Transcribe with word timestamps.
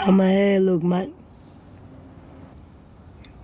How 0.00 0.12
my 0.12 0.24
hair 0.24 0.60
look, 0.60 0.82
man? 0.82 1.12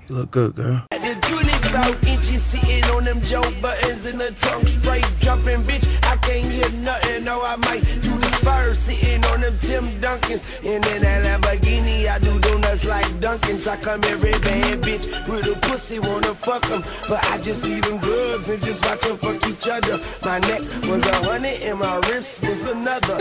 You 0.09 0.15
look 0.15 0.31
good, 0.31 0.55
girl. 0.55 0.87
The 0.91 1.19
two 1.21 1.37
niggas 1.37 1.75
out 1.75 2.07
inches 2.07 2.43
sitting 2.43 2.83
on 2.85 3.05
them 3.05 3.21
Joe 3.21 3.45
buttons 3.61 4.07
in 4.07 4.17
the 4.17 4.31
trunk 4.41 4.67
straight 4.67 5.05
jumping, 5.19 5.61
bitch. 5.65 5.85
I 6.11 6.17
can't 6.17 6.51
hear 6.51 6.71
nothing. 6.81 7.25
No, 7.25 7.43
I 7.43 7.57
might 7.57 7.85
do 8.01 8.19
the 8.19 8.27
Spurs 8.39 8.79
sitting 8.79 9.23
on 9.27 9.43
them 9.43 9.55
Tim 9.61 9.85
Duncans. 10.01 10.45
And 10.65 10.87
in 10.87 11.03
that 11.03 11.43
Lamborghini, 11.43 12.09
I 12.09 12.19
do 12.21 12.41
donuts 12.41 12.87
like 12.87 13.05
Dunkins. 13.21 13.69
I 13.69 13.77
come 13.77 14.03
every 14.05 14.33
bad 14.33 14.81
bitch 14.81 15.29
with 15.29 15.47
a 15.49 15.61
pussy, 15.69 15.99
wanna 15.99 16.35
fuck 16.35 16.63
them. 16.69 16.83
But 17.07 17.23
I 17.33 17.37
just 17.43 17.65
leave 17.65 17.83
them 17.83 17.99
drugs 17.99 18.49
and 18.49 18.63
just 18.63 18.83
watch 18.83 19.03
them 19.03 19.19
fuck 19.19 19.47
each 19.47 19.69
other. 19.69 20.01
My 20.25 20.39
neck 20.39 20.61
was 20.89 21.07
a 21.07 21.17
hundred 21.17 21.61
and 21.61 21.79
my 21.79 21.97
wrist 22.09 22.41
was 22.41 22.65
another. 22.65 23.21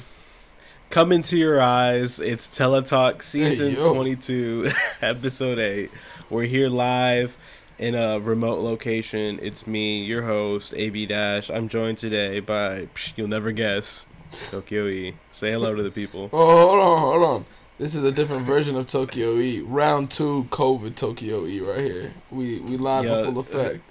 Come 0.96 1.12
into 1.12 1.36
your 1.36 1.59
eyes. 1.59 2.21
It's 2.21 2.48
Teletalk 2.48 3.21
season 3.21 3.73
yo. 3.73 3.94
22, 3.94 4.71
episode 5.02 5.59
8. 5.59 5.91
We're 6.30 6.45
here 6.45 6.70
live 6.70 7.36
in 7.77 7.95
a 7.95 8.17
remote 8.17 8.62
location. 8.62 9.38
It's 9.41 9.67
me, 9.67 10.05
your 10.05 10.22
host, 10.22 10.73
AB 10.73 11.05
Dash. 11.08 11.50
I'm 11.50 11.67
joined 11.67 11.98
today 11.98 12.39
by, 12.39 12.88
psh, 12.95 13.12
you'll 13.17 13.27
never 13.27 13.52
guess, 13.52 14.05
Tokyo 14.31 14.88
E. 14.88 15.16
Say 15.34 15.52
hello 15.52 15.76
to 15.76 15.84
the 15.84 15.91
people. 15.91 16.30
Oh, 16.31 16.67
hold 16.70 16.80
on, 16.80 17.00
hold 17.02 17.23
on. 17.23 17.45
This 17.77 17.94
is 17.94 18.05
a 18.05 18.12
different 18.14 18.45
version 18.45 18.77
of 18.77 18.88
Tokyo 18.88 19.36
E. 19.36 19.59
Round 19.59 20.09
two 20.09 20.48
COVID 20.50 20.95
Tokyo 20.95 21.45
E 21.45 21.59
right 21.59 21.84
here. 21.84 22.14
We 22.31 22.62
we 22.62 22.77
live 22.77 23.03
Yeah, 23.03 23.17
in 23.17 23.25
full 23.25 23.39
uh, 23.39 23.41
effect. 23.41 23.84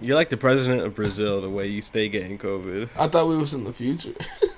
You're 0.00 0.16
like 0.16 0.30
the 0.30 0.38
president 0.38 0.80
of 0.80 0.94
Brazil, 0.94 1.42
the 1.42 1.50
way 1.50 1.66
you 1.66 1.82
stay 1.82 2.08
getting 2.08 2.38
COVID. 2.38 2.88
I 2.98 3.08
thought 3.08 3.28
we 3.28 3.36
was 3.36 3.52
in 3.52 3.64
the 3.64 3.74
future. 3.74 4.14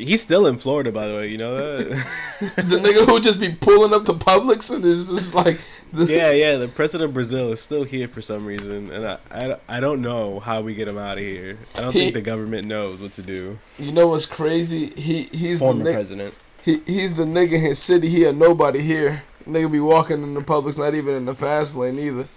He's 0.00 0.22
still 0.22 0.46
in 0.46 0.58
Florida, 0.58 0.90
by 0.92 1.06
the 1.06 1.14
way. 1.14 1.28
You 1.28 1.38
know 1.38 1.56
that? 1.56 1.88
the 2.56 2.76
nigga 2.76 3.06
who 3.06 3.20
just 3.20 3.38
be 3.40 3.50
pulling 3.50 3.92
up 3.92 4.04
to 4.06 4.12
Publix 4.12 4.74
and 4.74 4.84
is 4.84 5.10
just 5.10 5.34
like, 5.34 5.60
the, 5.92 6.06
yeah, 6.06 6.30
yeah. 6.30 6.56
The 6.56 6.68
president 6.68 7.08
of 7.10 7.14
Brazil 7.14 7.52
is 7.52 7.60
still 7.60 7.84
here 7.84 8.08
for 8.08 8.22
some 8.22 8.44
reason, 8.46 8.90
and 8.90 9.06
I, 9.06 9.18
I, 9.30 9.56
I 9.68 9.80
don't 9.80 10.00
know 10.02 10.40
how 10.40 10.60
we 10.62 10.74
get 10.74 10.88
him 10.88 10.98
out 10.98 11.18
of 11.18 11.24
here. 11.24 11.58
I 11.76 11.80
don't 11.82 11.92
He- 11.92 12.00
think 12.00 12.14
the 12.14 12.20
government 12.22 12.66
knows 12.66 12.98
what 12.98 13.12
to 13.14 13.22
do. 13.22 13.58
you 13.78 13.92
know 13.92 14.08
what's 14.08 14.26
crazy? 14.26 14.86
He 14.98 15.24
he's 15.32 15.58
Former 15.58 15.84
the 15.84 15.90
nigga. 15.90 15.94
president. 15.94 16.34
He 16.62 16.80
he's 16.86 17.16
the 17.16 17.24
nigga 17.24 17.52
in 17.54 17.60
his 17.60 17.78
city. 17.78 18.08
He 18.08 18.24
a 18.24 18.32
nobody 18.32 18.80
here. 18.80 19.22
Nigga 19.46 19.72
be 19.72 19.80
walking 19.80 20.22
in 20.22 20.34
the 20.34 20.40
Publix, 20.42 20.78
not 20.78 20.94
even 20.94 21.14
in 21.14 21.24
the 21.24 21.34
fast 21.34 21.74
lane 21.76 21.98
either. 21.98 22.28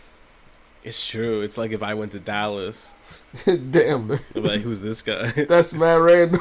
It's 0.84 1.06
true. 1.08 1.42
It's 1.42 1.58
like 1.58 1.72
if 1.72 1.82
I 1.84 1.94
went 1.94 2.12
to 2.14 2.20
Dallas, 2.20 2.92
Damn, 3.72 4.08
like, 4.36 4.62
"Who's 4.62 4.82
this 4.82 5.02
guy?" 5.02 5.32
that's 5.50 5.74
mad 5.74 5.96
random. 5.96 6.40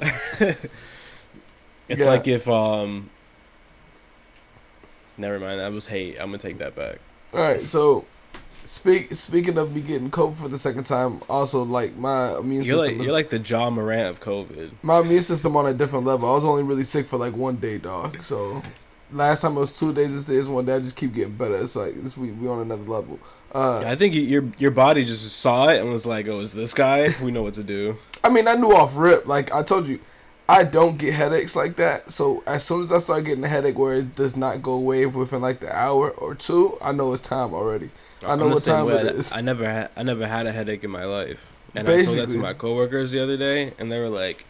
It's 1.88 2.00
Yeah. 2.00 2.06
like 2.06 2.26
if 2.26 2.48
um. 2.48 3.10
Never 5.16 5.38
mind. 5.38 5.60
That 5.60 5.72
was 5.72 5.86
hate. 5.86 6.16
I'm 6.18 6.26
gonna 6.26 6.38
take 6.38 6.58
that 6.58 6.74
back. 6.74 6.98
All 7.32 7.40
right, 7.40 7.60
so 7.66 8.06
speak 8.64 9.14
speaking 9.14 9.56
of 9.56 9.72
me 9.74 9.80
getting 9.80 10.10
COVID 10.10 10.34
for 10.34 10.48
the 10.48 10.58
second 10.58 10.84
time, 10.84 11.20
also 11.28 11.62
like 11.62 11.96
my 11.96 12.36
immune 12.38 12.64
You're 12.64 12.78
system 12.78 12.94
like 12.94 13.00
is 13.00 13.06
you're 13.06 13.14
like 13.14 13.28
the 13.30 13.38
Ja 13.38 13.70
Morant 13.70 14.08
of 14.08 14.20
COVID. 14.20 14.72
my 14.82 14.98
immune 14.98 15.22
system 15.22 15.56
on 15.56 15.66
a 15.66 15.72
different 15.72 16.04
level. 16.06 16.28
I 16.28 16.32
was 16.32 16.44
only 16.44 16.64
really 16.64 16.82
sick 16.84 17.06
for 17.06 17.18
like 17.18 17.36
one 17.36 17.56
day, 17.56 17.78
dog. 17.78 18.22
So 18.24 18.62
last 19.12 19.42
time 19.42 19.56
it 19.56 19.60
was 19.60 19.78
two 19.78 19.92
days. 19.92 20.14
This 20.14 20.24
day 20.24 20.34
is 20.34 20.48
one 20.48 20.64
day. 20.64 20.74
I 20.76 20.78
just 20.78 20.96
keep 20.96 21.14
getting 21.14 21.36
better. 21.36 21.54
It's 21.56 21.76
like 21.76 21.94
this 21.94 22.16
we 22.16 22.30
we 22.32 22.48
on 22.48 22.60
another 22.60 22.82
level. 22.82 23.18
Uh, 23.54 23.80
I 23.86 23.94
think 23.96 24.14
you- 24.14 24.22
your 24.22 24.44
your 24.58 24.70
body 24.70 25.04
just 25.04 25.30
saw 25.38 25.68
it 25.68 25.80
and 25.80 25.90
was 25.90 26.04
like, 26.06 26.26
"Oh, 26.28 26.40
is 26.40 26.52
this 26.52 26.74
guy? 26.74 27.08
We 27.22 27.30
know 27.30 27.42
what 27.42 27.54
to 27.54 27.62
do." 27.62 27.96
I 28.24 28.28
mean, 28.30 28.48
I 28.48 28.54
knew 28.54 28.72
off 28.72 28.96
rip. 28.96 29.26
Like 29.26 29.52
I 29.54 29.62
told 29.62 29.86
you, 29.88 29.98
I 30.48 30.64
don't 30.64 30.98
get 30.98 31.14
headaches 31.14 31.54
like 31.56 31.76
that. 31.76 32.10
So 32.10 32.42
as 32.46 32.64
soon 32.64 32.82
as 32.82 32.92
I 32.92 32.98
start 32.98 33.24
getting 33.24 33.44
a 33.44 33.48
headache 33.48 33.78
where 33.78 33.94
it 33.94 34.14
does 34.16 34.36
not 34.36 34.62
go 34.62 34.72
away 34.74 35.06
within 35.06 35.40
like 35.42 35.60
the 35.60 35.72
hour 35.74 36.10
or 36.10 36.34
two, 36.34 36.76
I 36.82 36.92
know 36.92 37.12
it's 37.12 37.22
time 37.22 37.54
already. 37.54 37.90
I 38.26 38.34
know 38.36 38.48
what 38.48 38.64
time 38.64 38.86
way. 38.86 38.94
it 38.96 39.06
is. 39.06 39.32
I 39.32 39.40
never 39.40 39.64
had 39.70 39.90
I 39.96 40.02
never 40.02 40.26
had 40.26 40.46
a 40.46 40.52
headache 40.52 40.82
in 40.84 40.90
my 40.90 41.04
life, 41.04 41.40
and 41.74 41.88
I 41.88 42.04
told 42.04 42.18
that 42.18 42.28
to 42.30 42.38
my 42.38 42.52
coworkers 42.54 43.12
the 43.12 43.20
other 43.22 43.36
day, 43.36 43.72
and 43.78 43.90
they 43.92 44.00
were 44.00 44.08
like, 44.08 44.44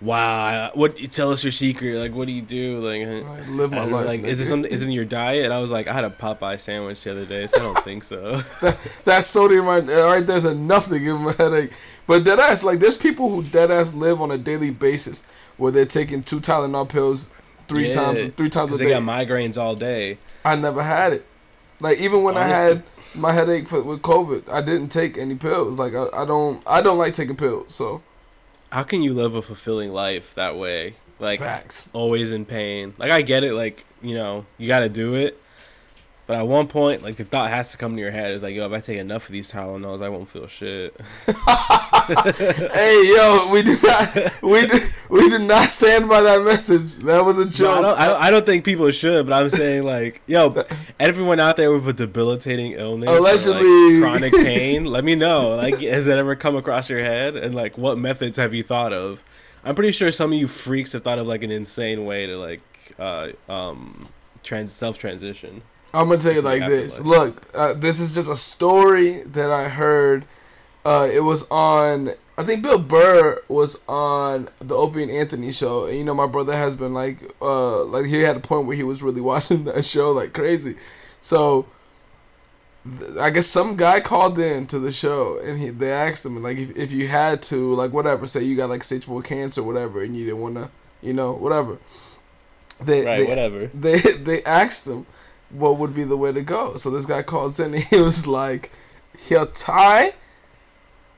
"Wow, 0.00 0.70
what? 0.74 0.96
Tell 1.12 1.30
us 1.30 1.44
your 1.44 1.52
secret. 1.52 1.96
Like, 1.96 2.14
what 2.14 2.26
do 2.26 2.32
you 2.32 2.42
do? 2.42 2.78
Like, 2.80 3.02
I 3.24 3.48
live 3.50 3.70
my 3.70 3.84
life. 3.84 4.06
like, 4.06 4.22
is 4.22 4.40
it 4.40 4.46
something? 4.46 4.70
Is 4.70 4.82
it 4.82 4.86
in 4.86 4.92
your 4.92 5.04
diet?" 5.04 5.52
I 5.52 5.58
was 5.58 5.70
like, 5.70 5.88
"I 5.88 5.92
had 5.92 6.04
a 6.04 6.10
Popeye 6.10 6.58
sandwich 6.58 7.02
the 7.04 7.12
other 7.12 7.26
day, 7.26 7.46
so 7.46 7.56
I 7.58 7.62
don't 7.62 7.78
think 7.84 8.04
so." 8.04 8.42
that 9.04 9.24
sodium 9.24 9.66
right, 9.66 9.84
right 9.86 10.26
there's 10.26 10.44
enough 10.44 10.86
to 10.88 10.98
give 10.98 11.18
them 11.18 11.26
a 11.26 11.32
headache. 11.32 11.72
But 12.06 12.24
dead 12.24 12.38
ass, 12.38 12.64
like 12.64 12.78
there's 12.78 12.96
people 12.96 13.28
who 13.28 13.42
dead 13.42 13.70
ass 13.70 13.94
live 13.94 14.20
on 14.20 14.30
a 14.30 14.38
daily 14.38 14.70
basis 14.70 15.24
where 15.58 15.70
they're 15.70 15.84
taking 15.86 16.22
two 16.22 16.40
Tylenol 16.40 16.88
pills 16.88 17.30
three 17.68 17.86
Yeah, 17.86 17.90
times 17.92 18.24
three 18.36 18.48
times 18.48 18.72
a 18.74 18.78
they 18.78 18.84
day. 18.84 18.90
got 18.90 19.02
migraines 19.02 19.56
all 19.58 19.74
day. 19.76 20.18
I 20.44 20.56
never 20.56 20.82
had 20.82 21.12
it. 21.12 21.26
Like 21.80 22.00
even 22.00 22.22
when 22.22 22.36
I 22.36 22.44
had 22.44 22.82
my 23.14 23.32
headache 23.32 23.66
for, 23.68 23.82
with 23.82 24.02
COVID, 24.02 24.48
I 24.50 24.60
didn't 24.60 24.88
take 24.88 25.18
any 25.18 25.34
pills. 25.34 25.78
Like 25.78 25.94
I, 25.94 26.06
I 26.14 26.24
don't 26.24 26.62
I 26.66 26.80
don't 26.82 26.98
like 26.98 27.12
taking 27.12 27.36
pills. 27.36 27.74
So 27.74 28.02
How 28.70 28.82
can 28.82 29.02
you 29.02 29.12
live 29.14 29.34
a 29.34 29.42
fulfilling 29.42 29.92
life 29.92 30.34
that 30.34 30.56
way? 30.56 30.94
Like, 31.18 31.40
facts. 31.40 31.90
always 31.92 32.32
in 32.32 32.44
pain. 32.44 32.94
Like, 32.98 33.10
I 33.10 33.22
get 33.22 33.44
it. 33.44 33.54
Like, 33.54 33.84
you 34.00 34.14
know, 34.14 34.46
you 34.58 34.66
got 34.66 34.80
to 34.80 34.88
do 34.88 35.14
it. 35.14 35.39
But 36.30 36.38
at 36.38 36.46
one 36.46 36.68
point, 36.68 37.02
like 37.02 37.16
the 37.16 37.24
thought 37.24 37.50
has 37.50 37.72
to 37.72 37.76
come 37.76 37.96
to 37.96 38.00
your 38.00 38.12
head. 38.12 38.30
It's 38.30 38.44
like, 38.44 38.54
yo, 38.54 38.64
if 38.64 38.72
I 38.72 38.78
take 38.78 38.98
enough 38.98 39.26
of 39.26 39.32
these 39.32 39.50
Tylenols, 39.50 40.00
I 40.00 40.08
won't 40.10 40.28
feel 40.28 40.46
shit. 40.46 40.94
hey 41.26 43.12
yo, 43.16 43.50
we 43.50 43.62
do 43.64 43.76
not 43.82 44.14
we 44.40 44.64
do, 44.64 44.78
we 45.08 45.28
do 45.28 45.40
not 45.40 45.72
stand 45.72 46.08
by 46.08 46.22
that 46.22 46.44
message. 46.44 47.02
That 47.04 47.24
was 47.24 47.36
a 47.36 47.46
No, 47.46 47.48
I, 47.48 47.50
joke. 47.50 47.82
don't, 47.82 47.98
I, 47.98 48.06
don't, 48.06 48.22
I 48.22 48.30
don't 48.30 48.46
think 48.46 48.64
people 48.64 48.88
should, 48.92 49.26
but 49.26 49.32
I'm 49.42 49.50
saying 49.50 49.82
like, 49.82 50.22
yo, 50.28 50.64
everyone 51.00 51.40
out 51.40 51.56
there 51.56 51.72
with 51.72 51.88
a 51.88 51.92
debilitating 51.92 52.74
illness, 52.74 53.10
Allegedly. 53.10 54.00
like, 54.00 54.30
chronic 54.30 54.32
pain, 54.46 54.84
let 54.84 55.02
me 55.02 55.16
know. 55.16 55.56
Like, 55.56 55.80
has 55.80 56.06
that 56.06 56.16
ever 56.16 56.36
come 56.36 56.54
across 56.54 56.88
your 56.88 57.00
head? 57.00 57.34
And 57.34 57.56
like, 57.56 57.76
what 57.76 57.98
methods 57.98 58.38
have 58.38 58.54
you 58.54 58.62
thought 58.62 58.92
of? 58.92 59.20
I'm 59.64 59.74
pretty 59.74 59.90
sure 59.90 60.12
some 60.12 60.32
of 60.32 60.38
you 60.38 60.46
freaks 60.46 60.92
have 60.92 61.02
thought 61.02 61.18
of 61.18 61.26
like 61.26 61.42
an 61.42 61.50
insane 61.50 62.04
way 62.04 62.26
to 62.28 62.38
like, 62.38 62.60
uh, 63.00 63.30
um, 63.48 64.08
trans 64.44 64.70
self 64.70 64.96
transition. 64.96 65.62
I'm 65.92 66.08
gonna 66.08 66.20
tell 66.20 66.32
you 66.32 66.42
like 66.42 66.66
this. 66.66 67.00
Look, 67.00 67.42
uh, 67.54 67.74
this 67.74 68.00
is 68.00 68.14
just 68.14 68.30
a 68.30 68.36
story 68.36 69.22
that 69.24 69.50
I 69.50 69.68
heard. 69.68 70.24
Uh, 70.84 71.08
it 71.12 71.20
was 71.20 71.48
on. 71.50 72.10
I 72.38 72.44
think 72.44 72.62
Bill 72.62 72.78
Burr 72.78 73.42
was 73.48 73.84
on 73.86 74.48
the 74.60 74.74
Opie 74.74 75.02
and 75.02 75.10
Anthony 75.10 75.52
show, 75.52 75.86
and 75.86 75.98
you 75.98 76.04
know 76.04 76.14
my 76.14 76.26
brother 76.26 76.56
has 76.56 76.74
been 76.74 76.94
like, 76.94 77.18
uh, 77.42 77.84
like 77.84 78.06
he 78.06 78.20
had 78.22 78.36
a 78.36 78.40
point 78.40 78.66
where 78.66 78.76
he 78.76 78.82
was 78.82 79.02
really 79.02 79.20
watching 79.32 79.64
that 79.64 79.84
show 79.84 80.12
like 80.12 80.32
crazy. 80.32 80.76
So, 81.20 81.66
th- 82.98 83.16
I 83.18 83.30
guess 83.30 83.46
some 83.46 83.76
guy 83.76 84.00
called 84.00 84.38
in 84.38 84.66
to 84.68 84.78
the 84.78 84.92
show, 84.92 85.38
and 85.40 85.58
he 85.58 85.70
they 85.70 85.92
asked 85.92 86.24
him 86.24 86.40
like 86.42 86.56
if, 86.56 86.76
if 86.76 86.92
you 86.92 87.08
had 87.08 87.42
to 87.42 87.74
like 87.74 87.92
whatever, 87.92 88.26
say 88.26 88.44
you 88.44 88.56
got 88.56 88.70
like 88.70 88.84
stage 88.84 89.04
four 89.04 89.22
cancer, 89.22 89.60
or 89.60 89.64
whatever, 89.64 90.02
and 90.02 90.16
you 90.16 90.24
didn't 90.24 90.40
wanna, 90.40 90.70
you 91.02 91.12
know, 91.12 91.32
whatever. 91.32 91.78
They, 92.80 93.04
Right, 93.04 93.18
they, 93.18 93.26
whatever. 93.26 93.66
they 93.74 94.00
they 94.00 94.42
asked 94.44 94.86
him 94.86 95.04
what 95.50 95.78
would 95.78 95.94
be 95.94 96.04
the 96.04 96.16
way 96.16 96.32
to 96.32 96.42
go. 96.42 96.76
So 96.76 96.90
this 96.90 97.06
guy 97.06 97.22
calls 97.22 97.60
in 97.60 97.74
and 97.74 97.82
he 97.90 97.96
was 97.96 98.26
like, 98.26 98.70
he'll 99.18 99.46
tie. 99.46 100.14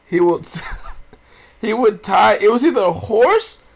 He 0.06 0.20
will. 0.20 0.42
he 1.60 1.72
would 1.72 2.02
tie. 2.02 2.34
It 2.40 2.50
was 2.50 2.64
either 2.64 2.82
a 2.82 2.92
horse 2.92 3.66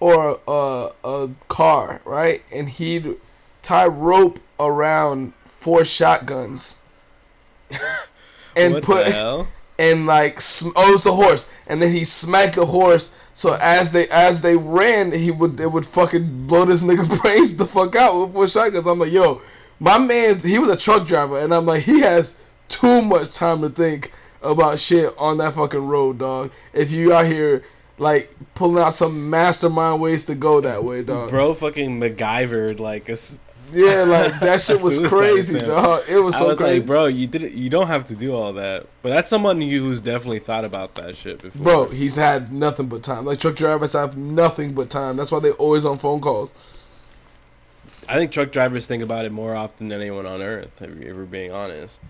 or 0.00 0.40
a 0.46 0.90
a 1.04 1.30
car, 1.48 2.00
right? 2.04 2.42
And 2.52 2.68
he'd 2.68 3.16
tie 3.62 3.86
rope 3.86 4.38
around 4.58 5.32
four 5.44 5.84
shotguns. 5.84 6.82
And 8.58 8.72
what 8.72 8.84
put 8.84 9.04
the 9.04 9.12
hell? 9.12 9.48
and 9.78 10.06
like 10.06 10.40
sm- 10.40 10.70
oh 10.76 10.94
it's 10.94 11.04
the 11.04 11.12
horse 11.12 11.54
and 11.66 11.82
then 11.82 11.92
he 11.92 12.04
smacked 12.04 12.56
the 12.56 12.66
horse 12.66 13.14
so 13.34 13.56
as 13.60 13.92
they 13.92 14.08
as 14.08 14.42
they 14.42 14.56
ran 14.56 15.12
he 15.12 15.30
would 15.30 15.60
it 15.60 15.70
would 15.70 15.84
fucking 15.84 16.46
blow 16.46 16.64
this 16.64 16.82
nigga 16.82 17.20
brains 17.20 17.56
the 17.56 17.66
fuck 17.66 17.94
out 17.94 18.18
with 18.18 18.32
four 18.32 18.48
shotguns 18.48 18.86
i'm 18.86 18.98
like 18.98 19.12
yo 19.12 19.40
my 19.80 19.98
man's 19.98 20.42
he 20.42 20.58
was 20.58 20.70
a 20.70 20.76
truck 20.76 21.06
driver 21.06 21.38
and 21.38 21.52
i'm 21.52 21.66
like 21.66 21.82
he 21.82 22.00
has 22.00 22.42
too 22.68 23.02
much 23.02 23.32
time 23.34 23.60
to 23.60 23.68
think 23.68 24.10
about 24.42 24.78
shit 24.78 25.12
on 25.18 25.38
that 25.38 25.52
fucking 25.54 25.86
road 25.86 26.18
dog 26.18 26.50
if 26.72 26.90
you 26.90 27.12
out 27.12 27.26
here 27.26 27.62
like 27.98 28.34
pulling 28.54 28.82
out 28.82 28.92
some 28.92 29.30
mastermind 29.30 30.00
ways 30.00 30.24
to 30.26 30.34
go 30.34 30.60
that 30.60 30.82
way 30.84 31.02
dog 31.02 31.30
Bro, 31.30 31.54
fucking 31.54 31.98
MacGyvered 32.00 32.78
like 32.78 33.08
a. 33.08 33.16
yeah 33.72 34.02
like 34.04 34.38
that 34.40 34.60
shit 34.60 34.80
was 34.82 34.98
crazy 35.08 35.56
attempt. 35.56 35.74
dog 35.74 36.02
it 36.08 36.18
was 36.18 36.34
I 36.36 36.38
so 36.40 36.48
was 36.48 36.56
crazy 36.58 36.78
like, 36.80 36.86
bro, 36.86 37.06
you 37.06 37.26
did 37.26 37.42
it. 37.42 37.52
You 37.52 37.70
don't 37.70 37.86
have 37.88 38.06
to 38.08 38.14
do 38.14 38.34
all 38.34 38.52
that. 38.54 38.86
But 39.02 39.08
that's 39.10 39.28
someone 39.28 39.60
who- 39.60 39.80
who's 39.80 40.00
definitely 40.02 40.38
thought 40.40 40.64
about 40.66 40.94
that 40.96 41.16
shit 41.16 41.40
before. 41.42 41.62
Bro, 41.62 41.88
he's 41.88 42.16
had 42.16 42.52
nothing 42.52 42.86
but 42.88 43.02
time. 43.02 43.24
Like 43.24 43.38
truck 43.40 43.56
drivers 43.56 43.94
have 43.94 44.16
nothing 44.16 44.74
but 44.74 44.90
time. 44.90 45.16
That's 45.16 45.32
why 45.32 45.40
they 45.40 45.50
always 45.52 45.84
on 45.86 45.96
phone 45.98 46.20
calls. 46.20 46.52
I 48.08 48.16
think 48.16 48.30
truck 48.32 48.52
drivers 48.52 48.86
think 48.86 49.02
about 49.02 49.24
it 49.24 49.32
more 49.32 49.54
often 49.54 49.88
than 49.88 50.00
anyone 50.00 50.26
on 50.26 50.40
earth. 50.42 50.80
If 50.80 50.98
you're 50.98 51.24
being 51.24 51.52
honest, 51.52 52.00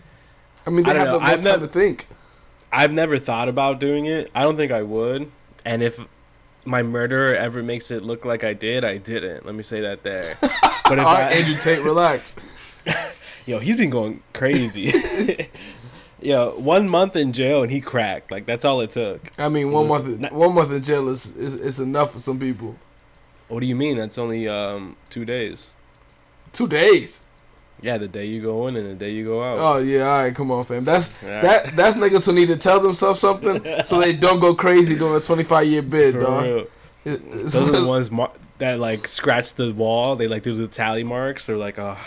I 0.67 0.71
mean, 0.71 0.85
they 0.85 0.93
I 0.93 0.95
have 0.95 1.09
know. 1.09 1.19
the 1.19 1.25
most 1.27 1.45
time 1.45 1.61
to 1.61 1.67
think. 1.67 2.07
I've 2.73 2.93
never 2.93 3.19
thought 3.19 3.49
about 3.49 3.81
doing 3.81 4.07
it. 4.07 4.31
I 4.35 4.43
don't 4.43 4.57
think 4.57 4.73
I 4.73 4.83
would. 4.83 5.31
And 5.65 5.83
if 5.83 5.99
my 6.65 6.83
murderer 6.83 7.35
ever 7.35 7.63
makes 7.63 7.91
it 7.91 8.03
look 8.03 8.25
like 8.25 8.45
I 8.45 8.53
did, 8.53 8.85
I 8.85 8.99
didn't. 8.99 9.47
Let 9.47 9.55
me 9.55 9.63
say 9.63 9.81
that 9.83 10.03
there. 10.03 10.37
But 10.89 11.01
if 11.01 11.05
All 11.05 11.17
I, 11.17 11.23
right, 11.23 11.33
Andrew 11.39 11.59
Tate, 11.59 11.83
relax. 11.83 12.37
yo, 13.47 13.59
he's 13.59 13.77
been 13.77 13.91
going 13.91 14.23
crazy. 14.33 14.93
yo, 16.23 16.51
one 16.61 16.89
month 16.89 17.17
in 17.17 17.33
jail 17.33 17.65
and 17.65 17.73
he 17.73 17.81
cracked. 17.81 18.31
Like 18.31 18.47
that's 18.47 18.65
all 18.65 18.81
it 18.81 18.93
took. 18.93 19.33
I 19.37 19.49
mean, 19.49 19.73
one 19.73 19.89
month, 19.89 20.21
not- 20.21 20.31
one 20.33 20.55
month 20.55 20.71
in 20.71 20.81
jail 20.85 21.09
is, 21.09 21.37
is 21.37 21.55
is 21.57 21.81
enough 21.81 22.13
for 22.13 22.21
some 22.21 22.39
people. 22.39 22.77
What 23.49 23.61
do 23.61 23.67
you 23.67 23.75
mean? 23.75 23.97
That's 23.97 24.17
only 24.17 24.49
um 24.49 24.95
two 25.11 25.25
days. 25.25 25.71
Two 26.57 26.67
days. 26.67 27.23
Yeah, 27.83 27.99
the 27.99 28.09
day 28.09 28.25
you 28.25 28.41
go 28.41 28.67
in 28.69 28.77
and 28.77 28.89
the 28.91 28.95
day 28.95 29.11
you 29.11 29.25
go 29.27 29.43
out. 29.43 29.59
Oh 29.61 29.77
yeah, 29.79 30.09
all 30.09 30.23
right, 30.23 30.35
come 30.35 30.51
on, 30.51 30.65
fam. 30.65 30.85
That's 30.85 31.23
All 31.23 31.31
right. 31.31 31.43
that. 31.43 31.77
That's 31.77 31.99
niggas 31.99 32.25
who 32.25 32.33
need 32.33 32.49
to 32.49 32.57
tell 32.57 32.81
themselves 32.81 33.21
something 33.21 33.63
so 33.85 34.01
they 34.01 34.15
don't 34.27 34.41
go 34.41 34.55
crazy 34.55 34.97
doing 34.97 35.15
a 35.15 35.21
twenty 35.21 35.45
five 35.45 35.67
year 35.67 35.83
bid, 35.83 36.15
For 36.15 36.21
dog. 36.21 36.45
real. 36.45 36.67
Those 37.05 37.55
are 37.57 37.71
the 37.83 37.87
ones 37.95 38.11
mar- 38.11 38.33
that 38.59 38.79
like 38.81 39.07
scratch 39.07 39.53
the 39.55 39.73
wall. 39.75 40.17
They 40.17 40.27
like 40.27 40.43
do 40.43 40.55
the 40.55 40.67
tally 40.69 41.05
marks. 41.05 41.45
They're 41.45 41.59
like, 41.59 41.79
oh, 41.79 41.99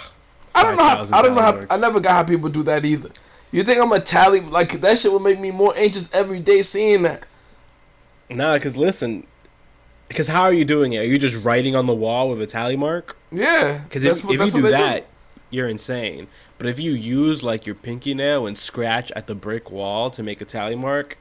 I 0.56 0.63
don't 0.63 0.75
know. 0.75 0.84
How, 0.84 1.19
I 1.19 1.22
don't 1.22 1.36
know 1.36 1.42
how. 1.44 1.51
$5,000 1.51 1.68
I 1.69 1.78
never 1.78 2.00
got 2.00 2.12
how 2.13 2.24
people 2.24 2.50
do 2.50 2.63
that 2.63 2.84
either. 2.84 3.10
You 3.51 3.63
think 3.63 3.80
I'm 3.80 3.92
a 3.92 4.00
tally? 4.00 4.40
Like 4.42 4.81
that 4.81 4.98
shit 4.98 5.12
would 5.12 5.22
make 5.22 5.40
me 5.40 5.51
more 5.51 5.74
anxious 5.78 6.12
every 6.16 6.40
day 6.40 6.63
seeing 6.63 7.04
that. 7.04 7.24
nah. 8.31 8.56
Because 8.56 8.75
listen, 8.75 9.28
because 10.09 10.27
how 10.27 10.41
are 10.44 10.51
you 10.53 10.65
doing 10.65 10.91
it? 10.94 10.97
Are 11.00 11.03
you 11.06 11.17
just 11.17 11.44
writing 11.45 11.75
on 11.75 11.85
the 11.85 11.94
wall 11.95 12.29
with 12.29 12.41
a 12.41 12.47
tally 12.47 12.75
mark? 12.75 13.15
Yeah, 13.31 13.79
Because 13.85 14.03
if, 14.03 14.25
what- 14.25 14.35
if 14.35 14.53
you 14.53 14.61
do 14.63 14.69
that, 14.71 15.06
you're 15.50 15.69
insane. 15.69 16.27
But 16.57 16.67
if 16.67 16.77
you 16.79 16.91
use 16.91 17.41
like 17.44 17.65
your 17.65 17.75
pinky 17.75 18.13
nail 18.13 18.45
and 18.45 18.57
scratch 18.57 19.11
at 19.13 19.27
the 19.27 19.35
brick 19.35 19.71
wall 19.71 20.09
to 20.11 20.21
make 20.21 20.41
a 20.41 20.45
tally 20.45 20.75
mark, 20.75 21.17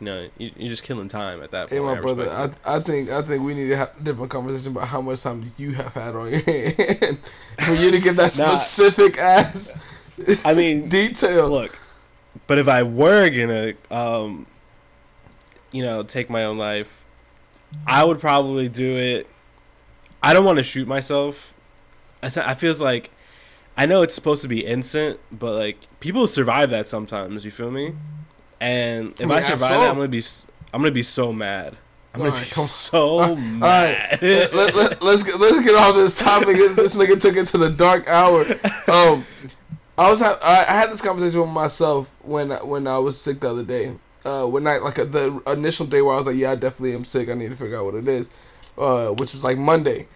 you 0.00 0.06
know, 0.06 0.28
you, 0.36 0.50
you're 0.56 0.68
just 0.70 0.82
killing 0.82 1.06
time 1.06 1.40
at 1.42 1.52
that 1.52 1.68
point. 1.70 1.80
Hey, 1.80 1.86
my 1.86 1.96
I 1.96 2.00
brother. 2.00 2.28
I, 2.28 2.76
I 2.76 2.80
think 2.80 3.08
I 3.10 3.22
think 3.22 3.44
we 3.44 3.54
need 3.54 3.68
to 3.68 3.76
have 3.76 3.92
a 4.00 4.02
different 4.02 4.30
conversation 4.32 4.72
about 4.72 4.88
how 4.88 5.00
much 5.00 5.22
time 5.22 5.44
you 5.56 5.72
have 5.74 5.94
had 5.94 6.16
on 6.16 6.30
your 6.30 6.40
hand 6.40 7.20
for 7.64 7.72
you 7.74 7.92
to 7.92 8.00
give 8.00 8.16
that 8.16 8.36
Nah. 8.38 8.48
specific 8.56 9.16
ass 9.18 10.00
I 10.44 10.54
mean, 10.54 10.88
detail. 10.88 11.48
look, 11.48 11.78
but 12.48 12.58
if 12.58 12.66
I 12.66 12.82
were 12.82 13.30
gonna, 13.30 13.74
um, 13.90 14.46
you 15.70 15.82
know, 15.84 16.02
take 16.02 16.28
my 16.28 16.44
own 16.44 16.58
life, 16.58 17.01
I 17.86 18.04
would 18.04 18.20
probably 18.20 18.68
do 18.68 18.96
it. 18.96 19.26
I 20.22 20.32
don't 20.32 20.44
want 20.44 20.58
to 20.58 20.62
shoot 20.62 20.86
myself. 20.86 21.52
I 22.22 22.54
feels 22.54 22.80
like, 22.80 23.10
I 23.76 23.86
know 23.86 24.02
it's 24.02 24.14
supposed 24.14 24.42
to 24.42 24.48
be 24.48 24.64
instant, 24.64 25.18
but 25.32 25.54
like 25.54 25.78
people 26.00 26.26
survive 26.26 26.70
that 26.70 26.86
sometimes. 26.86 27.44
You 27.44 27.50
feel 27.50 27.70
me? 27.70 27.94
And 28.60 29.20
if 29.20 29.28
I 29.28 29.38
I, 29.38 29.42
survive 29.42 29.70
that, 29.70 29.90
I'm 29.90 29.96
gonna 29.96 30.08
be, 30.08 30.22
I'm 30.72 30.80
gonna 30.80 30.92
be 30.92 31.02
so 31.02 31.32
mad. 31.32 31.76
I'm 32.14 32.20
gonna 32.20 32.30
Alright, 32.32 32.44
be 32.44 32.54
so 32.54 33.00
All 33.20 33.36
mad. 33.36 34.20
right, 34.22 34.22
let, 34.22 34.54
let, 34.54 34.74
let, 34.74 35.02
let's 35.02 35.22
get, 35.24 35.40
let's 35.40 35.64
get 35.64 35.74
off 35.74 35.94
this 35.96 36.18
topic. 36.20 36.56
this 36.56 36.94
nigga 36.94 37.20
took 37.20 37.36
it 37.36 37.46
to 37.46 37.58
the 37.58 37.70
dark 37.70 38.06
hour. 38.06 38.42
Um, 38.86 39.26
I 39.98 40.08
was 40.08 40.20
ha- 40.20 40.38
I, 40.42 40.66
I 40.68 40.78
had 40.78 40.90
this 40.92 41.00
conversation 41.02 41.40
with 41.40 41.50
myself 41.50 42.16
when 42.22 42.50
when 42.68 42.86
I 42.86 42.98
was 42.98 43.20
sick 43.20 43.40
the 43.40 43.50
other 43.50 43.64
day. 43.64 43.96
Uh, 44.24 44.46
when 44.46 44.66
I 44.66 44.78
like 44.78 44.94
the 44.96 45.42
initial 45.48 45.86
day 45.86 46.00
where 46.02 46.14
I 46.14 46.18
was 46.18 46.26
like, 46.26 46.36
yeah, 46.36 46.52
I 46.52 46.54
definitely 46.54 46.94
am 46.94 47.04
sick. 47.04 47.28
I 47.28 47.34
need 47.34 47.50
to 47.50 47.56
figure 47.56 47.78
out 47.78 47.86
what 47.86 47.94
it 47.96 48.06
is. 48.08 48.30
Uh, 48.78 49.08
which 49.10 49.32
was 49.32 49.42
like 49.44 49.58
Monday. 49.58 50.06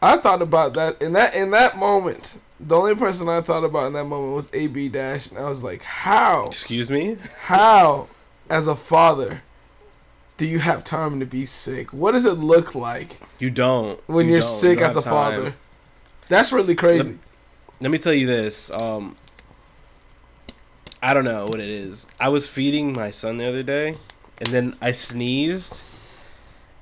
I 0.00 0.16
thought 0.18 0.42
about 0.42 0.74
that 0.74 1.02
in 1.02 1.12
that 1.14 1.34
in 1.34 1.50
that 1.52 1.76
moment. 1.76 2.38
The 2.60 2.76
only 2.76 2.94
person 2.94 3.28
I 3.28 3.40
thought 3.40 3.64
about 3.64 3.86
in 3.86 3.92
that 3.94 4.04
moment 4.04 4.34
was 4.34 4.52
AB 4.54 4.88
Dash, 4.90 5.28
and 5.30 5.38
I 5.38 5.48
was 5.48 5.62
like, 5.64 5.82
how? 5.82 6.46
Excuse 6.48 6.90
me. 6.90 7.16
How, 7.42 8.08
as 8.50 8.66
a 8.66 8.74
father, 8.76 9.42
do 10.36 10.46
you 10.46 10.58
have 10.60 10.82
time 10.84 11.18
to 11.20 11.26
be 11.26 11.46
sick? 11.46 11.92
What 11.92 12.12
does 12.12 12.24
it 12.26 12.34
look 12.34 12.74
like 12.74 13.20
You 13.38 13.50
don't. 13.50 14.00
when 14.08 14.26
You. 14.26 14.36
You 14.36 14.40
sick 14.42 14.78
don't 14.80 14.88
as 14.90 14.96
a 14.96 15.02
time. 15.02 15.12
father? 15.12 15.54
That's 16.28 16.52
really 16.52 16.74
crazy. 16.74 17.18
Let 17.80 17.90
me 17.90 17.98
tell 17.98 18.12
you 18.14 18.26
this. 18.26 18.70
Um, 18.70 19.16
I 21.02 21.14
don't 21.14 21.24
know 21.24 21.46
what 21.46 21.60
it 21.60 21.68
is. 21.68 22.06
I 22.18 22.28
was 22.28 22.46
feeding 22.46 22.92
my 22.92 23.10
son 23.10 23.38
the 23.38 23.46
other 23.48 23.62
day, 23.62 23.94
and 24.38 24.48
then 24.48 24.76
I 24.80 24.92
sneezed, 24.92 25.80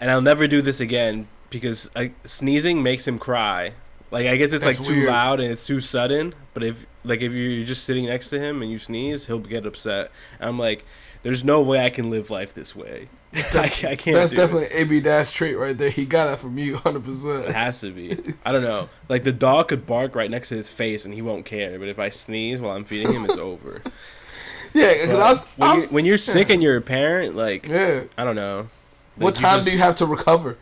and 0.01 0.11
I'll 0.11 0.23
never 0.23 0.47
do 0.47 0.63
this 0.63 0.81
again 0.81 1.29
because 1.51 1.91
I, 1.95 2.13
sneezing 2.25 2.83
makes 2.83 3.07
him 3.07 3.19
cry. 3.19 3.73
Like 4.11 4.27
I 4.27 4.37
guess 4.37 4.53
it's 4.53 4.65
That's 4.65 4.79
like 4.79 4.89
too 4.89 4.95
weird. 4.95 5.09
loud 5.09 5.41
and 5.41 5.51
it's 5.51 5.67
too 5.67 5.81
sudden. 5.81 6.33
But 6.55 6.63
if 6.63 6.87
like 7.05 7.21
if 7.21 7.33
you're 7.33 7.67
just 7.67 7.85
sitting 7.85 8.07
next 8.07 8.31
to 8.31 8.39
him 8.39 8.63
and 8.63 8.71
you 8.71 8.79
sneeze, 8.79 9.27
he'll 9.27 9.41
get 9.41 9.67
upset. 9.67 10.11
And 10.39 10.49
I'm 10.49 10.59
like, 10.59 10.85
there's 11.27 11.43
no 11.43 11.61
way 11.61 11.81
I 11.81 11.91
can 11.91 12.09
live 12.09 12.31
life 12.31 12.55
this 12.55 12.77
way. 12.77 13.09
I, 13.35 13.41
I 13.65 13.69
can't. 13.69 14.15
That's 14.17 14.31
do 14.31 14.37
it. 14.37 14.47
definitely 14.47 14.67
AB 14.79 15.01
Dash 15.01 15.33
trait 15.33 15.59
right 15.59 15.77
there. 15.77 15.91
He 15.91 16.07
got 16.07 16.27
that 16.27 16.39
from 16.39 16.57
you, 16.57 16.77
hundred 16.85 17.03
percent. 17.05 17.47
It 17.47 17.55
has 17.55 17.81
to 17.81 17.91
be. 17.91 18.17
I 18.45 18.53
don't 18.53 18.63
know. 18.63 18.89
Like 19.09 19.25
the 19.25 19.33
dog 19.33 19.67
could 19.69 19.89
bark 19.89 20.15
right 20.15 20.31
next 20.31 20.51
to 20.51 20.57
his 20.57 20.69
face 20.69 21.05
and 21.05 21.13
he 21.13 21.23
won't 21.23 21.45
care. 21.45 21.81
But 21.81 21.89
if 21.89 21.99
I 21.99 22.11
sneeze 22.11 22.61
while 22.61 22.77
I'm 22.77 22.85
feeding 22.85 23.13
him, 23.13 23.25
it's 23.25 23.37
over. 23.39 23.83
Yeah, 24.75 24.93
because 24.93 25.19
I 25.19 25.29
was, 25.31 25.47
when, 25.57 25.69
I 25.69 25.73
you, 25.73 25.81
was 25.81 25.93
when 25.93 26.05
you're 26.05 26.19
sick 26.19 26.51
and 26.51 26.63
you're 26.63 26.77
a 26.77 26.83
parent, 26.83 27.35
like 27.35 27.67
yeah. 27.67 28.03
I 28.19 28.25
don't 28.25 28.37
know. 28.37 28.69
What 29.15 29.35
Like, 29.37 29.43
time 29.43 29.55
just- 29.61 29.69
do 29.69 29.73
you 29.73 29.79
have 29.79 29.95
to 29.97 30.07
recover? 30.07 30.59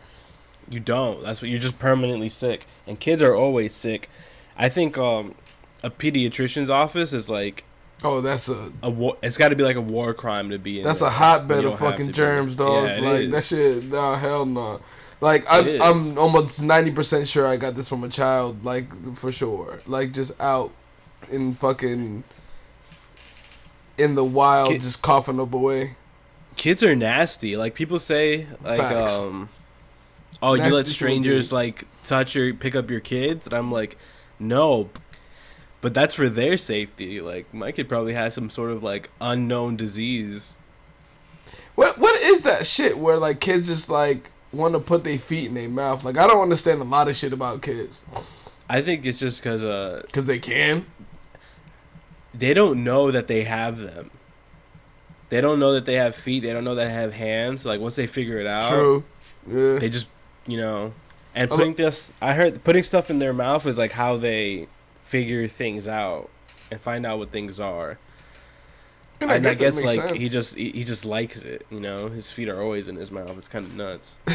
You 0.69 0.79
don't. 0.79 1.21
That's 1.21 1.41
what 1.41 1.51
you're 1.51 1.59
just 1.59 1.79
permanently 1.79 2.29
sick. 2.29 2.65
And 2.87 2.97
kids 2.97 3.21
are 3.21 3.35
always 3.35 3.73
sick. 3.75 4.09
I 4.57 4.69
think 4.69 4.97
um, 4.97 5.35
a 5.83 5.89
pediatrician's 5.89 6.69
office 6.69 7.11
is 7.11 7.29
like 7.29 7.64
Oh, 8.03 8.21
that's 8.21 8.49
a 8.49 8.71
a 8.83 8.89
war. 8.89 9.17
It's 9.23 9.37
got 9.37 9.49
to 9.49 9.55
be 9.55 9.63
like 9.63 9.77
a 9.77 9.81
war 9.81 10.13
crime 10.13 10.49
to 10.49 10.59
be 10.59 10.79
in. 10.79 10.83
that's 10.83 10.99
there. 10.99 11.09
a 11.09 11.11
hotbed 11.11 11.65
of 11.65 11.79
fucking 11.79 12.11
germs, 12.11 12.55
dog. 12.55 12.87
Yeah, 12.87 12.99
like 12.99 13.21
is. 13.21 13.31
that 13.31 13.43
shit. 13.43 13.85
Nah, 13.85 14.15
hell 14.17 14.45
no. 14.45 14.81
Like 15.21 15.45
I'm, 15.49 15.81
I'm 15.81 16.17
almost 16.17 16.63
ninety 16.63 16.91
percent 16.91 17.27
sure 17.27 17.47
I 17.47 17.57
got 17.57 17.75
this 17.75 17.87
from 17.89 18.03
a 18.03 18.09
child. 18.09 18.65
Like 18.65 19.15
for 19.15 19.31
sure. 19.31 19.81
Like 19.87 20.11
just 20.11 20.39
out 20.41 20.71
in 21.31 21.53
fucking 21.53 22.23
in 23.97 24.15
the 24.15 24.25
wild, 24.25 24.69
Kid- 24.69 24.81
just 24.81 25.01
coughing 25.01 25.39
up 25.39 25.53
away. 25.53 25.95
Kids 26.57 26.83
are 26.83 26.95
nasty. 26.95 27.57
Like 27.57 27.75
people 27.75 27.99
say, 27.99 28.47
like 28.63 28.79
Facts. 28.79 29.23
um, 29.23 29.49
oh, 30.41 30.53
you 30.53 30.63
let 30.63 30.71
Nasty 30.71 30.93
strangers 30.93 31.51
like 31.51 31.85
touch 32.05 32.35
or 32.35 32.53
pick 32.53 32.75
up 32.75 32.89
your 32.89 33.01
kids, 33.01 33.45
and 33.45 33.53
I'm 33.53 33.71
like, 33.71 33.97
no. 34.39 34.89
But 35.81 35.93
that's 35.93 36.15
for 36.15 36.29
their 36.29 36.57
safety. 36.57 37.21
Like 37.21 37.53
my 37.53 37.71
kid 37.71 37.87
probably 37.87 38.13
has 38.13 38.33
some 38.33 38.49
sort 38.49 38.71
of 38.71 38.81
like 38.83 39.09
unknown 39.21 39.75
disease. 39.77 40.57
What 41.75 41.97
what 41.99 42.19
is 42.21 42.43
that 42.43 42.65
shit 42.65 42.97
where 42.97 43.17
like 43.17 43.39
kids 43.39 43.67
just 43.67 43.89
like 43.89 44.31
want 44.51 44.73
to 44.73 44.79
put 44.79 45.03
their 45.03 45.17
feet 45.17 45.47
in 45.47 45.53
their 45.53 45.69
mouth? 45.69 46.03
Like 46.03 46.17
I 46.17 46.27
don't 46.27 46.41
understand 46.41 46.81
a 46.81 46.85
lot 46.85 47.07
of 47.07 47.15
shit 47.15 47.33
about 47.33 47.61
kids 47.61 48.05
I 48.69 48.81
think 48.81 49.05
it's 49.05 49.19
just 49.19 49.41
because 49.41 49.63
uh 49.63 50.01
because 50.05 50.25
they 50.25 50.39
can. 50.39 50.85
they 52.33 52.53
don't 52.53 52.83
know 52.83 53.11
that 53.11 53.27
they 53.27 53.43
have 53.43 53.79
them. 53.79 54.11
They 55.29 55.41
don't 55.41 55.59
know 55.59 55.73
that 55.73 55.85
they 55.85 55.95
have 55.95 56.15
feet. 56.15 56.41
They 56.41 56.53
don't 56.53 56.63
know 56.63 56.75
that 56.75 56.87
they 56.87 56.93
have 56.93 57.13
hands. 57.13 57.65
Like 57.65 57.79
once 57.79 57.95
they 57.95 58.07
figure 58.07 58.39
it 58.39 58.47
out, 58.47 58.69
True. 58.69 59.03
Yeah. 59.47 59.79
they 59.79 59.89
just 59.89 60.07
you 60.47 60.57
know. 60.57 60.93
And 61.35 61.49
putting 61.49 61.73
this, 61.73 62.13
I 62.21 62.33
heard 62.33 62.63
putting 62.63 62.83
stuff 62.83 63.09
in 63.09 63.19
their 63.19 63.33
mouth 63.33 63.65
is 63.65 63.77
like 63.77 63.91
how 63.91 64.15
they 64.15 64.67
figure 65.05 65.47
things 65.47 65.87
out 65.87 66.29
and 66.71 66.81
find 66.81 67.05
out 67.05 67.19
what 67.19 67.31
things 67.31 67.59
are. 67.59 67.97
And 69.21 69.31
I 69.31 69.39
that 69.39 69.57
guess, 69.57 69.81
makes 69.81 69.97
like 69.97 70.13
he 70.15 70.27
just 70.27 70.55
he, 70.55 70.71
he 70.71 70.83
just 70.83 71.05
likes 71.05 71.41
it. 71.41 71.65
You 71.71 71.79
know, 71.79 72.09
his 72.09 72.29
feet 72.29 72.49
are 72.49 72.61
always 72.61 72.89
in 72.89 72.97
his 72.97 73.11
mouth. 73.11 73.33
It's 73.37 73.47
kind 73.47 73.65
of 73.65 73.73
nuts. 73.73 74.15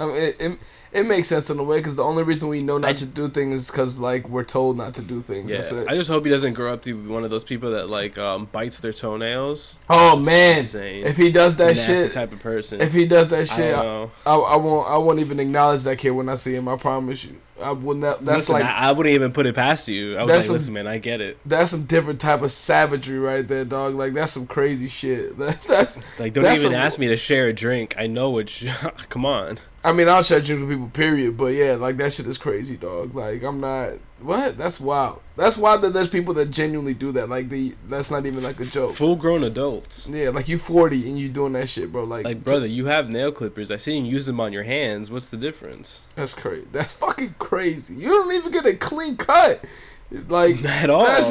I 0.00 0.06
mean, 0.06 0.16
it, 0.16 0.36
it, 0.42 0.58
it 0.92 1.06
makes 1.06 1.28
sense 1.28 1.48
in 1.48 1.60
a 1.60 1.62
way 1.62 1.78
because 1.78 1.94
the 1.94 2.02
only 2.02 2.24
reason 2.24 2.48
we 2.48 2.60
know 2.60 2.76
not 2.76 2.90
I- 2.90 2.94
to 2.94 3.06
do 3.06 3.28
things 3.28 3.54
is 3.54 3.70
because 3.70 4.00
like 4.00 4.28
we're 4.28 4.42
told 4.42 4.76
not 4.76 4.94
to 4.94 5.02
do 5.02 5.20
things. 5.20 5.52
Yeah, 5.52 5.58
That's. 5.58 5.72
I 5.88 5.94
just 5.94 6.10
hope 6.10 6.24
he 6.24 6.30
doesn't 6.32 6.54
grow 6.54 6.72
up 6.72 6.82
to 6.82 6.94
be 7.00 7.08
one 7.08 7.22
of 7.22 7.30
those 7.30 7.44
people 7.44 7.70
that 7.70 7.88
like 7.88 8.18
um, 8.18 8.46
bites 8.50 8.80
their 8.80 8.92
toenails. 8.92 9.76
oh 9.88 10.16
man, 10.16 10.58
Insane. 10.58 11.06
if 11.06 11.16
he 11.16 11.30
does 11.30 11.54
that 11.56 11.68
Nasty 11.76 11.92
shit, 11.92 12.12
type 12.12 12.32
of 12.32 12.40
person. 12.40 12.80
if 12.80 12.92
he 12.92 13.06
does 13.06 13.28
that 13.28 13.46
shit, 13.46 13.76
I. 13.76 14.08
I, 14.26 14.34
I 14.34 14.56
won't. 14.56 14.88
I 14.90 14.98
won't 14.98 15.20
even 15.20 15.38
acknowledge 15.38 15.84
that 15.84 15.98
kid 15.98 16.10
when 16.10 16.28
I 16.28 16.34
see 16.34 16.56
him. 16.56 16.66
I 16.66 16.76
promise 16.76 17.24
you. 17.24 17.36
I 17.62 17.72
would 17.72 17.96
not. 17.96 18.24
That's 18.24 18.48
Listen, 18.48 18.54
like 18.54 18.64
I, 18.64 18.88
I 18.88 18.92
wouldn't 18.92 19.14
even 19.14 19.32
put 19.32 19.46
it 19.46 19.54
past 19.54 19.88
you. 19.88 20.16
I 20.16 20.22
was 20.24 20.30
That's 20.30 20.38
like, 20.40 20.46
some- 20.46 20.56
listen, 20.56 20.72
man, 20.74 20.86
I 20.86 20.98
get 20.98 21.20
it. 21.20 21.38
that's 21.46 21.70
some 21.70 21.84
different 21.84 22.20
type 22.20 22.42
of 22.42 22.50
savagery 22.50 23.18
right 23.18 23.46
there, 23.46 23.64
dog. 23.64 23.94
Like 23.94 24.12
that's 24.12 24.32
some 24.32 24.46
crazy 24.46 24.88
shit. 24.88 25.36
That, 25.38 25.62
that's 25.62 26.18
Like, 26.20 26.34
don't 26.34 26.44
That's 26.44 26.62
even 26.62 26.74
a- 26.74 26.78
ask 26.78 26.98
me 26.98 27.08
to 27.08 27.16
share 27.16 27.46
a 27.48 27.52
drink. 27.52 27.94
I 27.98 28.06
know 28.08 28.30
which. 28.30 28.66
Come 29.08 29.24
on. 29.24 29.58
I 29.86 29.92
mean, 29.92 30.08
I'll 30.08 30.20
share 30.20 30.40
drinks 30.40 30.64
with 30.64 30.72
people, 30.72 30.88
period. 30.88 31.36
But 31.36 31.54
yeah, 31.54 31.76
like 31.76 31.96
that 31.98 32.12
shit 32.12 32.26
is 32.26 32.38
crazy, 32.38 32.76
dog. 32.76 33.14
Like 33.14 33.44
I'm 33.44 33.60
not. 33.60 33.92
What? 34.18 34.58
That's 34.58 34.80
wild. 34.80 35.20
That's 35.36 35.56
wild 35.56 35.82
that 35.82 35.94
there's 35.94 36.08
people 36.08 36.34
that 36.34 36.50
genuinely 36.50 36.92
do 36.92 37.12
that. 37.12 37.28
Like 37.28 37.50
the 37.50 37.72
that's 37.86 38.10
not 38.10 38.26
even 38.26 38.42
like 38.42 38.58
a 38.58 38.64
joke. 38.64 38.96
Full 38.96 39.14
grown 39.14 39.44
adults. 39.44 40.08
Yeah, 40.08 40.30
like 40.30 40.48
you 40.48 40.58
40 40.58 41.08
and 41.08 41.16
you 41.16 41.28
doing 41.28 41.52
that 41.52 41.68
shit, 41.68 41.92
bro. 41.92 42.02
Like, 42.02 42.24
Like, 42.24 42.42
brother, 42.42 42.66
you 42.66 42.86
have 42.86 43.08
nail 43.08 43.30
clippers. 43.30 43.70
I 43.70 43.76
see 43.76 43.96
you 43.96 44.04
use 44.04 44.26
them 44.26 44.40
on 44.40 44.52
your 44.52 44.64
hands. 44.64 45.08
What's 45.08 45.30
the 45.30 45.36
difference? 45.36 46.00
that's 46.16 46.34
crazy. 46.34 46.66
That's 46.72 46.92
fucking 46.92 47.36
crazy. 47.38 47.94
You 47.94 48.08
don't 48.08 48.32
even 48.32 48.50
get 48.50 48.66
a 48.66 48.74
clean 48.74 49.16
cut. 49.16 49.64
Like 50.10 50.64
At 50.64 50.90
all. 50.90 51.06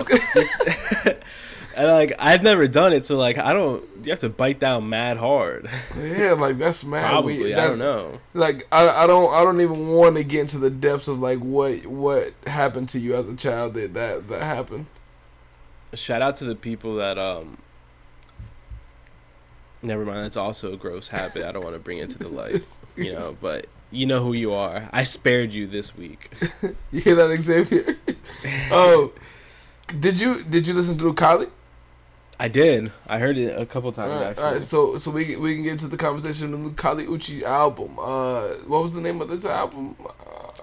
That's 1.75 1.79
And 1.79 1.88
like 1.88 2.13
I've 2.20 2.44
never 2.44 2.67
done 2.67 2.94
it, 2.94 3.05
so 3.05 3.15
like 3.17 3.38
I 3.38 3.53
don't. 3.53 3.84
You 4.03 4.12
have 4.12 4.20
to 4.20 4.29
bite 4.29 4.60
down 4.60 4.89
mad 4.89 5.17
hard. 5.17 5.70
Yeah, 6.00 6.34
like 6.34 6.58
that's 6.58 6.84
mad. 6.86 7.10
Probably. 7.10 7.39
weird. 7.39 7.60
I 7.60 7.67
don't 7.67 7.79
know. 7.79 8.20
Like 8.34 8.63
I, 8.72 8.88
I 9.03 9.08
don't 9.08 9.34
I 9.34 9.44
don't 9.44 9.62
even 9.62 9.89
want 9.89 10.15
to 10.17 10.24
get 10.24 10.41
into 10.41 10.58
the 10.58 10.70
depths 10.70 11.08
of 11.08 11.20
like 11.20 11.39
what 11.39 11.86
what 11.86 12.34
happened 12.48 12.89
to 12.89 13.00
you 13.00 13.15
as 13.15 13.27
a 13.27 13.36
child 13.36 13.74
that 13.75 13.94
that 13.94 14.27
that 14.27 14.41
happened. 14.41 14.86
Shout 15.94 16.22
out 16.22 16.36
to 16.38 16.46
the 16.46 16.55
people 16.55 16.96
that 16.96 17.17
um. 17.17 17.58
Never 19.82 20.03
mind. 20.03 20.25
That's 20.25 20.38
also 20.38 20.74
a 20.74 20.77
gross 20.77 21.10
habit. 21.10 21.44
I 21.44 21.51
don't 21.51 21.63
want 21.63 21.75
to 21.75 21.79
bring 21.79 22.00
it 22.00 22.10
to 22.12 22.17
the 22.17 22.27
light. 22.29 22.65
You 22.96 23.13
know, 23.13 23.38
but 23.39 23.67
you 23.91 24.05
know 24.05 24.24
who 24.24 24.34
you 24.34 24.53
are. 24.53 24.89
I 24.91 25.03
spared 25.03 25.53
you 25.53 25.67
this 25.67 25.96
week. 25.96 26.32
You 26.91 27.01
hear 27.01 27.15
that, 27.15 27.41
Xavier? 27.41 27.98
oh, 28.72 29.12
did 30.00 30.20
you 30.20 30.44
did 30.44 30.65
you 30.67 30.74
listen 30.74 30.98
to 30.98 31.13
Kylie? 31.13 31.50
I 32.39 32.48
did. 32.50 32.92
I 33.08 33.18
heard 33.20 33.38
it 33.38 33.58
a 33.58 33.65
couple 33.65 33.92
times 33.94 34.12
All 34.12 34.18
right, 34.20 34.27
actually. 34.32 34.44
all 34.44 34.54
right, 34.54 34.62
so 34.62 34.98
so 34.98 35.10
we 35.12 35.25
can- 35.25 35.42
we 35.42 35.56
can 35.56 35.63
get 35.63 35.72
into 35.74 35.88
the 35.88 35.98
conversation 35.98 36.54
of 36.54 36.63
the 36.63 36.70
Kali 36.72 37.06
Uchis 37.06 37.44
album. 37.44 37.98
Uh, 38.00 38.48
what 38.68 38.84
was 38.84 38.94
the 38.94 39.01
name 39.01 39.22
of 39.22 39.30
this 39.30 39.46
album? 39.46 39.96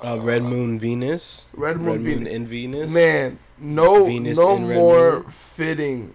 uh, 0.05 0.19
Red 0.21 0.43
Moon 0.43 0.79
Venus. 0.79 1.47
Red 1.55 1.77
Moon 1.79 1.87
Red 1.87 1.95
Moon 2.03 2.19
Venus. 2.25 2.33
in 2.35 2.47
Venus. 2.47 2.93
Man, 2.93 3.39
no 3.59 4.05
Venus 4.05 4.37
no 4.37 4.57
and 4.57 4.67
more 4.69 5.23
fitting 5.31 6.15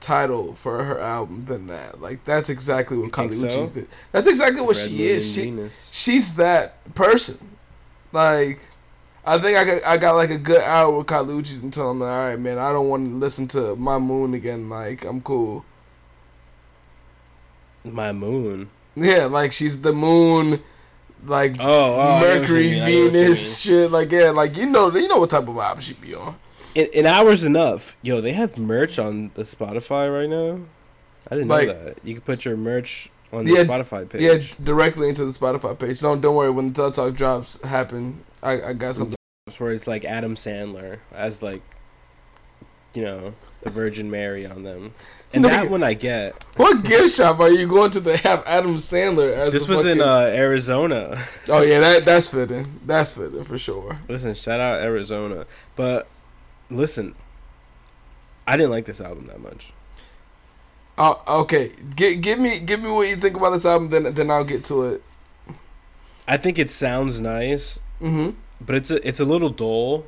title 0.00 0.54
for 0.54 0.84
her 0.84 1.00
album 1.00 1.42
than 1.42 1.66
that. 1.66 2.00
Like 2.00 2.24
that's 2.24 2.48
exactly 2.48 2.96
what 2.96 3.12
Kali 3.12 3.36
so? 3.36 3.48
Uchi's 3.48 3.74
did. 3.74 3.88
That's 4.12 4.28
exactly 4.28 4.60
what 4.62 4.76
Red 4.76 4.86
she 4.90 4.96
Moon 4.98 5.08
is. 5.08 5.34
She 5.34 5.42
Venus. 5.42 5.88
she's 5.92 6.36
that 6.36 6.94
person. 6.94 7.50
Like, 8.12 8.60
I 9.28 9.38
think 9.38 9.58
I 9.58 9.64
got 9.64 9.84
I 9.84 9.96
got 9.96 10.12
like 10.14 10.30
a 10.30 10.38
good 10.38 10.62
hour 10.62 10.96
with 10.96 11.06
Kali 11.08 11.34
Uchis 11.34 11.62
until 11.62 11.90
I'm 11.90 11.98
like, 12.00 12.08
all 12.10 12.24
right, 12.28 12.38
man, 12.38 12.58
I 12.58 12.72
don't 12.72 12.88
want 12.88 13.06
to 13.08 13.14
listen 13.14 13.48
to 13.48 13.74
my 13.76 13.98
moon 13.98 14.34
again. 14.34 14.68
Like, 14.68 15.04
I'm 15.04 15.20
cool. 15.20 15.64
My 17.84 18.12
moon. 18.12 18.70
Yeah, 18.94 19.26
like 19.26 19.52
she's 19.52 19.82
the 19.82 19.92
moon, 19.92 20.62
like 21.24 21.56
Oh, 21.60 21.66
oh, 21.96 22.00
I 22.00 22.20
know 22.20 22.26
what 22.26 22.34
you 22.34 22.40
Mercury, 22.40 22.62
mean, 22.70 22.74
I 22.74 22.78
know 22.78 22.84
what 22.84 22.92
you 22.92 23.10
Venus, 23.10 23.60
shit. 23.60 23.90
Like, 23.90 24.10
yeah, 24.12 24.30
like 24.30 24.56
you 24.56 24.66
know, 24.66 24.90
you 24.96 25.06
know 25.08 25.18
what 25.18 25.30
type 25.30 25.42
of 25.48 25.54
vibe 25.54 25.80
she 25.80 25.94
be 25.94 26.14
on. 26.14 26.36
In, 26.74 26.86
in 26.92 27.06
hours 27.06 27.44
enough. 27.44 27.96
Yo, 28.02 28.20
they 28.20 28.32
have 28.32 28.56
merch 28.58 28.98
on 28.98 29.30
the 29.34 29.42
Spotify 29.42 30.12
right 30.12 30.28
now. 30.28 30.60
I 31.30 31.34
didn't 31.34 31.48
Like- 31.48 31.68
know 31.68 31.84
that. 31.84 31.98
You 32.04 32.14
can 32.14 32.22
put 32.22 32.44
your 32.44 32.56
merch 32.56 33.10
on 33.32 33.44
the 33.44 33.52
Yeah, 33.52 33.64
Spotify 33.64 34.08
page. 34.08 34.22
Yeah, 34.22 34.38
directly 34.62 35.08
into 35.08 35.24
the 35.24 35.30
Spotify 35.32 35.78
page. 35.78 36.00
Don't 36.00 36.20
don't 36.20 36.36
worry 36.36 36.50
when 36.50 36.72
the 36.72 36.74
Thug 36.74 36.94
Talk 36.94 37.14
drops 37.14 37.60
happen. 37.62 38.24
I, 38.42 38.62
I 38.62 38.72
got 38.74 38.94
something. 38.96 39.15
Where 39.58 39.70
it's 39.70 39.86
like 39.86 40.04
Adam 40.04 40.34
Sandler 40.34 40.98
as 41.14 41.40
like, 41.40 41.62
you 42.94 43.02
know, 43.02 43.32
the 43.60 43.70
Virgin 43.70 44.10
Mary 44.10 44.44
on 44.44 44.64
them, 44.64 44.90
and 45.32 45.44
Nigga. 45.44 45.50
that 45.50 45.70
one 45.70 45.84
I 45.84 45.94
get. 45.94 46.44
What 46.56 46.84
gift 46.84 47.14
shop 47.14 47.38
are 47.38 47.50
you 47.50 47.68
going 47.68 47.90
to 47.92 48.00
that 48.00 48.20
have 48.20 48.42
Adam 48.44 48.76
Sandler 48.76 49.32
as 49.36 49.52
This 49.52 49.66
the 49.66 49.72
was 49.76 49.86
in 49.86 50.00
uh, 50.00 50.32
Arizona. 50.34 51.24
Oh 51.48 51.62
yeah, 51.62 51.78
that 51.78 52.04
that's 52.04 52.26
fitting. 52.28 52.80
That's 52.84 53.16
fitting 53.16 53.44
for 53.44 53.56
sure. 53.56 54.00
listen, 54.08 54.34
shout 54.34 54.58
out 54.58 54.82
Arizona, 54.82 55.46
but 55.76 56.08
listen, 56.68 57.14
I 58.48 58.56
didn't 58.56 58.72
like 58.72 58.86
this 58.86 59.00
album 59.00 59.26
that 59.26 59.40
much. 59.40 59.72
Uh, 60.98 61.14
okay, 61.28 61.70
give 61.94 62.20
give 62.20 62.40
me 62.40 62.58
give 62.58 62.82
me 62.82 62.90
what 62.90 63.06
you 63.08 63.14
think 63.14 63.36
about 63.36 63.50
this 63.50 63.66
album, 63.66 63.90
then 63.90 64.12
then 64.12 64.28
I'll 64.28 64.42
get 64.44 64.64
to 64.64 64.82
it. 64.82 65.02
I 66.26 66.36
think 66.36 66.58
it 66.58 66.68
sounds 66.68 67.20
nice, 67.20 67.78
hmm 68.00 68.30
but 68.60 68.74
it's 68.74 68.90
a 68.90 69.06
it's 69.06 69.20
a 69.20 69.24
little 69.24 69.50
dull. 69.50 70.04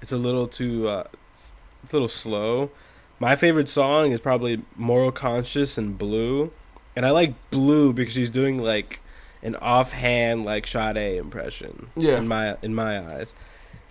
It's 0.00 0.12
a 0.12 0.16
little 0.16 0.48
too 0.48 0.88
uh, 0.88 1.04
a 1.04 1.92
little 1.92 2.08
slow. 2.08 2.70
My 3.18 3.36
favorite 3.36 3.68
song 3.68 4.12
is 4.12 4.20
probably 4.20 4.62
Moral 4.76 5.12
Conscience 5.12 5.78
and 5.78 5.96
Blue, 5.96 6.52
and 6.96 7.06
I 7.06 7.10
like 7.10 7.34
Blue 7.50 7.92
because 7.92 8.14
she's 8.14 8.30
doing 8.30 8.60
like 8.60 9.00
an 9.42 9.56
offhand 9.56 10.44
like 10.44 10.66
Sade 10.66 11.16
impression. 11.16 11.88
Yeah. 11.96 12.18
In 12.18 12.28
my 12.28 12.56
in 12.62 12.74
my 12.74 12.98
eyes, 13.14 13.34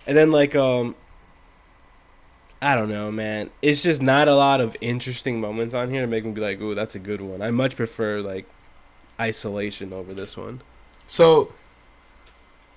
and 0.06 0.16
then 0.16 0.30
like 0.30 0.54
um. 0.54 0.94
I 2.64 2.76
don't 2.76 2.90
know, 2.90 3.10
man. 3.10 3.50
It's 3.60 3.82
just 3.82 4.00
not 4.00 4.28
a 4.28 4.36
lot 4.36 4.60
of 4.60 4.76
interesting 4.80 5.40
moments 5.40 5.74
on 5.74 5.90
here 5.90 6.02
to 6.02 6.06
make 6.06 6.24
me 6.24 6.30
be 6.30 6.40
like, 6.40 6.60
"Ooh, 6.60 6.76
that's 6.76 6.94
a 6.94 7.00
good 7.00 7.20
one." 7.20 7.42
I 7.42 7.50
much 7.50 7.74
prefer 7.74 8.20
like 8.20 8.46
isolation 9.18 9.92
over 9.92 10.14
this 10.14 10.36
one. 10.36 10.62
So 11.08 11.52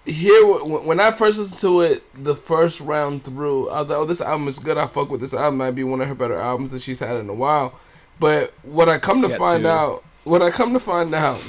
here, 0.06 0.46
when 0.46 1.00
I 1.00 1.12
first 1.12 1.38
listened 1.40 1.60
to 1.62 1.82
it, 1.82 2.04
the 2.24 2.36
first 2.36 2.80
round 2.82 3.24
through, 3.24 3.70
I 3.70 3.82
was 3.82 3.90
like, 3.90 4.00
"Oh, 4.00 4.06
this 4.06 4.22
album 4.22 4.48
is 4.48 4.60
good. 4.60 4.78
I 4.78 4.88
fuck 4.88 5.10
with 5.10 5.22
this 5.22 5.34
album. 5.34 5.58
Might 5.58 5.72
be 5.72 5.84
one 5.84 6.02
of 6.02 6.08
her 6.08 6.16
better 6.16 6.38
albums 6.38 6.72
that 6.72 6.82
she's 6.82 7.00
had 7.00 7.18
in 7.18 7.30
a 7.30 7.34
while." 7.34 7.74
But 8.20 8.54
what 8.64 8.88
I 8.88 8.98
come 8.98 9.22
She 9.22 9.28
to 9.30 9.38
find 9.38 9.64
two. 9.64 9.70
out, 9.70 10.04
what 10.24 10.42
I 10.42 10.50
come 10.52 10.74
to 10.74 10.80
find 10.80 11.14
out, 11.14 11.42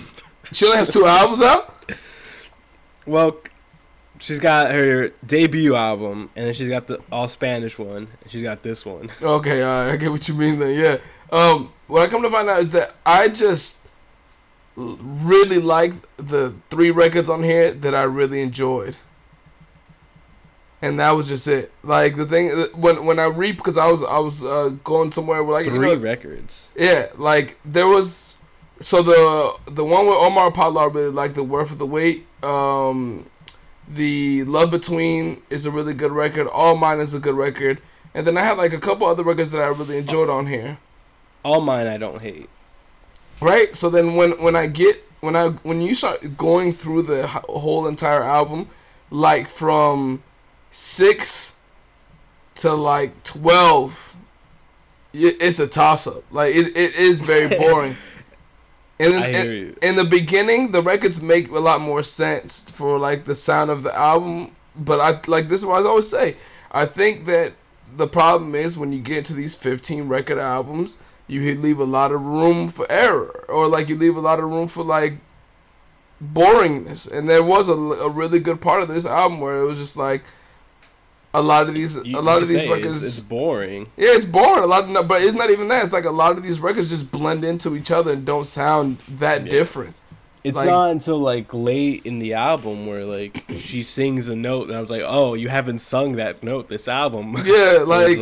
she 0.53 0.65
only 0.67 0.79
has 0.79 0.93
two 0.93 1.05
albums 1.07 1.43
out. 1.43 1.73
Well, 3.07 3.37
she's 4.19 4.41
got 4.41 4.71
her 4.73 5.11
debut 5.25 5.75
album, 5.77 6.31
and 6.35 6.47
then 6.47 6.55
she's 6.55 6.69
got 6.69 6.87
the 6.87 7.01
all 7.13 7.29
Spanish 7.29 7.79
one, 7.79 8.09
and 8.23 8.31
she's 8.31 8.43
got 8.43 8.63
this 8.63 8.85
one. 8.85 9.11
Okay, 9.23 9.63
right, 9.63 9.93
I 9.93 9.97
get 9.97 10.11
what 10.11 10.27
you 10.29 10.35
mean 10.35 10.59
then. 10.59 10.77
Yeah. 10.79 10.97
Um, 11.31 11.73
what 11.87 12.03
I 12.03 12.09
come 12.09 12.23
to 12.23 12.31
find 12.31 12.49
out 12.49 12.61
is 12.61 12.73
that 12.73 12.95
I 13.05 13.29
just 13.29 13.86
really 14.77 15.59
like 15.59 15.93
the 16.17 16.55
three 16.69 16.91
records 16.91 17.29
on 17.29 17.43
here 17.43 17.73
that 17.73 17.95
I 17.95 18.03
really 18.05 18.41
enjoyed, 18.43 18.97
and 20.83 21.01
that 21.01 21.13
was 21.13 21.29
just 21.29 21.49
it. 21.49 21.73
Like 21.83 22.17
the 22.17 22.27
thing 22.27 22.51
when 22.75 23.05
when 23.05 23.19
I 23.19 23.27
read 23.27 23.57
because 23.57 23.77
I 23.79 23.91
was 23.91 24.03
I 24.03 24.19
was 24.19 24.45
uh, 24.45 24.71
going 24.85 25.13
somewhere 25.13 25.43
where 25.43 25.55
like 25.55 25.67
Three 25.67 25.89
you 25.89 25.97
know, 25.97 26.01
records. 26.01 26.71
yeah, 26.77 27.09
like 27.17 27.59
there 27.65 27.89
was 27.89 28.37
so 28.81 29.03
the 29.03 29.57
the 29.73 29.85
one 29.85 30.07
with 30.07 30.17
Omar 30.17 30.49
Apollo 30.49 30.81
I 30.81 30.87
really 30.87 31.11
like 31.11 31.35
the 31.35 31.45
Worth 31.45 31.73
of 31.73 31.79
the 31.79 31.87
Wait. 31.87 32.27
Um, 32.43 33.27
the 33.89 34.45
Love 34.45 34.71
Between 34.71 35.43
is 35.49 35.65
a 35.65 35.71
really 35.71 35.95
good 35.95 36.13
record. 36.13 36.47
All 36.49 36.77
Mine 36.77 36.99
is 37.01 37.15
a 37.15 37.21
good 37.21 37.37
record. 37.37 37.81
And 38.15 38.27
then 38.27 38.39
I 38.39 38.43
had 38.43 38.57
like 38.57 38.73
a 38.73 38.79
couple 38.81 39.07
other 39.07 39.23
records 39.23 39.51
that 39.51 39.61
I 39.61 39.67
really 39.67 39.99
enjoyed 39.99 40.31
on 40.31 40.47
here. 40.47 40.79
All 41.45 41.61
mine 41.61 41.87
I 41.87 41.99
don't 41.99 42.23
hate. 42.23 42.49
Right? 43.41 43.75
So 43.75 43.91
then 43.91 44.15
when 44.15 44.33
when 44.43 44.57
I 44.57 44.67
get 44.67 45.05
when 45.21 45.37
I 45.37 45.49
when 45.63 45.81
you 45.81 45.95
start 45.95 46.37
going 46.37 46.73
through 46.73 47.03
the 47.03 47.27
whole 47.27 47.87
entire 47.87 48.23
album 48.23 48.69
like 49.11 49.47
from 49.47 50.23
6 50.73 51.57
to 52.57 52.73
like 52.73 53.23
12 53.23 54.17
it's 55.19 55.59
a 55.61 55.67
toss 55.67 56.07
up. 56.07 56.25
Like 56.31 56.55
it, 56.55 56.77
it 56.77 56.97
is 56.97 57.21
very 57.21 57.49
boring. 57.59 57.97
In, 58.99 59.13
in, 59.13 59.77
in 59.83 59.97
the 59.97 60.05
beginning, 60.05 60.71
the 60.71 60.83
records 60.83 61.21
make 61.21 61.51
a 61.51 61.59
lot 61.59 61.81
more 61.81 62.03
sense 62.03 62.71
for 62.71 62.99
like 62.99 63.25
the 63.25 63.35
sound 63.35 63.71
of 63.71 63.83
the 63.83 63.95
album. 63.95 64.53
But 64.75 65.01
I 65.01 65.21
like 65.31 65.49
this 65.49 65.61
is 65.61 65.67
what 65.67 65.83
I 65.83 65.89
always 65.89 66.09
say. 66.09 66.37
I 66.71 66.87
think 66.87 67.27
that 67.27 67.53
the 67.95 68.07
problem 68.07 68.55
is 68.55 68.79
when 68.79 68.93
you 68.93 69.01
get 69.01 69.25
to 69.27 69.35
these 69.35 69.55
fifteen 69.55 70.09
record 70.09 70.39
albums, 70.39 70.99
you 71.29 71.41
leave 71.57 71.79
a 71.79 71.85
lot 71.85 72.13
of 72.13 72.21
room 72.23 72.69
for 72.69 72.87
error, 72.91 73.45
or 73.49 73.67
like 73.69 73.89
you 73.89 73.97
leave 73.97 74.17
a 74.17 74.21
lot 74.21 74.39
of 74.39 74.45
room 74.47 74.69
for 74.69 74.85
like 74.85 75.19
boringness. 76.23 77.11
And 77.11 77.29
there 77.29 77.43
was 77.43 77.69
a, 77.69 77.73
a 77.75 78.09
really 78.09 78.39
good 78.39 78.61
part 78.61 78.83
of 78.83 78.89
this 78.89 79.07
album 79.07 79.41
where 79.41 79.61
it 79.61 79.65
was 79.67 79.79
just 79.79 79.97
like 79.97 80.25
a 81.35 81.43
lot 81.43 81.69
of 81.69 81.75
these 81.75 81.97
You- 82.05 82.19
a 82.19 82.21
lot 82.23 82.43
of 82.43 82.49
these 82.49 82.67
records. 82.67 82.97
It's, 83.05 83.19
it's 83.19 83.21
boring. 83.21 83.89
Yeah, 83.97 84.11
it's 84.13 84.25
boring. 84.25 84.65
A 84.65 84.67
lot, 84.67 84.85
of, 84.85 84.91
no, 84.91 85.03
but 85.03 85.21
it's 85.23 85.35
not 85.37 85.51
even 85.51 85.69
that. 85.69 85.83
It's 85.85 85.93
like 85.93 86.05
a 86.05 86.11
lot 86.11 86.33
of 86.37 86.43
these 86.43 86.61
records 86.61 86.89
just 86.91 87.11
blend 87.13 87.45
into 87.45 87.77
each 87.77 87.91
other 87.91 88.13
and 88.13 88.25
don't 88.25 88.47
sound 88.47 88.99
that 89.19 89.45
Yeah. 89.45 89.51
different. 89.51 89.95
It's 90.47 90.55
Like- 90.57 90.69
not 90.69 90.91
until 90.93 91.19
like 91.19 91.53
late 91.53 92.03
in 92.07 92.21
the 92.21 92.35
album 92.35 92.87
where 92.87 93.05
like 93.05 93.43
she 93.59 93.83
sings 93.83 94.29
a 94.29 94.37
note, 94.37 94.69
and 94.69 94.77
I 94.77 94.81
was 94.81 94.91
like, 94.91 95.03
"Oh, 95.05 95.35
you 95.35 95.49
haven't 95.49 95.81
sung 95.81 96.13
that 96.17 96.45
note 96.45 96.69
this 96.69 96.87
album." 96.87 97.33
Yeah, 97.39 97.43
It's 97.81 97.89
like 97.89 98.19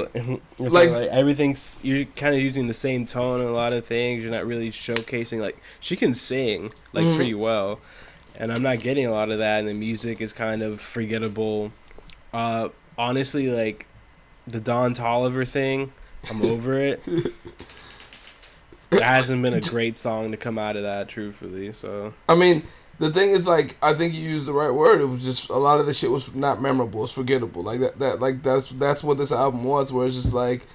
like- 0.59 0.91
like 0.91 1.09
everything's 1.11 1.77
you're 1.83 2.07
kind 2.17 2.35
of 2.35 2.41
using 2.41 2.67
the 2.67 2.73
same 2.73 3.05
tone 3.05 3.43
in 3.43 3.47
a 3.47 3.53
lot 3.53 3.75
of 3.75 3.85
things. 3.85 4.23
You're 4.23 4.33
not 4.33 4.47
really 4.47 4.71
showcasing 4.71 5.41
like 5.43 5.59
she 5.81 5.97
can 5.97 6.15
sing 6.15 6.73
like 6.95 7.05
Mhm. 7.05 7.17
pretty 7.17 7.35
well, 7.35 7.81
and 8.37 8.51
I'm 8.51 8.63
not 8.63 8.81
getting 8.81 9.05
a 9.05 9.11
lot 9.13 9.31
of 9.31 9.39
that. 9.41 9.59
And 9.61 9.69
the 9.69 9.75
music 9.75 10.23
is 10.23 10.33
kind 10.33 10.63
of 10.63 10.81
forgettable. 10.81 11.73
Uh, 12.33 12.71
honestly, 12.97 13.49
like 13.49 13.87
the 14.47 14.61
Don 14.61 14.95
Toliver 14.95 15.47
thing, 15.47 15.93
I'm 16.31 16.41
over 16.41 16.79
it. 16.81 17.07
There 18.99 19.07
hasn't 19.07 19.43
been 19.43 19.55
a 19.55 19.61
great 19.61 19.99
song 19.99 20.31
to 20.31 20.37
come 20.37 20.59
out 20.59 20.77
of 20.77 20.83
that, 20.83 21.09
truthfully. 21.09 21.73
So 21.73 22.15
I 22.29 22.35
mean, 22.35 22.63
the 22.99 23.11
thing 23.11 23.31
is, 23.31 23.47
like, 23.47 23.77
I 23.83 23.95
think 23.95 24.15
you 24.15 24.21
used 24.21 24.47
the 24.47 24.53
right 24.53 24.71
word. 24.71 25.01
It 25.01 25.07
was 25.07 25.25
just 25.25 25.51
a 25.51 25.57
lot 25.57 25.81
of 25.81 25.87
the 25.87 25.95
shit 25.95 26.11
was 26.11 26.35
not 26.35 26.63
memorable. 26.63 27.05
It's 27.05 27.13
forgettable. 27.13 27.63
Like 27.63 27.81
that. 27.81 27.99
That 27.99 28.21
like 28.21 28.43
that's 28.43 28.71
that's 28.71 29.03
what 29.05 29.19
this 29.19 29.33
album 29.33 29.65
was. 29.65 29.93
Where 29.93 30.07
it's 30.07 30.17
just 30.17 30.35
like. 30.35 30.67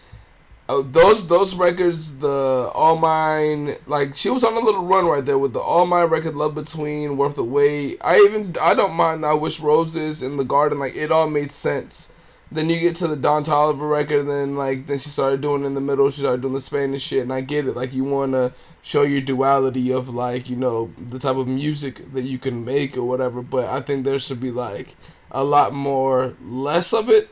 Uh, 0.67 0.83
those 0.85 1.27
those 1.27 1.55
records, 1.55 2.19
the 2.19 2.69
All 2.75 2.95
Mine, 2.95 3.75
like 3.88 4.15
she 4.15 4.29
was 4.29 4.43
on 4.43 4.53
a 4.53 4.59
little 4.59 4.85
run 4.85 5.07
right 5.07 5.25
there 5.25 5.39
with 5.39 5.51
the 5.53 5.59
All 5.59 5.88
Mine 5.88 6.09
record, 6.09 6.35
Love 6.35 6.53
Between, 6.53 7.17
Worth 7.17 7.38
the 7.38 7.43
Wait. 7.43 7.97
I 8.03 8.17
even 8.17 8.53
I 8.61 8.75
don't 8.75 8.93
mind 8.93 9.25
I 9.25 9.33
Wish 9.33 9.59
Roses 9.59 10.21
in 10.21 10.38
the 10.38 10.43
Garden, 10.43 10.77
like 10.77 10.95
it 10.95 11.11
all 11.11 11.27
made 11.27 11.49
sense. 11.49 12.13
Then 12.51 12.70
you 12.70 12.79
get 12.79 12.96
to 12.96 13.08
the 13.08 13.15
Don 13.15 13.44
Toliver 13.44 13.89
record, 13.89 14.22
and 14.22 14.29
then 14.29 14.56
like 14.56 14.88
then 14.88 14.98
she 14.98 15.10
started 15.10 15.41
doing 15.41 15.65
in 15.65 15.75
the 15.75 15.82
middle. 15.82 16.10
She 16.10 16.22
started 16.22 16.41
doing 16.41 16.56
the 16.56 16.62
Spanish 16.62 17.03
shit, 17.03 17.22
and 17.22 17.32
I 17.32 17.41
get 17.41 17.68
it. 17.68 17.75
Like 17.75 17.94
you 17.94 18.03
want 18.03 18.32
to 18.32 18.53
show 18.82 19.03
your 19.03 19.22
duality 19.22 19.91
of 19.94 20.10
like 20.10 20.50
you 20.50 20.56
know 20.56 20.91
the 20.98 21.20
type 21.20 21.36
of 21.36 21.48
music 21.48 22.12
that 22.13 22.24
you 22.24 22.39
can 22.39 22.65
make 22.65 22.98
or 22.98 23.03
whatever. 23.03 23.41
But 23.41 23.65
I 23.65 23.82
think 23.82 24.03
there 24.03 24.18
should 24.18 24.41
be 24.41 24.51
like 24.51 24.96
a 25.32 25.44
lot 25.44 25.74
more 25.74 26.36
less 26.41 26.91
of 26.91 27.10
it, 27.10 27.29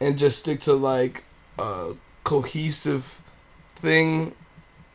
and 0.00 0.16
just 0.16 0.38
stick 0.38 0.60
to 0.60 0.72
like 0.72 1.24
a 1.58 1.94
cohesive 2.24 3.22
thing 3.74 4.34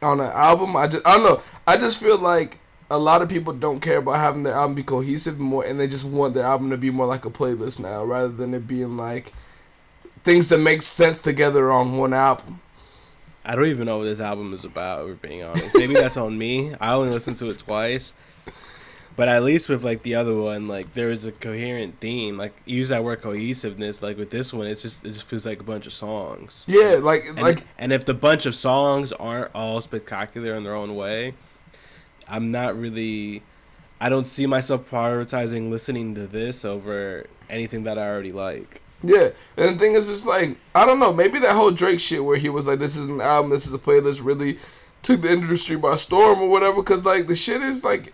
on 0.01 0.19
an 0.19 0.31
album. 0.33 0.75
I 0.75 0.87
just 0.87 1.05
I 1.07 1.17
don't 1.17 1.23
know. 1.23 1.41
I 1.67 1.77
just 1.77 1.99
feel 1.99 2.17
like 2.17 2.57
a 2.89 2.97
lot 2.97 3.21
of 3.21 3.29
people 3.29 3.53
don't 3.53 3.79
care 3.79 3.99
about 3.99 4.15
having 4.15 4.41
their 4.41 4.55
album 4.55 4.73
be 4.73 4.81
cohesive 4.81 5.39
more, 5.39 5.63
and 5.63 5.79
they 5.79 5.87
just 5.87 6.03
want 6.03 6.33
their 6.33 6.45
album 6.45 6.71
to 6.71 6.77
be 6.77 6.89
more 6.89 7.05
like 7.05 7.25
a 7.25 7.29
playlist 7.29 7.79
now, 7.79 8.03
rather 8.03 8.29
than 8.29 8.55
it 8.55 8.65
being 8.65 8.97
like 8.97 9.33
things 10.23 10.49
that 10.49 10.59
make 10.59 10.81
sense 10.81 11.19
together 11.19 11.71
on 11.71 11.97
one 11.97 12.13
album. 12.13 12.61
I 13.43 13.55
don't 13.55 13.67
even 13.67 13.85
know 13.87 13.97
what 13.97 14.03
this 14.03 14.19
album 14.19 14.53
is 14.53 14.63
about. 14.63 15.05
We're 15.05 15.15
being 15.15 15.43
honest. 15.43 15.75
Maybe 15.75 15.95
that's 15.95 16.17
on 16.17 16.37
me. 16.37 16.75
I 16.79 16.93
only 16.93 17.11
listened 17.11 17.37
to 17.37 17.47
it 17.47 17.57
twice, 17.57 18.13
but 19.15 19.27
at 19.27 19.43
least 19.43 19.67
with 19.67 19.83
like 19.83 20.03
the 20.03 20.15
other 20.15 20.35
one, 20.35 20.67
like 20.67 20.93
there 20.93 21.07
was 21.07 21.25
a 21.25 21.31
coherent 21.31 21.99
theme. 21.99 22.37
Like 22.37 22.53
use 22.65 22.89
that 22.89 23.03
word 23.03 23.21
cohesiveness. 23.21 24.03
Like 24.03 24.17
with 24.17 24.29
this 24.29 24.53
one, 24.53 24.67
it's 24.67 24.83
just 24.83 25.03
it 25.03 25.13
just 25.13 25.25
feels 25.25 25.45
like 25.45 25.59
a 25.59 25.63
bunch 25.63 25.87
of 25.87 25.93
songs. 25.93 26.65
Yeah, 26.67 26.99
like 27.01 27.23
And, 27.27 27.41
like 27.41 27.63
and 27.79 27.91
if 27.91 28.05
the 28.05 28.13
bunch 28.13 28.45
of 28.45 28.55
songs 28.55 29.11
aren't 29.11 29.53
all 29.55 29.81
spectacular 29.81 30.53
in 30.53 30.63
their 30.63 30.75
own 30.75 30.95
way, 30.95 31.33
I'm 32.27 32.51
not 32.51 32.77
really. 32.77 33.41
I 33.99 34.09
don't 34.09 34.25
see 34.25 34.45
myself 34.45 34.89
prioritizing 34.89 35.69
listening 35.69 36.15
to 36.15 36.25
this 36.27 36.63
over 36.63 37.25
anything 37.49 37.83
that 37.83 37.97
I 37.97 38.07
already 38.07 38.31
like. 38.31 38.80
Yeah, 39.03 39.29
and 39.57 39.75
the 39.75 39.79
thing 39.79 39.95
is, 39.95 40.09
it's 40.09 40.27
like 40.27 40.57
I 40.75 40.85
don't 40.85 40.99
know. 40.99 41.11
Maybe 41.11 41.39
that 41.39 41.55
whole 41.55 41.71
Drake 41.71 41.99
shit 41.99 42.23
where 42.23 42.37
he 42.37 42.49
was 42.49 42.67
like, 42.67 42.79
"This 42.79 42.95
is 42.95 43.07
an 43.07 43.21
album, 43.21 43.49
this 43.51 43.65
is 43.65 43.73
a 43.73 43.79
playlist," 43.79 44.23
really 44.23 44.59
took 45.01 45.21
the 45.21 45.31
industry 45.31 45.75
by 45.75 45.95
storm 45.95 46.39
or 46.39 46.49
whatever. 46.49 46.83
Because 46.83 47.03
like 47.03 47.27
the 47.27 47.35
shit 47.35 47.61
is 47.61 47.83
like, 47.83 48.13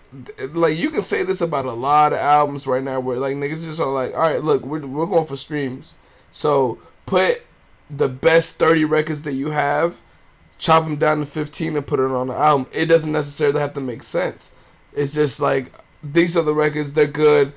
like 0.54 0.78
you 0.78 0.90
can 0.90 1.02
say 1.02 1.24
this 1.24 1.42
about 1.42 1.66
a 1.66 1.74
lot 1.74 2.14
of 2.14 2.20
albums 2.20 2.66
right 2.66 2.84
now, 2.84 3.00
where 3.00 3.18
like 3.18 3.36
niggas 3.36 3.66
just 3.66 3.82
are 3.82 3.92
like, 3.92 4.14
"All 4.14 4.22
right, 4.22 4.42
look, 4.42 4.66
we're 4.66 4.86
we're 4.86 5.06
going 5.06 5.26
for 5.26 5.36
streams, 5.36 5.96
so 6.32 6.80
put 7.06 7.44
the 7.90 8.08
best 8.08 8.58
thirty 8.58 8.86
records 8.86 9.24
that 9.24 9.34
you 9.34 9.52
have, 9.52 10.00
chop 10.58 10.86
them 10.86 10.96
down 10.96 11.20
to 11.20 11.26
fifteen, 11.26 11.76
and 11.76 11.86
put 11.86 12.00
it 12.00 12.12
on 12.12 12.28
the 12.28 12.34
album." 12.34 12.68
It 12.72 12.86
doesn't 12.86 13.12
necessarily 13.12 13.60
have 13.60 13.74
to 13.74 13.82
make 13.82 14.04
sense. 14.04 14.54
It's 14.94 15.16
just 15.16 15.42
like 15.42 15.74
these 16.02 16.38
are 16.38 16.44
the 16.44 16.54
records, 16.54 16.94
they're 16.94 17.08
good. 17.08 17.52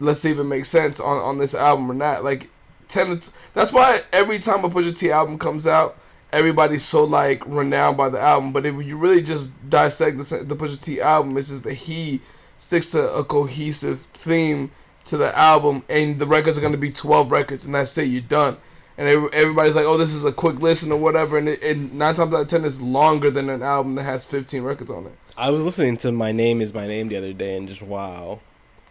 Let's 0.00 0.20
see 0.20 0.32
if 0.32 0.38
it 0.38 0.44
makes 0.44 0.68
sense 0.68 1.00
on 1.00 1.18
on 1.18 1.38
this 1.38 1.54
album 1.54 1.90
or 1.90 1.94
not. 1.94 2.24
Like 2.24 2.50
ten. 2.94 3.18
To, 3.18 3.30
that's 3.52 3.72
why 3.72 4.00
every 4.12 4.38
time 4.38 4.64
a 4.64 4.70
Pusha 4.70 4.96
T 4.96 5.10
album 5.10 5.38
comes 5.38 5.66
out, 5.66 5.96
everybody's 6.32 6.84
so 6.84 7.04
like 7.04 7.42
renowned 7.46 7.96
by 7.96 8.08
the 8.08 8.20
album. 8.20 8.52
But 8.52 8.64
if 8.64 8.74
you 8.82 8.96
really 8.96 9.22
just 9.22 9.50
dissect 9.68 10.16
the 10.16 10.44
the 10.44 10.56
Pusha 10.56 10.80
T 10.80 11.00
album, 11.00 11.36
it's 11.36 11.50
just 11.50 11.64
that 11.64 11.74
he 11.74 12.20
sticks 12.56 12.92
to 12.92 13.12
a 13.12 13.24
cohesive 13.24 14.00
theme 14.00 14.70
to 15.04 15.16
the 15.18 15.36
album, 15.36 15.82
and 15.90 16.18
the 16.18 16.26
records 16.26 16.56
are 16.56 16.62
gonna 16.62 16.78
be 16.78 16.90
twelve 16.90 17.30
records, 17.30 17.66
and 17.66 17.74
that's 17.74 17.98
it. 17.98 18.08
You're 18.08 18.22
done. 18.22 18.56
And 18.96 19.08
everybody's 19.34 19.74
like, 19.74 19.86
"Oh, 19.86 19.98
this 19.98 20.14
is 20.14 20.24
a 20.24 20.32
quick 20.32 20.60
listen 20.60 20.92
or 20.92 20.98
whatever," 20.98 21.36
and, 21.36 21.48
it, 21.48 21.62
and 21.64 21.94
nine 21.94 22.14
times 22.14 22.32
out 22.32 22.42
of 22.42 22.48
ten, 22.48 22.64
it's 22.64 22.80
longer 22.80 23.28
than 23.28 23.50
an 23.50 23.60
album 23.60 23.94
that 23.96 24.04
has 24.04 24.24
fifteen 24.24 24.62
records 24.62 24.90
on 24.90 25.06
it. 25.06 25.12
I 25.36 25.50
was 25.50 25.64
listening 25.64 25.96
to 25.98 26.12
"My 26.12 26.30
Name 26.30 26.60
Is 26.60 26.72
My 26.72 26.86
Name" 26.86 27.08
the 27.08 27.16
other 27.16 27.32
day, 27.32 27.56
and 27.56 27.66
just 27.66 27.82
wow, 27.82 28.38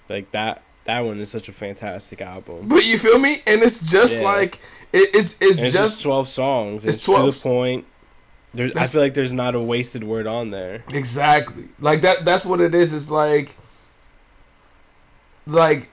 like 0.09 0.29
that. 0.31 0.61
That 0.85 0.99
one 0.99 1.19
is 1.21 1.29
such 1.31 1.47
a 1.47 1.53
fantastic 1.53 2.19
album. 2.21 2.67
But 2.67 2.85
you 2.85 2.97
feel 2.97 3.17
me? 3.19 3.37
And 3.47 3.61
it's 3.61 3.89
just 3.89 4.19
Yeah. 4.19 4.25
like 4.25 4.55
it, 4.91 5.09
it's 5.15 5.41
it's, 5.41 5.61
just 5.61 5.73
just 5.73 6.03
twelve 6.03 6.27
songs. 6.27 6.83
it's 6.83 6.97
It's, 6.97 7.05
12. 7.05 7.31
to 7.33 7.37
the 7.39 7.43
point. 7.43 7.85
There's, 8.53 8.75
I 8.75 8.83
feel 8.83 9.01
like 9.01 9.13
there's 9.15 9.33
not 9.33 9.55
a 9.55 9.59
wasted 9.61 10.03
word 10.03 10.27
on 10.27 10.51
there. 10.51 10.83
Exactly. 10.93 11.69
Like 11.79 12.01
that 12.01 12.25
that's 12.25 12.45
what 12.45 12.59
it 12.59 12.75
is. 12.75 12.93
It's 12.93 13.09
like 13.09 13.55
like 15.47 15.89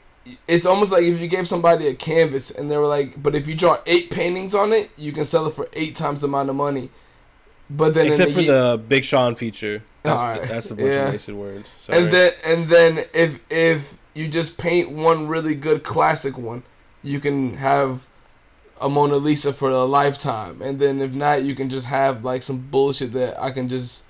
it's 0.47 0.66
almost 0.66 0.92
like 0.92 1.02
if 1.02 1.20
you 1.20 1.28
gave 1.28 1.47
somebody 1.47 1.87
a 1.87 1.94
canvas 1.94 2.50
and 2.50 2.70
they 2.70 2.76
were 2.76 2.87
like, 2.87 3.20
but 3.20 3.35
if 3.35 3.49
you 3.49 3.54
draw 3.54 3.78
eight 3.87 4.11
paintings 4.11 4.54
on 4.54 4.73
it, 4.73 4.90
you 4.97 5.12
can 5.12 5.25
sell 5.25 5.47
it 5.47 5.54
for 5.54 5.68
eight 5.73 5.97
times 5.97 6.20
the 6.20 6.26
amount 6.28 6.50
of 6.50 6.56
money. 6.56 6.90
But 7.68 7.94
then 7.94 8.09
Except 8.09 8.31
in 8.31 8.35
for 8.35 8.40
the, 8.42 8.46
ye- 8.46 8.48
the 8.48 8.83
Big 8.88 9.05
Sean 9.05 9.35
feature. 9.37 9.83
That's, 10.03 10.20
Alright, 10.20 10.48
that's 10.48 10.68
the 10.68 10.74
bunch 10.74 10.88
yeah. 10.88 11.07
of 11.07 11.12
wasted 11.12 11.35
words. 11.37 11.68
Sorry. 11.83 11.98
and 12.03 12.11
then 12.11 12.33
and 12.44 12.64
then 12.68 12.98
if 13.14 13.40
if 13.50 13.98
you 14.14 14.29
just 14.29 14.59
paint 14.59 14.90
one 14.90 15.29
really 15.29 15.55
good 15.55 15.83
classic 15.83 16.37
one, 16.37 16.62
you 17.03 17.20
can 17.20 17.55
have 17.55 18.09
a 18.81 18.88
Mona 18.88 19.16
Lisa 19.16 19.53
for 19.53 19.70
a 19.70 19.85
lifetime. 19.85 20.61
And 20.62 20.79
then 20.79 21.01
if 21.01 21.14
not, 21.14 21.42
you 21.42 21.55
can 21.55 21.68
just 21.68 21.87
have 21.87 22.25
like 22.25 22.42
some 22.42 22.59
bullshit 22.59 23.12
that 23.12 23.40
I 23.40 23.51
can 23.51 23.68
just 23.68 24.07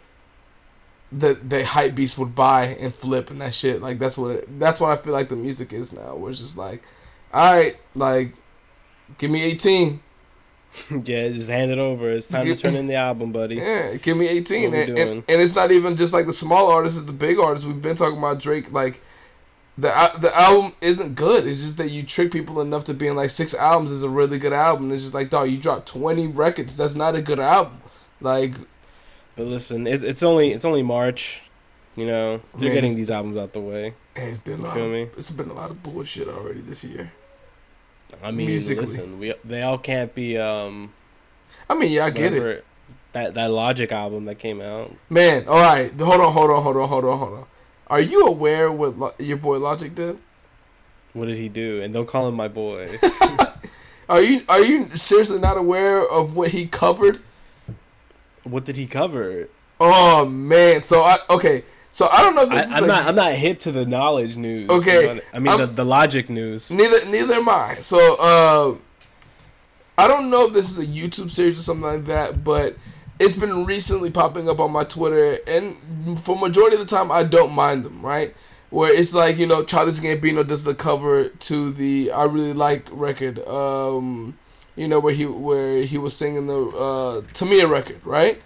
that 1.13 1.51
the 1.51 1.65
hype 1.65 1.97
beast 1.97 2.19
would 2.19 2.37
buy 2.37 2.77
and 2.81 2.95
flip 2.95 3.31
and 3.31 3.41
that 3.41 3.53
shit. 3.53 3.83
Like 3.83 3.99
that's 3.99 4.17
what 4.17 4.31
it, 4.31 4.61
that's 4.61 4.81
what 4.81 4.91
I 4.91 4.97
feel 4.97 5.13
like 5.13 5.29
the 5.29 5.37
music 5.37 5.73
is 5.73 5.93
now. 5.93 6.17
Where 6.17 6.31
it's 6.31 6.39
just 6.39 6.57
like, 6.57 6.85
all 7.33 7.53
right, 7.53 7.77
like 7.95 8.35
give 9.19 9.31
me 9.31 9.43
eighteen. 9.43 10.01
yeah, 10.91 11.29
just 11.31 11.51
hand 11.51 11.71
it 11.71 11.79
over. 11.79 12.11
It's 12.11 12.29
time 12.29 12.47
to 12.47 12.57
turn 12.57 12.77
in 12.77 12.87
the 12.87 12.95
album, 12.95 13.33
buddy. 13.33 13.57
Yeah, 13.61 13.97
give 13.97 14.17
me 14.17 14.29
18. 14.29 14.75
And, 14.75 14.99
and, 14.99 15.11
and 15.29 15.41
it's 15.41 15.55
not 15.55 15.73
even 15.73 15.97
just 15.97 16.13
like 16.13 16.27
the 16.27 16.33
small 16.33 16.69
artists, 16.69 16.99
it's 16.99 17.07
the 17.07 17.13
big 17.13 17.39
artists. 17.39 17.67
We've 17.67 17.83
been 17.83 17.97
talking 17.97 18.19
about 18.19 18.39
Drake. 18.39 18.73
Like, 18.73 19.01
the 19.81 20.13
the 20.21 20.31
album 20.39 20.73
isn't 20.81 21.15
good. 21.15 21.47
It's 21.47 21.63
just 21.63 21.79
that 21.79 21.91
you 21.91 22.03
trick 22.03 22.33
people 22.33 22.61
enough 22.61 22.85
to 22.85 22.95
being 22.95 23.17
like, 23.17 23.31
six 23.31 23.55
albums 23.55 23.91
is 23.91 24.03
a 24.03 24.09
really 24.09 24.39
good 24.39 24.53
album. 24.53 24.91
It's 24.93 25.03
just 25.03 25.15
like, 25.15 25.31
dog, 25.31 25.51
you 25.51 25.59
dropped 25.59 25.87
20 25.89 26.27
records. 26.29 26.77
That's 26.77 26.95
not 26.97 27.15
a 27.17 27.23
good 27.23 27.41
album. 27.41 27.81
Like, 28.21 28.53
But 29.37 29.47
listen, 29.47 29.87
it, 29.87 30.05
it's 30.05 30.23
only 30.23 30.53
it's 30.53 30.65
only 30.65 30.83
March. 30.83 31.43
You 31.97 32.07
know, 32.07 32.41
they're 32.55 32.69
Man, 32.69 32.75
getting 32.75 32.97
these 32.97 33.11
albums 33.11 33.37
out 33.37 33.53
the 33.53 33.61
way. 33.61 33.95
it's 34.15 34.39
been 34.39 34.55
a 34.55 34.57
You 34.59 34.63
lot 34.65 34.75
feel 34.75 34.95
of, 35.03 35.19
it's 35.19 35.31
been 35.31 35.51
a 35.51 35.55
lot 35.55 35.71
of 35.71 35.83
bullshit 35.83 36.29
already 36.29 36.61
this 36.61 36.85
year. 36.85 37.13
I 38.23 38.31
mean, 38.31 38.47
Musically. 38.47 38.87
listen, 38.87 39.19
we 39.19 39.35
they 39.45 39.63
all 39.63 39.79
can't 39.79 40.15
be 40.15 40.37
um. 40.39 40.93
I 41.69 41.75
mean, 41.75 41.91
yeah, 41.93 42.05
I 42.07 42.11
get 42.11 42.33
it. 42.33 42.65
That 43.13 43.35
that 43.35 43.51
Logic 43.51 43.91
album 43.91 44.27
that 44.27 44.37
came 44.39 44.61
out. 44.61 44.95
Man, 45.09 45.49
all 45.49 45.59
right. 45.59 45.93
Hold 45.99 46.21
on, 46.21 46.33
hold 46.33 46.51
on, 46.51 46.63
hold 46.63 46.77
on, 46.77 46.89
hold 46.89 47.05
on, 47.05 47.19
hold 47.19 47.39
on. 47.39 47.47
Are 47.91 48.01
you 48.01 48.27
aware 48.27 48.73
what 48.73 48.99
Lo- 48.99 49.15
your 49.19 49.37
boy 49.37 49.59
Logic 49.59 49.95
did? 49.95 50.17
What 51.13 51.27
did 51.27 51.37
he 51.37 51.49
do? 51.49 51.83
And 51.83 51.93
don't 51.93 52.09
call 52.09 52.29
him 52.29 52.35
my 52.35 52.49
boy. 52.49 52.99
Are 54.09 54.21
you 54.21 54.43
are 54.49 54.61
you 54.61 54.89
seriously 54.97 55.39
not 55.39 55.57
aware 55.57 56.05
of 56.05 56.35
what 56.35 56.51
he 56.51 56.67
covered? 56.67 57.21
what 58.43 58.65
did 58.65 58.77
he 58.77 58.87
cover? 58.87 59.49
Oh 59.79 60.27
man, 60.27 60.83
so 60.83 61.03
I 61.03 61.19
okay, 61.31 61.63
so 61.91 62.09
I 62.09 62.23
don't 62.23 62.35
know 62.35 62.43
if 62.43 62.51
I, 62.51 62.55
this 62.57 62.71
is 62.71 62.75
I'm 62.75 62.83
like, 62.83 62.89
not 62.89 63.07
I'm 63.07 63.15
not 63.15 63.33
hip 63.35 63.61
to 63.61 63.73
the 63.73 63.87
knowledge 63.87 64.37
news. 64.37 64.69
Okay? 64.69 65.21
I 65.33 65.39
mean 65.39 65.57
the, 65.57 65.67
the 65.67 65.85
Logic 65.85 66.29
news. 66.29 66.71
neither 66.73 67.09
neither 67.09 67.35
am 67.35 67.49
I. 67.49 67.75
So 67.75 68.17
uh, 68.19 68.75
I 69.97 70.09
don't 70.09 70.29
know 70.29 70.47
if 70.47 70.53
this 70.53 70.77
is 70.77 70.85
a 70.85 70.87
YouTube 70.89 71.31
series 71.31 71.59
or 71.59 71.63
something 71.63 71.87
like 71.87 72.07
that, 72.07 72.43
but 72.43 72.75
it's 73.21 73.37
been 73.37 73.67
recently 73.67 74.11
popping 74.11 74.49
up 74.49 74.59
on 74.59 74.73
my 74.73 74.83
Twitter, 74.83 75.39
and 75.47 75.77
for 76.19 76.37
majority 76.37 76.75
of 76.75 76.81
the 76.81 76.87
time 76.87 77.13
I 77.13 77.23
don't 77.23 77.55
mind 77.55 77.85
them. 77.85 78.05
Right, 78.05 78.35
where 78.71 78.93
it's 78.93 79.15
like 79.15 79.37
you 79.39 79.47
know 79.47 79.63
Childish 79.63 80.01
Gambino 80.01 80.47
does 80.47 80.65
the 80.65 80.75
cover 80.75 81.29
to 81.29 81.71
the 81.71 82.11
I 82.11 82.25
really 82.25 82.55
like 82.55 82.89
record. 82.91 83.39
Um, 83.47 84.39
you 84.75 84.89
know 84.89 84.99
where 84.99 85.13
he 85.15 85.27
where 85.27 85.83
he 85.83 85.99
was 85.99 86.17
singing 86.17 86.47
the 86.47 86.59
uh, 86.59 87.21
Tamia 87.33 87.71
record, 87.71 88.05
right? 88.05 88.41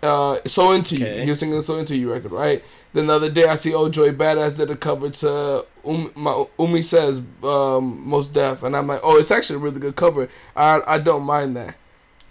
Uh, 0.00 0.36
so 0.46 0.70
into 0.70 0.96
you. 0.96 1.06
He 1.24 1.30
was 1.30 1.40
singing 1.40 1.56
the 1.56 1.62
So 1.62 1.76
into 1.76 1.96
you 1.96 2.12
record, 2.12 2.30
right? 2.30 2.62
Then 2.92 3.08
the 3.08 3.14
other 3.14 3.30
day 3.30 3.48
I 3.48 3.56
see 3.56 3.74
Oh 3.74 3.88
Joey 3.88 4.12
Badass 4.12 4.56
did 4.56 4.70
a 4.70 4.76
cover 4.76 5.10
to 5.10 5.66
um, 5.84 6.12
my 6.14 6.44
Umi 6.60 6.82
says 6.82 7.20
um, 7.42 8.08
Mos 8.08 8.28
Def, 8.28 8.62
and 8.62 8.76
I'm 8.76 8.86
like, 8.86 9.00
oh, 9.02 9.18
it's 9.18 9.32
actually 9.32 9.56
a 9.56 9.58
really 9.58 9.80
good 9.80 9.96
cover. 9.96 10.28
I 10.54 10.80
I 10.86 10.98
don't 10.98 11.24
mind 11.24 11.56
that. 11.56 11.76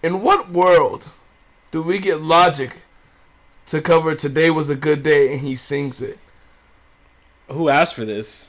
In 0.07 0.21
what 0.21 0.49
world 0.51 1.09
do 1.71 1.81
we 1.83 1.99
get 1.99 2.21
Logic 2.21 2.71
to 3.65 3.81
cover 3.81 4.15
Today 4.15 4.49
Was 4.49 4.69
a 4.69 4.75
Good 4.77 5.03
Day 5.03 5.33
and 5.33 5.41
he 5.41 5.57
sings 5.57 6.01
it? 6.01 6.17
Who 7.49 7.67
asked 7.67 7.93
for 7.93 8.05
this? 8.05 8.47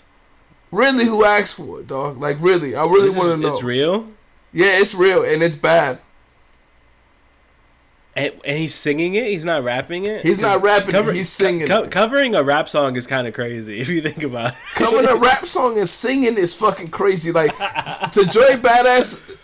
Really, 0.70 1.04
who 1.04 1.24
asked 1.24 1.56
for 1.56 1.80
it, 1.80 1.88
dog? 1.88 2.18
Like, 2.22 2.40
really, 2.40 2.76
I 2.76 2.84
really 2.84 3.10
want 3.10 3.30
to 3.32 3.36
know. 3.38 3.52
It's 3.52 3.64
real. 3.64 4.06
Yeah, 4.52 4.78
it's 4.78 4.94
real 4.94 5.24
and 5.24 5.42
it's 5.42 5.56
bad. 5.56 5.98
And, 8.14 8.34
and 8.44 8.56
he's 8.58 8.74
singing 8.76 9.14
it. 9.14 9.24
He's 9.26 9.44
not 9.44 9.64
rapping 9.64 10.04
it. 10.04 10.22
He's 10.24 10.38
not 10.38 10.62
rapping 10.62 10.92
Cover- 10.92 11.10
it. 11.10 11.16
He's 11.16 11.28
singing 11.28 11.66
co- 11.66 11.84
it. 11.84 11.90
covering 11.90 12.36
a 12.36 12.42
rap 12.44 12.68
song 12.68 12.94
is 12.94 13.08
kind 13.08 13.26
of 13.26 13.34
crazy 13.34 13.80
if 13.80 13.88
you 13.88 14.00
think 14.00 14.22
about 14.22 14.52
it. 14.52 14.58
Coming 14.76 15.08
a 15.08 15.16
rap 15.16 15.44
song 15.44 15.76
and 15.76 15.88
singing 15.88 16.38
is 16.38 16.54
fucking 16.54 16.88
crazy. 16.88 17.32
Like 17.32 17.50
to 17.56 18.24
Joey 18.26 18.58
Badass, 18.58 19.36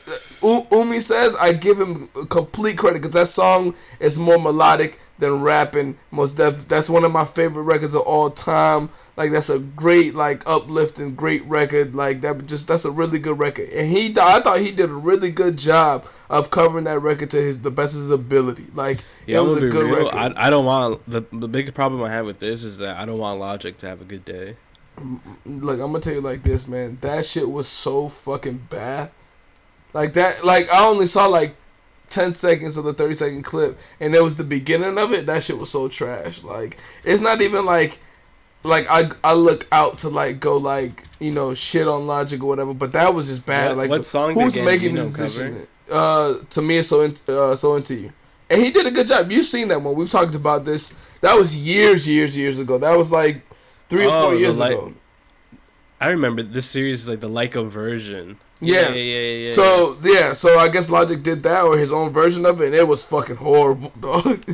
U- 0.44 0.66
Umi 0.70 1.00
says 1.00 1.35
I 1.40 1.52
give 1.54 1.80
him 1.80 2.09
complete 2.28 2.76
credit 2.78 3.02
because 3.02 3.14
that 3.14 3.26
song 3.26 3.74
is 3.98 4.18
more 4.18 4.38
melodic 4.38 4.98
than 5.18 5.40
rapping. 5.40 5.96
Mos 6.11 6.35
Def, 6.35 6.68
that's 6.68 6.90
one 6.90 7.04
of 7.04 7.12
my 7.12 7.24
favorite 7.24 7.62
records 7.62 7.94
of 7.94 8.02
all 8.02 8.30
time. 8.30 8.90
Like 9.16 9.30
that's 9.30 9.48
a 9.48 9.59
great, 9.59 10.14
like 10.14 10.42
uplifting, 10.48 11.14
great 11.14 11.44
record. 11.46 11.94
Like 11.94 12.20
that, 12.20 12.46
just 12.46 12.68
that's 12.68 12.85
a 12.85 12.90
really 12.90 13.18
good 13.18 13.38
record. 13.38 13.70
And 13.70 13.88
he, 13.88 14.14
I 14.20 14.40
thought 14.40 14.59
he 14.59 14.70
did 14.72 14.90
a 14.90 14.94
really 14.94 15.30
good 15.30 15.57
job 15.57 16.04
of 16.28 16.50
covering 16.50 16.85
that 16.85 17.00
record 17.00 17.30
to 17.30 17.37
his 17.38 17.61
the 17.61 17.70
best 17.70 17.94
of 17.94 18.00
his 18.00 18.11
ability. 18.11 18.66
Like 18.74 19.04
Yeah, 19.26 19.38
it 19.38 19.44
was 19.44 19.54
a 19.62 19.68
good 19.68 19.85
real. 19.87 20.04
record. 20.07 20.35
I, 20.37 20.46
I 20.46 20.50
don't 20.50 20.64
want 20.66 21.00
the 21.09 21.22
the 21.33 21.48
big 21.48 21.72
problem 21.74 22.02
I 22.02 22.11
have 22.11 22.26
with 22.26 22.40
this 22.40 22.64
is 22.64 22.78
that 22.78 22.96
I 22.96 23.07
don't 23.07 23.18
want 23.18 23.40
Logic 23.40 23.78
to 23.78 23.88
have 23.88 24.00
a 24.00 24.04
good 24.04 24.24
day. 24.24 24.57
Mm, 24.98 25.20
mm, 25.22 25.62
look, 25.62 25.80
I'm 25.80 25.87
gonna 25.87 26.00
tell 26.00 26.14
you 26.14 26.20
like 26.20 26.42
this, 26.42 26.68
man. 26.68 26.98
That 27.00 27.24
shit 27.24 27.48
was 27.48 27.68
so 27.68 28.09
fucking 28.09 28.66
bad. 28.68 29.11
Like 29.94 30.12
that, 30.14 30.44
like 30.44 30.68
I 30.70 30.87
only 30.87 31.07
saw 31.07 31.26
like 31.26 31.54
ten 32.11 32.33
seconds 32.33 32.76
of 32.76 32.85
the 32.85 32.92
thirty 32.92 33.14
second 33.14 33.42
clip, 33.44 33.78
and 34.00 34.14
it 34.14 34.22
was 34.22 34.37
the 34.37 34.44
beginning 34.44 34.98
of 34.98 35.12
it. 35.12 35.26
That 35.26 35.42
shit 35.42 35.57
was 35.57 35.70
so 35.70 35.88
trash. 35.88 36.42
Like 36.42 36.76
it's 37.04 37.22
not 37.22 37.40
even 37.40 37.64
like, 37.64 38.00
like 38.64 38.87
I 38.90 39.04
I 39.22 39.35
look 39.35 39.66
out 39.72 39.98
to 39.98 40.09
like 40.09 40.40
go 40.40 40.57
like 40.57 41.04
you 41.20 41.30
know 41.30 41.54
shit 41.54 41.87
on 41.88 42.07
Logic 42.07 42.42
or 42.42 42.46
whatever, 42.46 42.74
but 42.74 42.92
that 42.92 43.14
was 43.14 43.28
just 43.28 43.46
bad. 43.46 43.68
What- 43.70 43.76
like 43.78 43.90
what 43.90 44.07
song 44.07 44.35
who's 44.35 44.57
making 44.57 44.94
this 44.96 45.14
decision? 45.14 45.66
Uh, 45.90 46.38
to 46.50 46.61
me, 46.62 46.78
it's 46.78 46.88
so 46.88 47.02
in, 47.02 47.14
uh, 47.28 47.54
so 47.54 47.76
into 47.76 47.94
you. 47.94 48.12
And 48.50 48.61
he 48.61 48.70
did 48.70 48.87
a 48.87 48.90
good 48.90 49.07
job. 49.07 49.30
You've 49.30 49.46
seen 49.46 49.68
that 49.68 49.80
one. 49.80 49.94
We've 49.96 50.09
talked 50.09 50.35
about 50.35 50.64
this. 50.64 50.90
That 51.20 51.35
was 51.38 51.66
years, 51.66 52.09
years, 52.09 52.37
years 52.37 52.59
ago. 52.59 52.78
That 52.78 52.96
was 52.96 53.12
like 53.12 53.42
three 53.88 54.07
or 54.07 54.22
four 54.22 54.35
years 54.35 54.59
light- 54.59 54.72
ago. 54.72 54.94
I 56.00 56.09
remember 56.09 56.42
this 56.42 56.66
series 56.66 57.02
is 57.02 57.09
like 57.09 57.20
the 57.20 57.28
Like 57.28 57.54
a 57.54 57.62
Version. 57.62 58.38
Yeah. 58.66 58.88
yeah, 58.88 58.94
yeah, 58.94 59.20
yeah. 59.20 59.38
yeah. 59.38 59.44
So 59.44 59.98
yeah, 60.03 60.33
so 60.33 60.59
I 60.59 60.68
guess 60.68 60.90
Logic 60.90 61.22
did 61.22 61.42
that 61.42 61.64
or 61.64 61.79
his 61.79 61.92
own 61.92 62.11
version 62.11 62.46
of 62.46 62.61
it, 62.61 62.66
and 62.66 62.74
it 62.74 62.88
was 62.88 63.05
fucking 63.05 63.37
horrible, 63.37 63.92
dog. 64.00 64.44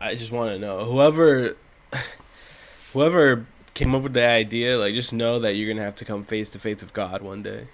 I 0.00 0.14
just 0.14 0.30
want 0.32 0.52
to 0.52 0.58
know 0.58 0.84
whoever, 0.84 1.56
whoever 2.92 3.46
came 3.74 3.94
up 3.94 4.02
with 4.02 4.14
the 4.14 4.26
idea, 4.26 4.78
like 4.78 4.94
just 4.94 5.12
know 5.12 5.38
that 5.40 5.54
you're 5.54 5.72
gonna 5.72 5.84
have 5.84 5.96
to 5.96 6.04
come 6.04 6.24
face 6.24 6.50
to 6.50 6.58
face 6.58 6.80
with 6.80 6.92
God 6.92 7.22
one 7.22 7.42
day. 7.42 7.68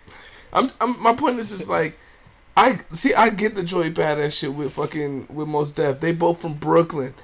I'm, 0.52 0.68
I'm 0.80 1.00
my 1.02 1.14
point 1.14 1.38
is 1.38 1.50
just 1.50 1.68
like, 1.68 1.98
I 2.56 2.80
see, 2.90 3.14
I 3.14 3.30
get 3.30 3.54
the 3.54 3.62
Joey 3.62 3.90
Badass 3.90 4.38
shit 4.38 4.54
with 4.54 4.74
fucking 4.74 5.28
with 5.30 5.48
Mos 5.48 5.72
Def. 5.72 6.00
They 6.00 6.12
both 6.12 6.42
from 6.42 6.54
Brooklyn. 6.54 7.14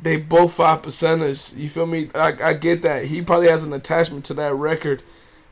They 0.00 0.16
both 0.16 0.54
five 0.54 0.82
percenters. 0.82 1.56
You 1.56 1.68
feel 1.68 1.86
me? 1.86 2.10
I, 2.14 2.32
I 2.42 2.54
get 2.54 2.82
that. 2.82 3.06
He 3.06 3.22
probably 3.22 3.48
has 3.48 3.62
an 3.64 3.72
attachment 3.72 4.24
to 4.26 4.34
that 4.34 4.54
record. 4.54 5.02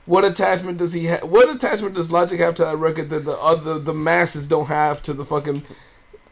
What 0.04 0.24
attachment 0.24 0.78
does 0.78 0.92
he 0.94 1.04
have? 1.06 1.22
What 1.22 1.48
attachment 1.48 1.94
does 1.94 2.10
Logic 2.10 2.40
have 2.40 2.54
to 2.54 2.64
that 2.64 2.76
record 2.76 3.10
that 3.10 3.24
the 3.24 3.38
other 3.40 3.78
the 3.78 3.94
masses 3.94 4.48
don't 4.48 4.66
have 4.66 5.00
to 5.04 5.12
the 5.12 5.24
fucking 5.24 5.62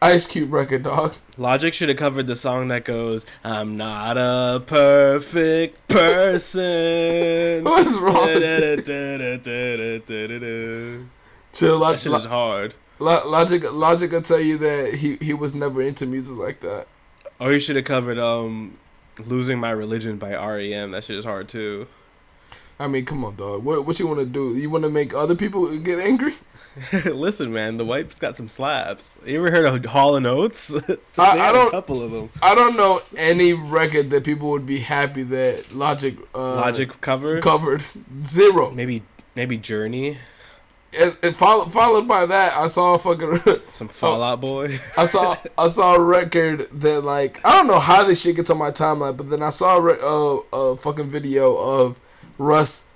Ice 0.01 0.25
Cube 0.27 0.51
record, 0.51 0.83
dog? 0.83 1.13
Logic 1.37 1.73
should 1.73 1.87
have 1.89 1.97
covered 1.97 2.27
the 2.27 2.35
song 2.35 2.67
that 2.67 2.83
goes, 2.83 3.25
"I'm 3.43 3.77
not 3.77 4.17
a 4.17 4.61
perfect 4.65 5.87
person." 5.87 7.63
What's 7.63 7.93
wrong? 7.97 8.25
with 8.25 8.43
it? 8.43 8.85
That 11.53 11.99
shit 11.99 12.11
is 12.13 12.25
hard. 12.25 12.73
Lo- 12.99 13.27
Logic, 13.29 13.63
Logic 13.71 14.11
will 14.11 14.21
tell 14.21 14.39
you 14.39 14.57
that 14.57 14.95
he, 14.95 15.15
he 15.21 15.33
was 15.33 15.55
never 15.55 15.81
into 15.81 16.05
music 16.05 16.37
like 16.37 16.59
that. 16.59 16.87
Or 17.39 17.51
you 17.51 17.59
should 17.59 17.75
have 17.75 17.85
covered 17.85 18.19
um, 18.19 18.77
"Losing 19.25 19.59
My 19.59 19.71
Religion" 19.71 20.17
by 20.17 20.33
REM. 20.35 20.91
That 20.91 21.03
shit 21.05 21.17
is 21.17 21.25
hard 21.25 21.47
too. 21.47 21.87
I 22.83 22.87
mean, 22.87 23.05
come 23.05 23.23
on, 23.23 23.35
dog. 23.35 23.63
What 23.63 23.85
what 23.85 23.99
you 23.99 24.07
want 24.07 24.19
to 24.19 24.25
do? 24.25 24.55
You 24.57 24.69
want 24.69 24.83
to 24.83 24.89
make 24.89 25.13
other 25.13 25.35
people 25.35 25.75
get 25.77 25.99
angry? 25.99 26.33
Listen, 27.05 27.51
man, 27.51 27.77
the 27.77 27.83
wife's 27.85 28.15
got 28.15 28.37
some 28.37 28.47
slaps. 28.47 29.17
You 29.25 29.37
ever 29.39 29.51
heard 29.51 29.65
of 29.65 29.85
Hall 29.91 30.15
and 30.15 30.25
Oates? 30.25 30.69
They 30.87 30.97
I 31.17 31.51
don't- 31.51 31.67
a 31.67 31.71
couple 31.71 32.01
of 32.01 32.11
them. 32.11 32.29
I 32.41 32.55
don't 32.55 32.75
know 32.77 33.01
any 33.17 33.53
record 33.53 34.09
that 34.11 34.23
people 34.23 34.49
would 34.51 34.65
be 34.65 34.79
happy 34.79 35.23
that 35.23 35.73
Logic 35.75 36.15
uh, 36.33 36.55
Logic 36.55 36.89
cover, 37.01 37.39
covered. 37.41 37.83
Zero. 38.23 38.71
maybe 38.71 39.03
maybe 39.35 39.57
Journey, 39.57 40.17
And, 40.99 41.15
and 41.23 41.35
follow, 41.35 41.65
followed 41.65 42.07
by 42.07 42.25
that, 42.25 42.55
I 42.55 42.67
saw 42.67 42.95
a 42.95 42.99
fucking. 42.99 43.61
some 43.71 43.87
Fallout 43.89 44.39
Boy. 44.41 44.79
I 44.97 45.05
saw 45.05 45.35
I 45.57 45.67
saw 45.67 45.95
a 45.95 46.01
record 46.03 46.67
that 46.81 47.01
like 47.03 47.45
I 47.45 47.51
don't 47.57 47.67
know 47.67 47.79
how 47.79 48.03
this 48.05 48.21
shit 48.21 48.37
gets 48.37 48.49
on 48.49 48.57
my 48.57 48.71
timeline, 48.71 49.17
but 49.17 49.29
then 49.29 49.43
I 49.43 49.49
saw 49.49 49.77
a, 49.77 49.81
re- 49.81 49.99
uh, 50.01 50.57
a 50.57 50.77
fucking 50.77 51.09
video 51.09 51.55
of 51.57 51.99
Russ 52.41 52.87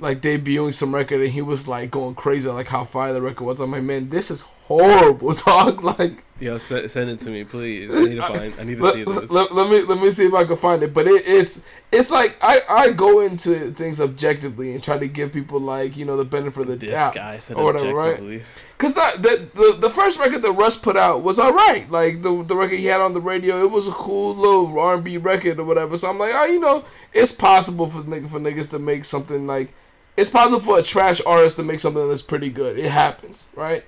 like 0.00 0.20
debuting 0.20 0.72
some 0.72 0.94
record 0.94 1.20
and 1.20 1.30
he 1.30 1.42
was 1.42 1.68
like 1.68 1.90
going 1.90 2.14
crazy 2.14 2.48
like 2.48 2.68
how 2.68 2.84
fire 2.84 3.12
the 3.12 3.20
record 3.20 3.44
was. 3.44 3.60
I'm 3.60 3.70
like, 3.70 3.82
man, 3.82 4.08
this 4.08 4.30
is 4.30 4.42
horrible, 4.42 5.34
talk. 5.34 5.82
Like, 5.82 6.24
Yo, 6.38 6.56
send 6.58 7.10
it 7.10 7.20
to 7.20 7.30
me, 7.30 7.44
please. 7.44 7.92
I 7.92 8.08
need 8.08 8.14
to 8.16 8.22
find. 8.34 8.54
I 8.58 8.64
need 8.64 8.78
to 8.78 8.84
let, 8.84 8.94
see 8.94 9.04
this. 9.04 9.30
let, 9.30 9.54
let 9.54 9.70
me 9.70 9.82
let 9.82 10.00
me 10.00 10.10
see 10.10 10.26
if 10.26 10.34
I 10.34 10.44
can 10.44 10.56
find 10.56 10.82
it. 10.82 10.94
But 10.94 11.06
it, 11.06 11.22
it's 11.26 11.66
it's 11.92 12.10
like 12.10 12.36
I 12.40 12.60
I 12.68 12.90
go 12.90 13.20
into 13.20 13.70
things 13.72 14.00
objectively 14.00 14.72
and 14.72 14.82
try 14.82 14.98
to 14.98 15.08
give 15.08 15.32
people 15.32 15.60
like 15.60 15.96
you 15.96 16.04
know 16.04 16.16
the 16.16 16.24
benefit 16.24 16.62
of 16.62 16.68
the 16.68 16.76
This 16.76 16.90
doubt 16.90 17.16
or 17.50 17.64
whatever, 17.64 17.94
right? 17.94 18.42
Cause 18.80 18.94
that 18.94 19.22
the, 19.22 19.76
the 19.78 19.90
first 19.90 20.18
record 20.18 20.40
that 20.40 20.52
Russ 20.52 20.74
put 20.74 20.96
out 20.96 21.22
was 21.22 21.38
alright. 21.38 21.90
Like 21.90 22.22
the 22.22 22.42
the 22.42 22.56
record 22.56 22.78
he 22.78 22.86
had 22.86 23.02
on 23.02 23.12
the 23.12 23.20
radio, 23.20 23.56
it 23.58 23.70
was 23.70 23.86
a 23.86 23.92
cool 23.92 24.34
little 24.34 24.80
R 24.80 24.94
and 24.94 25.04
B 25.04 25.18
record 25.18 25.60
or 25.60 25.64
whatever. 25.64 25.98
So 25.98 26.08
I'm 26.08 26.18
like, 26.18 26.32
oh, 26.34 26.46
you 26.46 26.58
know, 26.58 26.82
it's 27.12 27.30
possible 27.30 27.88
for 27.88 28.00
for 28.00 28.40
niggas 28.40 28.70
to 28.70 28.78
make 28.78 29.04
something 29.04 29.46
like, 29.46 29.74
it's 30.16 30.30
possible 30.30 30.60
for 30.60 30.78
a 30.78 30.82
trash 30.82 31.20
artist 31.26 31.56
to 31.56 31.62
make 31.62 31.78
something 31.78 32.08
that's 32.08 32.22
pretty 32.22 32.48
good. 32.48 32.78
It 32.78 32.90
happens, 32.90 33.50
right? 33.54 33.84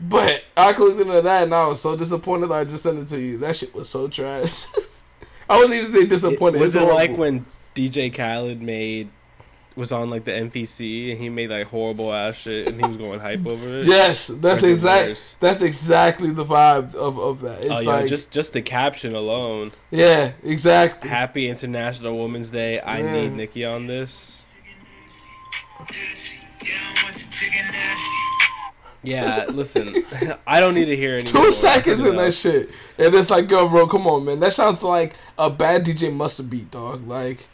But 0.00 0.44
I 0.56 0.72
clicked 0.72 0.98
into 0.98 1.20
that 1.20 1.42
and 1.42 1.54
I 1.54 1.66
was 1.66 1.82
so 1.82 1.94
disappointed. 1.94 2.48
that 2.48 2.54
I 2.54 2.64
just 2.64 2.84
sent 2.84 2.98
it 2.98 3.06
to 3.08 3.20
you. 3.20 3.36
That 3.36 3.54
shit 3.54 3.74
was 3.74 3.90
so 3.90 4.08
trash. 4.08 4.64
I 5.50 5.58
wouldn't 5.58 5.74
even 5.74 5.92
say 5.92 6.06
disappointed. 6.06 6.56
It, 6.56 6.64
was 6.64 6.74
it's 6.74 6.82
it 6.82 6.88
like 6.88 7.18
when 7.18 7.44
DJ 7.74 8.14
Khaled 8.14 8.62
made 8.62 9.10
was 9.76 9.90
on 9.90 10.08
like 10.10 10.24
the 10.24 10.30
MPC 10.30 11.10
and 11.12 11.20
he 11.20 11.28
made 11.28 11.50
like 11.50 11.66
horrible 11.66 12.12
ass 12.12 12.36
shit 12.36 12.68
and 12.68 12.80
he 12.80 12.86
was 12.86 12.96
going 12.96 13.18
hype 13.20 13.44
over 13.46 13.78
it? 13.78 13.84
Yes, 13.86 14.28
that's 14.28 14.62
exact. 14.62 15.36
That's 15.40 15.62
exactly 15.62 16.30
the 16.30 16.44
vibe 16.44 16.94
of, 16.94 17.18
of 17.18 17.40
that. 17.40 17.58
Oh 17.68 17.74
It's 17.74 17.84
yeah, 17.84 17.90
like 17.92 18.08
just 18.08 18.30
just 18.30 18.52
the 18.52 18.62
caption 18.62 19.14
alone. 19.14 19.72
yeah, 19.90 20.32
exactly. 20.44 21.08
Happy 21.10 21.48
International 21.48 22.16
Women's 22.18 22.50
Day. 22.50 22.78
I 22.80 23.00
Yeah. 23.00 23.12
need 23.12 23.32
Nikki 23.32 23.64
on 23.64 23.86
this. 23.86 24.40
Yeah, 29.02 29.44
listen, 29.50 29.92
I 30.46 30.60
don't 30.60 30.72
need 30.74 30.86
to 30.86 30.96
hear 30.96 31.14
any 31.16 31.24
Two 31.24 31.50
seconds 31.50 32.02
in 32.02 32.16
that 32.16 32.32
shit, 32.32 32.70
and 32.96 33.14
it's 33.14 33.28
like, 33.30 33.50
yo, 33.50 33.68
bro, 33.68 33.86
come 33.86 34.06
on, 34.06 34.24
man. 34.24 34.40
That 34.40 34.52
sounds 34.54 34.82
like 34.82 35.12
a 35.36 35.50
bad 35.50 35.84
DJ 35.84 36.10
Mustard 36.10 36.48
beat, 36.48 36.70
dog. 36.70 37.06
Like, 37.06 37.46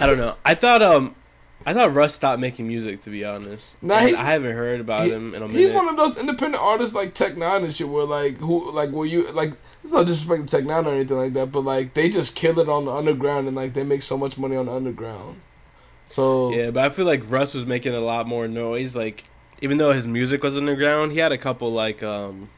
I 0.00 0.06
don't 0.06 0.18
know. 0.18 0.34
I 0.44 0.54
thought 0.54 0.82
um, 0.82 1.14
I 1.66 1.74
thought 1.74 1.92
Russ 1.92 2.14
stopped 2.14 2.40
making 2.40 2.66
music. 2.68 3.02
To 3.02 3.10
be 3.10 3.24
honest, 3.24 3.76
Nah, 3.82 3.96
I 3.96 4.10
haven't 4.12 4.52
heard 4.54 4.80
about 4.80 5.04
he- 5.04 5.10
him 5.10 5.34
in 5.34 5.42
a 5.42 5.46
minute. 5.46 5.60
he's 5.60 5.72
one 5.72 5.88
of 5.88 5.96
those 5.96 6.18
independent 6.18 6.62
artists 6.62 6.94
like 6.94 7.12
Tech 7.14 7.34
N9ne 7.34 7.64
and 7.64 7.74
shit, 7.74 7.88
where 7.88 8.04
like 8.04 8.38
who, 8.38 8.70
like, 8.72 8.90
where 8.90 9.06
you 9.06 9.30
like, 9.32 9.52
it's 9.82 9.92
not 9.92 10.06
disrespect 10.06 10.48
to 10.48 10.56
Tech 10.56 10.64
N9ne 10.66 10.86
or 10.86 10.94
anything 10.94 11.16
like 11.16 11.32
that, 11.34 11.52
but 11.52 11.60
like 11.60 11.94
they 11.94 12.08
just 12.08 12.34
kill 12.36 12.58
it 12.58 12.68
on 12.68 12.84
the 12.86 12.92
underground 12.92 13.46
and 13.46 13.56
like 13.56 13.74
they 13.74 13.84
make 13.84 14.02
so 14.02 14.16
much 14.16 14.38
money 14.38 14.56
on 14.56 14.66
the 14.66 14.72
underground. 14.72 15.40
So 16.06 16.50
Yeah, 16.54 16.70
but 16.70 16.84
I 16.84 16.90
feel 16.90 17.06
like 17.06 17.30
Russ 17.30 17.54
was 17.54 17.66
making 17.66 17.94
a 17.94 18.00
lot 18.00 18.26
more 18.26 18.48
noise. 18.48 18.96
Like, 18.96 19.24
even 19.62 19.78
though 19.78 19.92
his 19.92 20.06
music 20.06 20.42
was 20.42 20.56
underground, 20.56 21.12
he 21.12 21.18
had 21.18 21.32
a 21.32 21.38
couple 21.38 21.72
like 21.72 22.02
um 22.02 22.48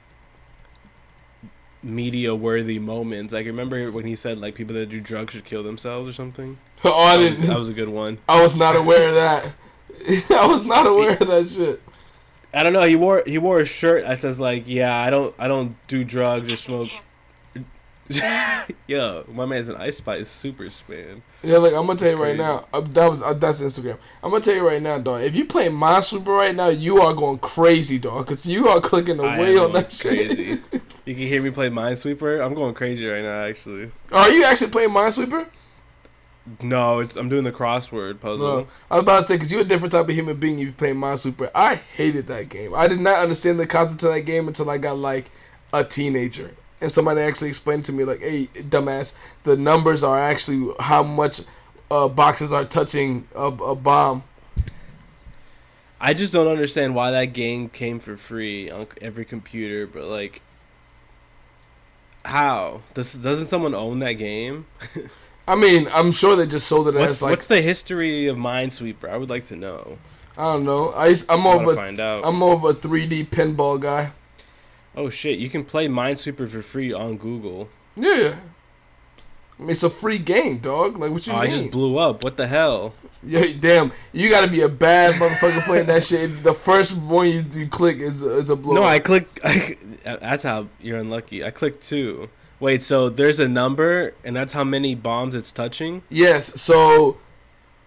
media 1.83 2.35
worthy 2.35 2.79
moments. 2.79 3.33
Like, 3.33 3.47
remember 3.47 3.91
when 3.91 4.05
he 4.07 4.17
said 4.17 4.39
like 4.41 4.55
people 4.55 4.75
that 4.75 4.87
do 4.91 5.01
drugs 5.01 5.35
should 5.35 5.45
kill 5.45 5.63
themselves 5.63 6.09
or 6.09 6.13
something? 6.13 6.59
oh, 6.85 6.93
I 7.05 7.17
That 7.17 7.23
was, 7.23 7.31
didn't. 7.31 7.47
that 7.49 7.59
was 7.59 7.69
a 7.69 7.73
good 7.73 7.89
one. 7.89 8.19
I 8.29 8.41
was 8.43 8.57
not 8.57 8.77
aware 8.77 9.09
of 9.09 9.15
that. 9.15 9.53
I 10.31 10.47
was 10.47 10.65
not 10.67 10.87
aware 10.87 11.13
of 11.13 11.27
that 11.29 11.49
shit. 11.49 11.83
I 12.55 12.63
don't 12.63 12.73
know. 12.73 12.83
He 12.83 12.97
wore 12.97 13.23
he 13.27 13.39
wore 13.39 13.61
a 13.61 13.65
shirt 13.65 14.05
that 14.05 14.19
says 14.19 14.39
like, 14.39 14.65
"Yeah, 14.67 14.95
I 14.95 15.09
don't 15.11 15.35
I 15.39 15.49
don't 15.49 15.75
do 15.89 16.05
drugs 16.05 16.53
or 16.53 16.57
smoke." 16.57 16.89
Yo, 18.87 19.25
my 19.29 19.47
man's 19.47 19.69
an 19.69 19.77
Ice 19.77 19.99
Spice 19.99 20.29
super 20.29 20.69
fan. 20.71 21.23
Yeah, 21.43 21.59
like 21.59 21.73
I'm 21.75 21.87
gonna 21.87 21.99
tell 21.99 22.11
you 22.11 22.23
right 22.23 22.37
now. 22.37 22.67
Uh, 22.73 22.81
that 22.81 23.09
was 23.09 23.23
uh, 23.23 23.33
that's 23.35 23.61
Instagram. 23.61 23.99
I'm 24.23 24.31
gonna 24.31 24.43
tell 24.43 24.55
you 24.55 24.67
right 24.67 24.83
now, 24.83 24.99
dog. 24.99 25.23
If 25.23 25.35
you 25.37 25.45
play 25.45 25.69
Minesweeper 25.69 26.27
right 26.27 26.55
now, 26.55 26.69
you 26.69 26.99
are 27.01 27.15
going 27.15 27.39
crazy, 27.39 27.99
dog. 27.99 28.27
Cause 28.27 28.47
you 28.47 28.69
are 28.69 28.81
clicking 28.81 29.19
away 29.19 29.57
on 29.57 29.73
that 29.73 29.93
shit. 29.93 30.61
You 31.05 31.15
can 31.17 31.27
hear 31.27 31.43
me 31.43 31.51
play 31.51 31.69
Minesweeper. 31.69 32.45
I'm 32.45 32.55
going 32.55 32.75
crazy 32.75 33.05
right 33.05 33.25
now. 33.25 33.43
Actually, 33.43 33.91
Are 34.13 34.31
you 34.31 34.45
actually 34.45 34.71
playing 34.71 34.91
Minesweeper? 34.91 35.49
no, 36.61 37.01
it's 37.01 37.17
I'm 37.17 37.29
doing 37.29 37.45
the 37.45 37.53
crossword 37.53 38.21
puzzle. 38.21 38.47
No. 38.47 38.67
I 38.91 38.95
was 38.97 39.03
about 39.03 39.21
to 39.21 39.27
say 39.27 39.35
because 39.35 39.51
you're 39.53 39.63
a 39.63 39.65
different 39.65 39.93
type 39.93 40.09
of 40.09 40.15
human 40.15 40.37
being 40.37 40.59
if 40.59 40.67
you 40.67 40.73
play 40.73 40.93
Minesweeper. 40.93 41.51
I 41.55 41.77
hated 41.77 42.27
that 42.29 42.49
game. 42.49 42.73
I 42.75 42.89
did 42.89 43.01
not 43.01 43.19
understand 43.21 43.59
the 43.59 43.67
concept 43.67 44.03
of 44.05 44.15
that 44.15 44.23
game 44.23 44.47
until 44.49 44.71
I 44.71 44.79
got 44.79 44.97
like 44.97 45.31
a 45.73 45.85
teenager. 45.85 46.53
And 46.83 46.93
somebody 46.93 47.21
actually 47.21 47.49
explained 47.49 47.85
to 47.87 47.93
me 47.93 48.05
like, 48.05 48.21
"Hey, 48.21 48.49
dumbass, 48.55 49.17
the 49.45 49.57
numbers 49.57 50.03
are 50.03 50.19
actually 50.19 50.75
how 50.81 51.03
much 51.03 51.41
uh, 51.91 52.09
boxes 52.09 52.53
are 52.53 52.65
touching 52.65 53.29
a, 53.35 53.47
a 53.47 53.75
bomb." 53.77 54.25
I 56.01 56.15
just 56.15 56.33
don't 56.33 56.49
understand 56.49 56.97
why 56.97 57.13
that 57.13 57.27
game 57.27 57.69
came 57.69 58.01
for 58.01 58.17
free 58.17 58.69
on 58.69 58.89
every 59.01 59.25
computer, 59.25 59.87
but 59.87 60.05
like 60.05 60.43
How 62.25 62.83
does 62.95 63.15
doesn't 63.15 63.47
someone 63.49 63.75
own 63.75 63.99
that 63.99 64.15
game? 64.15 64.67
I 65.49 65.55
mean, 65.57 65.89
I'm 65.93 66.13
sure 66.13 66.37
they 66.37 66.47
just 66.47 66.67
sold 66.69 66.89
it 66.89 66.95
What's, 66.95 67.11
as 67.11 67.23
like 67.23 67.31
what's 67.31 67.47
the 67.49 67.61
history 67.63 68.27
of 68.27 68.37
Minesweeper? 68.37 69.09
I 69.09 69.17
would 69.17 69.31
like 69.31 69.47
to 69.47 69.57
know. 69.57 69.99
I 70.37 70.55
don't 70.55 70.65
know. 70.65 70.91
I 70.91 71.09
I'm 71.29 71.41
I 71.41 71.43
more 71.43 71.63
of 71.63 71.79
a. 71.79 72.21
I'm 72.25 72.37
more 72.37 72.55
of 72.55 72.65
a 72.65 72.73
3D 72.75 73.27
pinball 73.27 73.81
guy. 73.81 74.13
Oh 74.97 75.11
shit! 75.11 75.39
You 75.39 75.49
can 75.51 75.65
play 75.65 75.89
Minesweeper 75.89 76.49
for 76.49 76.63
free 76.63 76.93
on 76.93 77.17
Google. 77.17 77.69
Yeah. 77.97 78.37
I 79.59 79.63
mean, 79.63 79.71
it's 79.71 79.83
a 79.83 79.91
free 79.91 80.19
game, 80.19 80.59
dog. 80.59 80.99
Like, 80.99 81.13
what 81.13 81.27
you 81.27 81.33
Oh, 81.33 81.37
I 81.37 81.47
just 81.47 81.71
blew 81.71 81.99
up. 81.99 82.25
What 82.25 82.37
the 82.37 82.47
hell? 82.47 82.95
yeah, 83.23 83.45
damn. 83.59 83.93
You 84.13 84.29
gotta 84.31 84.49
be 84.49 84.63
a 84.63 84.69
bad 84.69 85.15
motherfucker 85.15 85.65
playing 85.65 85.87
that 85.87 86.03
shit. 86.03 86.43
The 86.43 86.55
first 86.55 86.97
one 86.97 87.27
you, 87.29 87.45
you 87.53 87.69
click 87.69 87.99
is 87.99 88.23
is 88.23 88.51
a 88.51 88.57
blow. 88.57 88.75
No, 88.75 88.83
I 88.83 88.99
clicked. 88.99 89.39
I, 89.45 89.77
that's 90.05 90.43
how 90.43 90.69
you're 90.81 90.99
unlucky. 90.99 91.45
I 91.45 91.51
clicked 91.51 91.83
two. 91.83 92.29
Wait, 92.59 92.83
so 92.83 93.09
there's 93.09 93.41
a 93.41 93.49
number, 93.49 94.15
and 94.25 94.37
that's 94.37 94.53
how 94.53 94.65
many 94.65 94.95
bombs 94.95 95.35
it's 95.35 95.53
touching. 95.53 96.03
Yes. 96.09 96.61
So 96.61 97.19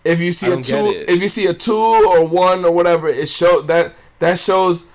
if 0.04 0.20
you 0.22 0.32
see 0.32 0.52
a 0.52 0.62
two, 0.62 1.06
if 1.08 1.22
you 1.22 1.28
see 1.28 1.46
a 1.48 1.54
two 1.54 1.74
or 1.74 2.28
one 2.28 2.64
or 2.64 2.72
whatever, 2.74 3.08
it 3.10 3.28
show 3.28 3.62
that 3.62 3.94
that 4.20 4.38
shows. 4.38 4.86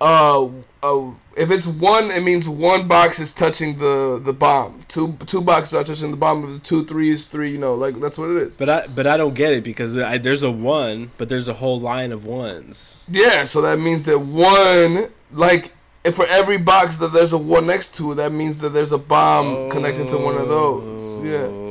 Uh, 0.00 0.48
uh, 0.82 1.12
if 1.36 1.50
it's 1.50 1.66
one, 1.66 2.10
it 2.10 2.22
means 2.22 2.48
one 2.48 2.88
box 2.88 3.18
is 3.20 3.32
touching 3.32 3.76
the 3.76 4.20
the 4.22 4.32
bomb. 4.32 4.80
Two 4.88 5.16
two 5.26 5.40
boxes 5.40 5.74
are 5.74 5.84
touching 5.84 6.10
the 6.10 6.16
bomb. 6.16 6.44
If 6.44 6.50
it's 6.50 6.58
two, 6.58 6.84
three 6.84 7.10
is 7.10 7.26
three. 7.28 7.50
You 7.50 7.58
know, 7.58 7.74
like 7.74 7.96
that's 8.00 8.18
what 8.18 8.30
it 8.30 8.36
is. 8.36 8.56
But 8.56 8.68
I 8.68 8.86
but 8.88 9.06
I 9.06 9.16
don't 9.16 9.34
get 9.34 9.52
it 9.52 9.64
because 9.64 9.96
I, 9.96 10.18
there's 10.18 10.42
a 10.42 10.50
one, 10.50 11.10
but 11.18 11.28
there's 11.28 11.48
a 11.48 11.54
whole 11.54 11.80
line 11.80 12.12
of 12.12 12.24
ones. 12.24 12.96
Yeah. 13.08 13.44
So 13.44 13.60
that 13.62 13.78
means 13.78 14.04
that 14.06 14.18
one, 14.18 15.10
like, 15.30 15.72
if 16.04 16.16
for 16.16 16.26
every 16.28 16.58
box 16.58 16.96
that 16.98 17.12
there's 17.12 17.32
a 17.32 17.38
one 17.38 17.66
next 17.66 17.96
to, 17.96 18.14
that 18.14 18.32
means 18.32 18.60
that 18.60 18.70
there's 18.70 18.92
a 18.92 18.98
bomb 18.98 19.70
connecting 19.70 20.06
to 20.06 20.16
one 20.16 20.36
of 20.36 20.48
those. 20.48 21.20
Yeah. 21.20 21.48
Oh. 21.48 21.62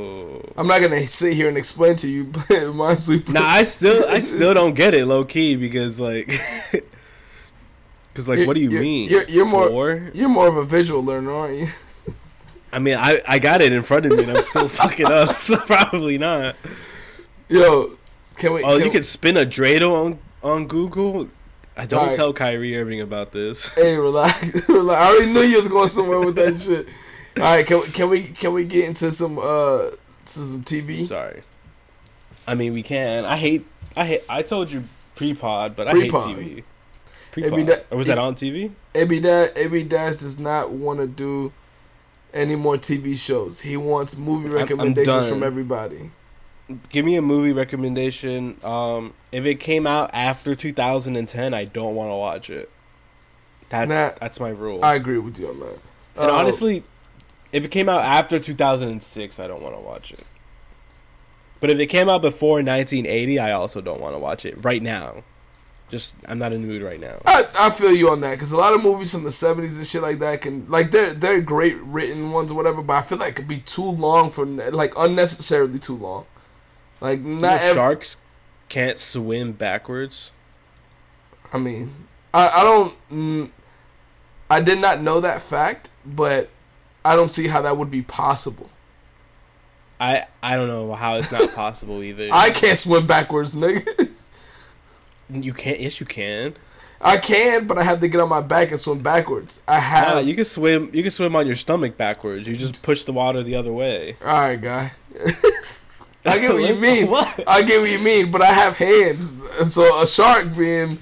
I'm 0.56 0.66
not 0.66 0.80
gonna 0.80 1.06
sit 1.06 1.34
here 1.34 1.48
and 1.48 1.56
explain 1.56 1.96
to 1.96 2.08
you, 2.08 2.24
but 2.32 2.46
Minesweeper. 2.48 3.32
Nah, 3.32 3.46
I 3.46 3.62
still 3.74 4.06
I 4.08 4.20
still 4.20 4.54
don't 4.54 4.74
get 4.74 4.94
it 4.94 5.06
low 5.06 5.24
key 5.24 5.56
because 5.56 5.98
like, 5.98 6.40
because 8.12 8.28
like, 8.28 8.46
what 8.46 8.54
do 8.54 8.60
you 8.60 8.70
You're- 8.70 8.82
mean? 8.84 9.08
you're- 9.10 9.24
you're 9.28 9.46
more- 9.46 9.68
Four? 9.68 10.10
You're 10.12 10.28
more 10.28 10.46
of 10.48 10.56
a 10.56 10.64
visual 10.64 11.02
learner, 11.02 11.32
aren't 11.32 11.58
you? 11.58 11.66
I 12.72 12.78
mean, 12.78 12.96
I 12.96 13.20
I 13.28 13.38
got 13.38 13.60
it 13.60 13.72
in 13.72 13.82
front 13.82 14.06
of 14.06 14.12
me 14.12 14.22
and 14.24 14.36
I'm 14.38 14.44
still 14.44 14.68
fucking 14.68 15.06
up, 15.06 15.36
so 15.40 15.58
probably 15.58 16.16
not. 16.18 16.56
Yo, 17.48 17.98
can 18.36 18.54
we? 18.54 18.62
Oh, 18.62 18.76
can 18.78 18.86
you 18.86 18.90
could 18.92 19.04
spin 19.04 19.36
a 19.36 19.44
dreidel 19.44 19.92
on 19.92 20.18
on 20.42 20.66
Google. 20.66 21.28
I 21.76 21.86
don't 21.86 22.00
Alright. 22.00 22.16
tell 22.16 22.32
Kyrie 22.32 22.76
Irving 22.76 23.00
about 23.00 23.32
this. 23.32 23.66
Hey, 23.76 23.96
relax, 24.08 24.68
relax. 24.68 25.00
I 25.02 25.06
already 25.14 25.32
knew 25.32 25.40
you 25.40 25.56
was 25.58 25.68
going 25.68 25.88
somewhere 25.88 26.20
with 26.20 26.34
that 26.36 26.58
shit. 26.58 26.86
All 27.38 27.42
right, 27.44 27.66
can 27.66 27.80
we, 27.80 27.86
can 27.88 28.08
we 28.10 28.22
can 28.22 28.52
we 28.52 28.64
get 28.64 28.86
into 28.86 29.10
some 29.12 29.38
uh 29.38 29.90
to 29.90 29.98
some 30.26 30.62
TV? 30.64 31.06
Sorry. 31.06 31.42
I 32.46 32.54
mean, 32.54 32.72
we 32.72 32.82
can. 32.82 33.24
I 33.24 33.36
hate. 33.36 33.66
I 33.96 34.04
hate. 34.06 34.22
I 34.28 34.42
told 34.42 34.70
you 34.70 34.84
pre-pod, 35.14 35.76
but 35.76 35.88
I 35.88 35.92
Pre-pod. 35.92 36.36
hate 36.36 36.56
TV. 36.58 36.62
Pre-pod. 37.32 37.84
or 37.90 37.98
was 37.98 38.06
that 38.06 38.18
on 38.18 38.34
TV? 38.34 38.70
AB 38.94 39.20
Dash, 39.20 39.50
AB 39.56 39.82
Dash 39.84 40.18
does 40.18 40.38
not 40.38 40.70
want 40.70 41.00
to 41.00 41.06
do 41.06 41.52
any 42.32 42.54
more 42.56 42.76
TV 42.76 43.16
shows. 43.16 43.60
He 43.60 43.76
wants 43.76 44.16
movie 44.16 44.46
I'm- 44.48 44.54
I'm 44.54 44.60
recommendations 44.62 45.28
from 45.28 45.42
everybody. 45.42 46.10
Give 46.90 47.04
me 47.04 47.16
a 47.16 47.22
movie 47.22 47.52
recommendation. 47.52 48.56
Um, 48.64 49.12
if 49.32 49.44
it 49.46 49.56
came 49.56 49.86
out 49.86 50.10
after 50.14 50.54
2010, 50.54 51.52
I 51.54 51.64
don't 51.64 51.94
want 51.94 52.10
to 52.10 52.14
watch 52.14 52.48
it. 52.50 52.70
That's 53.68 53.88
Nah, 53.88 54.10
that's 54.20 54.38
my 54.38 54.50
rule. 54.50 54.84
I 54.84 54.94
agree 54.94 55.18
with 55.18 55.38
you 55.40 55.48
on 55.48 55.60
that. 55.60 55.78
and 56.16 56.30
Uh, 56.30 56.34
honestly, 56.34 56.82
if 57.52 57.64
it 57.64 57.70
came 57.70 57.88
out 57.88 58.02
after 58.02 58.38
2006, 58.38 59.40
I 59.40 59.46
don't 59.46 59.62
want 59.62 59.74
to 59.74 59.80
watch 59.80 60.12
it. 60.12 60.24
But 61.60 61.70
if 61.70 61.78
it 61.78 61.86
came 61.86 62.08
out 62.08 62.22
before 62.22 62.62
1980, 62.62 63.38
I 63.38 63.52
also 63.52 63.80
don't 63.80 64.00
want 64.00 64.14
to 64.14 64.18
watch 64.18 64.44
it 64.44 64.56
right 64.62 64.82
now. 64.82 65.24
Just 65.92 66.14
I'm 66.26 66.38
not 66.38 66.54
in 66.54 66.62
the 66.62 66.68
mood 66.68 66.80
right 66.80 66.98
now. 66.98 67.20
I, 67.26 67.44
I 67.54 67.70
feel 67.70 67.92
you 67.92 68.08
on 68.08 68.22
that 68.22 68.30
because 68.30 68.50
a 68.50 68.56
lot 68.56 68.72
of 68.72 68.82
movies 68.82 69.12
from 69.12 69.24
the 69.24 69.30
seventies 69.30 69.76
and 69.76 69.86
shit 69.86 70.00
like 70.00 70.20
that 70.20 70.40
can 70.40 70.66
like 70.70 70.90
they're 70.90 71.12
they're 71.12 71.42
great 71.42 71.76
written 71.82 72.30
ones 72.32 72.50
or 72.50 72.54
whatever, 72.54 72.80
but 72.82 72.94
I 72.94 73.02
feel 73.02 73.18
like 73.18 73.32
it 73.32 73.36
could 73.36 73.46
be 73.46 73.58
too 73.58 73.84
long 73.84 74.30
for 74.30 74.46
like 74.46 74.94
unnecessarily 74.96 75.78
too 75.78 75.94
long. 75.94 76.24
Like 77.02 77.20
not 77.20 77.60
ev- 77.60 77.74
sharks 77.74 78.16
can't 78.70 78.98
swim 78.98 79.52
backwards. 79.52 80.30
I 81.52 81.58
mean, 81.58 81.92
I 82.32 82.48
I 82.48 82.62
don't 82.62 83.08
mm, 83.10 83.50
I 84.48 84.62
did 84.62 84.80
not 84.80 85.02
know 85.02 85.20
that 85.20 85.42
fact, 85.42 85.90
but 86.06 86.48
I 87.04 87.16
don't 87.16 87.30
see 87.30 87.48
how 87.48 87.60
that 87.60 87.76
would 87.76 87.90
be 87.90 88.00
possible. 88.00 88.70
I 90.00 90.24
I 90.42 90.56
don't 90.56 90.68
know 90.68 90.94
how 90.94 91.16
it's 91.16 91.30
not 91.30 91.54
possible 91.54 92.02
either. 92.02 92.28
I 92.32 92.48
can't 92.48 92.78
swim 92.78 93.06
backwards, 93.06 93.54
nigga. 93.54 94.08
You 95.40 95.52
can't. 95.52 95.80
Yes, 95.80 96.00
you 96.00 96.06
can. 96.06 96.54
I 97.00 97.16
can, 97.16 97.66
but 97.66 97.78
I 97.78 97.82
have 97.82 97.98
to 98.00 98.08
get 98.08 98.20
on 98.20 98.28
my 98.28 98.40
back 98.42 98.70
and 98.70 98.78
swim 98.78 99.00
backwards. 99.00 99.62
I 99.66 99.74
Nah, 99.74 99.80
have. 99.80 100.26
you 100.28 100.34
can 100.36 100.44
swim. 100.44 100.90
You 100.92 101.02
can 101.02 101.10
swim 101.10 101.34
on 101.34 101.46
your 101.46 101.56
stomach 101.56 101.96
backwards. 101.96 102.46
You 102.46 102.54
just 102.56 102.82
push 102.82 103.04
the 103.04 103.12
water 103.12 103.42
the 103.42 103.56
other 103.56 103.72
way. 103.72 104.16
All 104.24 104.28
right, 104.28 104.60
guy. 104.60 104.92
I 106.24 106.38
get 106.38 106.52
what 106.54 106.62
you 106.68 106.74
mean. 106.80 107.10
What? 107.10 107.42
I 107.48 107.62
get 107.62 107.80
what 107.80 107.90
you 107.90 107.98
mean, 107.98 108.30
but 108.30 108.42
I 108.42 108.52
have 108.52 108.76
hands, 108.76 109.34
and 109.60 109.72
so 109.72 110.00
a 110.02 110.06
shark 110.06 110.56
being 110.56 110.98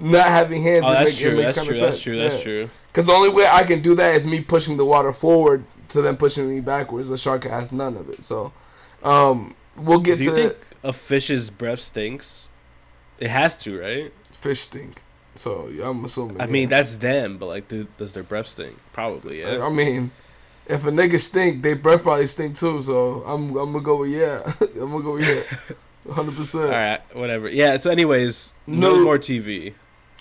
not 0.00 0.26
having 0.26 0.62
hands, 0.62 0.84
Oh, 0.86 0.90
it, 0.92 0.94
that's 0.94 1.10
make, 1.12 1.18
true. 1.20 1.30
it 1.30 1.36
makes 1.36 1.54
That's 1.54 1.56
kind 1.58 1.66
true. 1.68 1.74
of 1.76 1.80
That's 1.80 2.02
sense. 2.02 2.02
true. 2.02 2.16
That's 2.16 2.42
true. 2.42 2.70
Because 2.90 3.06
the 3.06 3.12
only 3.12 3.28
way 3.30 3.46
I 3.48 3.62
can 3.64 3.80
do 3.82 3.94
that 3.94 4.16
is 4.16 4.26
me 4.26 4.40
pushing 4.40 4.76
the 4.78 4.84
water 4.84 5.12
forward 5.12 5.62
to 5.88 6.02
them 6.02 6.16
pushing 6.16 6.48
me 6.48 6.60
backwards. 6.60 7.08
The 7.08 7.18
shark 7.18 7.44
has 7.44 7.70
none 7.70 7.96
of 7.96 8.08
it. 8.08 8.24
So, 8.24 8.52
um, 9.04 9.54
we'll 9.76 10.00
get 10.00 10.18
Do 10.18 10.24
you 10.24 10.34
think 10.34 10.56
a 10.82 10.92
fish's 10.92 11.50
breath 11.50 11.80
stinks? 11.80 12.48
It 13.20 13.30
has 13.30 13.56
to, 13.58 13.78
right? 13.80 14.12
fish 14.40 14.60
stink. 14.60 15.02
So 15.34 15.68
yeah, 15.68 15.88
I'm 15.88 16.04
assuming. 16.04 16.40
I 16.40 16.44
yeah. 16.44 16.50
mean, 16.50 16.68
that's 16.68 16.96
them, 16.96 17.38
but 17.38 17.46
like, 17.46 17.68
do, 17.68 17.86
does 17.98 18.14
their 18.14 18.22
breath 18.22 18.48
stink? 18.48 18.76
Probably, 18.92 19.40
yeah. 19.40 19.64
I 19.64 19.70
mean, 19.70 20.10
if 20.66 20.86
a 20.86 20.90
nigga 20.90 21.20
stink, 21.20 21.62
they 21.62 21.74
breath 21.74 22.02
probably 22.02 22.26
stink 22.26 22.56
too. 22.56 22.80
So 22.82 23.22
I'm 23.26 23.56
I'm 23.56 23.72
gonna 23.72 23.80
go 23.84 23.98
with 24.00 24.10
yeah. 24.10 24.42
I'm 24.82 24.90
gonna 24.90 25.04
go 25.04 25.12
with 25.14 25.28
yeah. 25.28 26.12
Hundred 26.14 26.34
percent. 26.34 26.64
All 26.64 26.70
right, 26.70 27.00
whatever. 27.14 27.48
Yeah. 27.48 27.76
So, 27.78 27.90
anyways, 27.90 28.54
no, 28.66 28.96
No- 28.96 29.04
more 29.04 29.18
TV, 29.18 29.74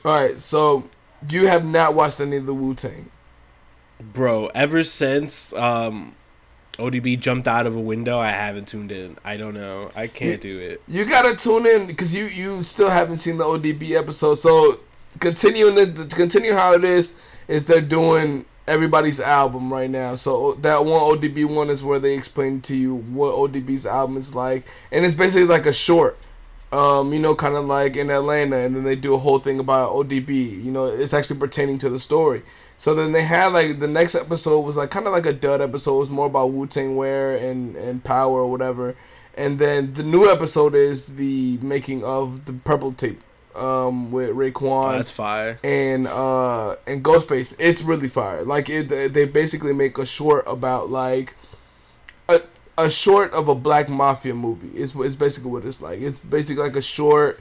All 0.04 0.12
right. 0.12 0.40
So 0.40 0.90
you 1.30 1.48
have 1.48 1.66
not 1.66 1.96
watched 1.96 2.20
any 2.20 2.36
of 2.36 2.46
the 2.46 2.54
Wu 2.54 2.76
Tang. 2.76 3.10
bro. 4.00 4.48
Ever 4.48 4.84
since 4.84 5.54
um, 5.54 6.16
ODB 6.80 7.20
jumped 7.20 7.48
out 7.48 7.68
of 7.68 7.76
a 7.76 7.80
window, 7.80 8.18
I 8.18 8.32
haven't 8.32 8.68
tuned 8.68 8.92
in. 8.92 9.18
I 9.24 9.38
don't 9.38 9.54
know. 9.54 9.90
I 9.96 10.08
can't 10.08 10.42
do 10.42 10.58
it. 10.60 10.82
You 10.88 11.06
gotta 11.06 11.36
tune 11.36 11.66
in 11.66 11.88
because 11.88 12.16
you 12.16 12.26
you 12.26 12.64
still 12.64 12.90
haven't 12.90 13.18
seen 13.18 13.38
the 13.38 13.44
ODB 13.44 13.92
episode. 13.92 14.36
So 14.36 14.80
continuing 15.20 15.76
this, 15.76 15.92
continue 16.14 16.54
how 16.54 16.74
it 16.74 16.84
is, 16.84 17.22
is 17.48 17.66
they're 17.66 17.82
doing 17.82 18.46
everybody's 18.68 19.20
album 19.20 19.74
right 19.74 19.90
now. 19.90 20.16
So 20.16 20.54
that 20.62 20.86
one 20.86 21.02
ODB 21.18 21.46
one 21.46 21.70
is 21.70 21.84
where 21.84 22.00
they 22.00 22.16
explain 22.16 22.62
to 22.62 22.76
you 22.76 22.96
what 22.96 23.34
ODB's 23.36 23.86
album 23.86 24.18
is 24.18 24.36
like, 24.36 24.68
and 24.92 25.06
it's 25.06 25.16
basically 25.16 25.48
like 25.48 25.66
a 25.66 25.74
short. 25.74 26.18
Um, 26.72 27.12
you 27.14 27.20
know, 27.20 27.34
kind 27.34 27.56
of 27.56 27.66
like 27.66 27.98
in 27.98 28.12
Atlanta, 28.12 28.58
and 28.58 28.76
then 28.76 28.84
they 28.84 28.96
do 28.96 29.16
a 29.16 29.18
whole 29.18 29.40
thing 29.40 29.60
about 29.60 29.90
ODB. 29.92 30.64
You 30.64 30.72
know, 30.72 30.86
it's 30.86 31.14
actually 31.16 31.40
pertaining 31.40 31.80
to 31.80 31.90
the 31.90 31.98
story. 31.98 32.44
So 32.78 32.94
then 32.94 33.12
they 33.12 33.24
had 33.24 33.48
like 33.54 33.80
the 33.80 33.88
next 33.88 34.14
episode 34.16 34.62
was 34.62 34.78
like 34.78 34.92
kind 34.92 35.08
of 35.08 35.12
like 35.14 35.26
a 35.26 35.34
dud 35.34 35.62
episode. 35.62 35.96
It 35.96 36.00
was 36.00 36.12
more 36.12 36.28
about 36.28 36.52
Wu 36.52 36.68
Tang 36.68 36.96
Wear 36.96 37.36
and 37.38 37.76
and 37.76 38.04
power 38.04 38.42
or 38.42 38.52
whatever. 38.52 38.96
And 39.36 39.58
then 39.58 39.94
the 39.94 40.04
new 40.04 40.30
episode 40.30 40.76
is 40.76 41.16
the 41.16 41.58
making 41.62 42.04
of 42.04 42.46
the 42.46 42.54
Purple 42.54 42.92
Tape, 42.94 43.22
um, 43.56 44.12
with 44.12 44.30
Oh, 44.30 44.34
Raekwon 44.36 44.98
that's 44.98 45.12
fire. 45.12 45.60
and 45.64 46.06
uh 46.08 46.76
and 46.86 47.04
Ghostface. 47.04 47.56
It's 47.60 47.82
really 47.82 48.10
fire. 48.10 48.44
Like 48.44 48.70
it, 48.70 48.90
they 49.14 49.26
basically 49.26 49.74
make 49.74 49.98
a 49.98 50.06
short 50.06 50.44
about 50.48 50.90
like 50.90 51.36
a 52.28 52.42
a 52.80 52.90
short 52.90 53.34
of 53.34 53.48
a 53.50 53.56
black 53.56 53.90
mafia 53.90 54.34
movie. 54.34 54.70
It's 54.70 54.96
is 54.96 55.16
basically 55.16 55.52
what 55.52 55.66
it's 55.66 55.82
like. 55.82 56.00
It's 56.00 56.20
basically 56.20 56.64
like 56.64 56.76
a 56.76 56.82
short. 56.82 57.40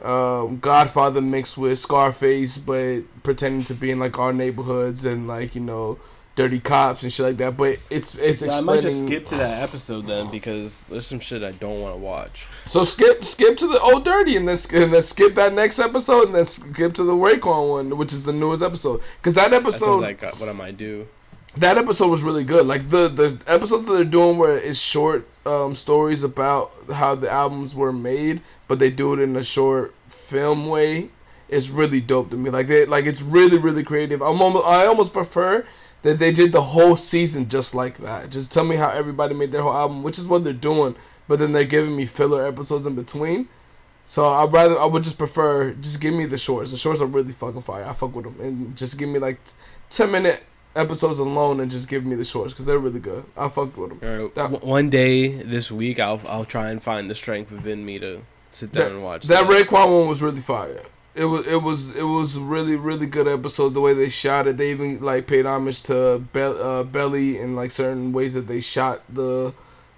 Um, 0.00 0.58
Godfather 0.60 1.20
mixed 1.20 1.58
with 1.58 1.76
Scarface, 1.76 2.56
but 2.56 3.00
pretending 3.24 3.64
to 3.64 3.74
be 3.74 3.90
in 3.90 3.98
like 3.98 4.16
our 4.16 4.32
neighborhoods 4.32 5.04
and 5.04 5.26
like 5.26 5.56
you 5.56 5.60
know, 5.60 5.98
dirty 6.36 6.60
cops 6.60 7.02
and 7.02 7.12
shit 7.12 7.26
like 7.26 7.36
that. 7.38 7.56
But 7.56 7.78
it's 7.90 8.14
it's 8.14 8.42
Yeah, 8.42 8.52
I 8.52 8.60
might 8.60 8.82
just 8.82 9.04
skip 9.04 9.26
to 9.26 9.36
that 9.36 9.60
episode 9.60 10.06
then 10.06 10.30
because 10.30 10.84
there's 10.84 11.06
some 11.06 11.18
shit 11.18 11.42
I 11.42 11.50
don't 11.50 11.80
want 11.80 11.96
to 11.96 12.00
watch. 12.00 12.46
So 12.64 12.84
skip 12.84 13.24
skip 13.24 13.56
to 13.56 13.66
the 13.66 13.80
old 13.80 14.04
dirty 14.04 14.36
and 14.36 14.46
then 14.46 14.56
and 14.72 14.94
then 14.94 15.02
skip 15.02 15.34
that 15.34 15.52
next 15.52 15.80
episode 15.80 16.26
and 16.26 16.34
then 16.36 16.46
skip 16.46 16.94
to 16.94 17.02
the 17.02 17.14
Raekwon 17.14 17.70
one, 17.70 17.98
which 17.98 18.12
is 18.12 18.22
the 18.22 18.32
newest 18.32 18.62
episode. 18.62 19.00
Because 19.16 19.34
that 19.34 19.50
That 19.50 19.62
episode 19.62 20.00
sounds 20.00 20.22
like 20.22 20.40
what 20.40 20.48
I 20.48 20.52
might 20.52 20.76
do. 20.76 21.08
That 21.56 21.78
episode 21.78 22.08
was 22.08 22.22
really 22.22 22.44
good. 22.44 22.66
Like 22.66 22.88
the 22.88 23.08
the 23.08 23.38
episodes 23.46 23.84
that 23.84 23.92
they're 23.92 24.04
doing 24.04 24.38
where 24.38 24.56
it's 24.56 24.80
short 24.80 25.26
um, 25.46 25.74
stories 25.74 26.22
about 26.22 26.72
how 26.92 27.14
the 27.14 27.30
albums 27.30 27.74
were 27.74 27.92
made, 27.92 28.42
but 28.68 28.78
they 28.78 28.90
do 28.90 29.14
it 29.14 29.20
in 29.20 29.34
a 29.36 29.44
short 29.44 29.94
film 30.08 30.68
way. 30.68 31.10
It's 31.48 31.70
really 31.70 32.00
dope 32.00 32.30
to 32.30 32.36
me. 32.36 32.50
Like 32.50 32.66
they 32.66 32.84
like 32.86 33.06
it's 33.06 33.22
really 33.22 33.58
really 33.58 33.82
creative. 33.82 34.20
I'm 34.20 34.40
almost, 34.40 34.66
I 34.66 34.86
almost 34.86 35.12
prefer 35.12 35.66
that 36.02 36.18
they 36.18 36.32
did 36.32 36.52
the 36.52 36.62
whole 36.62 36.94
season 36.94 37.48
just 37.48 37.74
like 37.74 37.96
that. 37.98 38.30
Just 38.30 38.52
tell 38.52 38.64
me 38.64 38.76
how 38.76 38.90
everybody 38.90 39.34
made 39.34 39.50
their 39.50 39.62
whole 39.62 39.72
album, 39.72 40.02
which 40.02 40.18
is 40.18 40.28
what 40.28 40.44
they're 40.44 40.52
doing. 40.52 40.94
But 41.26 41.38
then 41.38 41.52
they're 41.52 41.64
giving 41.64 41.96
me 41.96 42.06
filler 42.06 42.46
episodes 42.46 42.86
in 42.86 42.94
between. 42.94 43.48
So 44.04 44.24
I'd 44.24 44.52
rather 44.52 44.78
I 44.78 44.86
would 44.86 45.02
just 45.02 45.18
prefer 45.18 45.74
just 45.74 46.00
give 46.00 46.14
me 46.14 46.26
the 46.26 46.38
shorts. 46.38 46.70
The 46.70 46.78
shorts 46.78 47.00
are 47.00 47.06
really 47.06 47.32
fucking 47.32 47.62
fire. 47.62 47.84
I 47.84 47.92
fuck 47.92 48.14
with 48.14 48.24
them, 48.24 48.36
and 48.40 48.76
just 48.76 48.98
give 48.98 49.08
me 49.08 49.18
like 49.18 49.38
ten 49.90 50.10
minute 50.10 50.46
episodes 50.78 51.18
alone, 51.18 51.60
and 51.60 51.70
just 51.70 51.88
give 51.88 52.06
me 52.06 52.16
the 52.16 52.24
shorts 52.24 52.52
because 52.52 52.66
they're 52.66 52.78
really 52.78 53.00
good. 53.00 53.24
I 53.36 53.48
fuck 53.48 53.76
with 53.76 54.00
them. 54.00 54.20
Right, 54.22 54.34
that, 54.34 54.62
one 54.64 54.88
day 54.88 55.42
this 55.42 55.70
week, 55.70 55.98
I'll 55.98 56.20
I'll 56.28 56.44
try 56.44 56.70
and 56.70 56.82
find 56.82 57.10
the 57.10 57.14
strength 57.14 57.50
within 57.50 57.84
me 57.84 57.98
to 57.98 58.22
sit 58.50 58.72
down 58.72 58.84
that, 58.84 58.92
and 58.92 59.02
watch. 59.02 59.26
That, 59.26 59.46
that 59.46 59.66
Raekwon 59.66 60.00
one 60.00 60.08
was 60.08 60.22
really 60.22 60.40
fire. 60.40 60.82
It 61.14 61.24
was 61.24 61.46
it 61.48 61.62
was 61.62 61.96
it 61.96 62.04
was 62.04 62.38
really 62.38 62.76
really 62.76 63.06
good 63.06 63.26
episode. 63.26 63.74
The 63.74 63.80
way 63.80 63.92
they 63.92 64.08
shot 64.08 64.46
it, 64.46 64.56
they 64.56 64.70
even 64.70 65.00
like 65.00 65.26
paid 65.26 65.46
homage 65.46 65.82
to 65.84 66.22
Be- 66.32 66.40
uh, 66.40 66.84
Belly 66.84 67.38
in 67.38 67.56
like 67.56 67.72
certain 67.72 68.12
ways 68.12 68.34
that 68.34 68.46
they 68.46 68.60
shot 68.60 69.02
the 69.08 69.52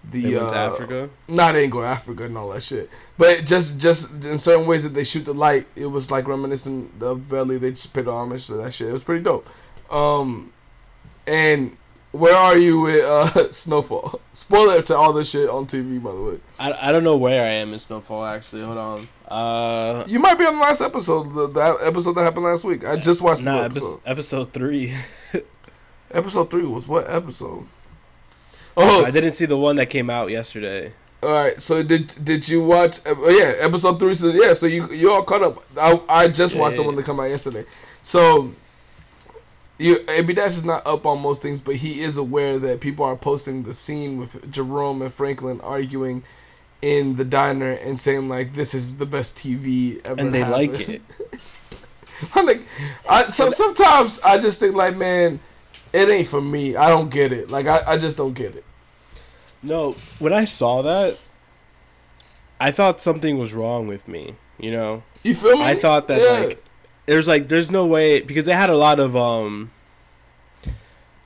the 0.04 0.22
they 0.22 0.34
went 0.34 0.46
uh, 0.46 0.50
to 0.50 0.56
Africa. 0.56 1.10
Nah, 1.28 1.52
they 1.52 1.64
ain't 1.64 1.72
go 1.72 1.82
to 1.82 1.86
Africa 1.86 2.24
and 2.24 2.38
all 2.38 2.48
that 2.50 2.62
shit. 2.62 2.88
But 3.18 3.44
just 3.44 3.78
just 3.78 4.24
in 4.24 4.38
certain 4.38 4.66
ways 4.66 4.82
that 4.84 4.94
they 4.94 5.04
shoot 5.04 5.26
the 5.26 5.34
light, 5.34 5.66
it 5.76 5.86
was 5.86 6.10
like 6.10 6.26
reminiscent 6.26 7.02
of 7.02 7.28
Belly. 7.28 7.58
They 7.58 7.70
just 7.70 7.92
paid 7.92 8.08
homage 8.08 8.46
to 8.46 8.54
that 8.54 8.72
shit. 8.72 8.88
It 8.88 8.92
was 8.92 9.04
pretty 9.04 9.22
dope. 9.22 9.46
Um, 9.90 10.52
and 11.30 11.76
where 12.10 12.34
are 12.34 12.58
you 12.58 12.80
with 12.80 13.04
uh, 13.04 13.52
Snowfall? 13.52 14.20
Spoiler 14.32 14.82
to 14.82 14.96
all 14.96 15.12
this 15.12 15.30
shit 15.30 15.48
on 15.48 15.64
TV, 15.64 16.02
by 16.02 16.12
the 16.12 16.20
way. 16.20 16.40
I, 16.58 16.88
I 16.88 16.92
don't 16.92 17.04
know 17.04 17.16
where 17.16 17.44
I 17.44 17.52
am 17.52 17.72
in 17.72 17.78
Snowfall. 17.78 18.24
Actually, 18.24 18.62
hold 18.62 18.78
on. 18.78 19.08
Uh, 19.28 20.04
you 20.08 20.18
might 20.18 20.36
be 20.36 20.44
on 20.44 20.56
the 20.56 20.60
last 20.60 20.80
episode, 20.80 21.32
the, 21.32 21.46
the 21.48 21.78
episode 21.82 22.14
that 22.14 22.22
happened 22.22 22.46
last 22.46 22.64
week. 22.64 22.84
I 22.84 22.96
just 22.96 23.22
watched 23.22 23.44
nah, 23.44 23.58
the 23.58 23.64
episode. 23.66 24.00
episode 24.04 24.52
three. 24.52 24.96
episode 26.10 26.50
three 26.50 26.64
was 26.64 26.88
what 26.88 27.08
episode? 27.08 27.64
Oh, 28.76 29.04
I 29.04 29.12
didn't 29.12 29.32
see 29.32 29.46
the 29.46 29.56
one 29.56 29.76
that 29.76 29.86
came 29.86 30.10
out 30.10 30.30
yesterday. 30.30 30.92
All 31.22 31.30
right, 31.30 31.60
so 31.60 31.82
did 31.82 32.14
did 32.24 32.48
you 32.48 32.64
watch? 32.64 33.06
Uh, 33.06 33.14
yeah, 33.28 33.52
episode 33.60 34.00
three. 34.00 34.14
So 34.14 34.28
yeah, 34.28 34.54
so 34.54 34.66
you 34.66 34.90
you 34.90 35.12
all 35.12 35.22
caught 35.22 35.42
up. 35.42 35.62
I 35.76 36.00
I 36.08 36.28
just 36.28 36.56
watched 36.56 36.76
yeah, 36.76 36.82
the 36.82 36.86
one 36.86 36.96
that 36.96 37.04
come 37.04 37.20
out 37.20 37.28
yesterday. 37.28 37.64
So 38.02 38.52
you 39.80 40.04
AB 40.08 40.34
Dash 40.34 40.52
is 40.52 40.64
not 40.64 40.86
up 40.86 41.06
on 41.06 41.22
most 41.22 41.42
things, 41.42 41.60
but 41.60 41.76
he 41.76 42.00
is 42.00 42.16
aware 42.16 42.58
that 42.58 42.80
people 42.80 43.04
are 43.04 43.16
posting 43.16 43.62
the 43.62 43.72
scene 43.72 44.18
with 44.18 44.50
Jerome 44.52 45.00
and 45.00 45.12
Franklin 45.12 45.60
arguing 45.62 46.22
in 46.82 47.16
the 47.16 47.24
diner 47.24 47.72
and 47.72 47.98
saying 47.98 48.28
like 48.28 48.52
this 48.52 48.74
is 48.74 48.98
the 48.98 49.06
best 49.06 49.36
TV 49.36 50.04
ever. 50.04 50.20
And 50.20 50.34
they 50.34 50.40
happened. 50.40 50.70
like 50.70 50.88
it. 50.88 51.02
I'm 52.34 52.44
like, 52.44 52.60
I, 53.08 53.28
so 53.28 53.48
sometimes 53.48 54.20
I 54.20 54.38
just 54.38 54.60
think 54.60 54.76
like, 54.76 54.96
man, 54.96 55.40
it 55.94 56.08
ain't 56.08 56.26
for 56.26 56.42
me. 56.42 56.76
I 56.76 56.90
don't 56.90 57.10
get 57.10 57.32
it. 57.32 57.50
Like 57.50 57.66
I, 57.66 57.80
I 57.86 57.96
just 57.96 58.18
don't 58.18 58.34
get 58.34 58.54
it. 58.54 58.64
No, 59.62 59.96
when 60.18 60.34
I 60.34 60.44
saw 60.44 60.82
that, 60.82 61.18
I 62.60 62.70
thought 62.70 63.00
something 63.00 63.38
was 63.38 63.54
wrong 63.54 63.86
with 63.86 64.06
me. 64.06 64.34
You 64.58 64.72
know. 64.72 65.02
You 65.22 65.34
feel 65.34 65.56
me? 65.56 65.64
I 65.64 65.74
thought 65.74 66.08
that 66.08 66.20
yeah. 66.20 66.46
like 66.46 66.64
there's 67.10 67.26
like 67.26 67.48
there's 67.48 67.72
no 67.72 67.86
way 67.86 68.20
because 68.20 68.44
they 68.44 68.52
had 68.52 68.70
a 68.70 68.76
lot 68.76 69.00
of 69.00 69.16
um 69.16 69.72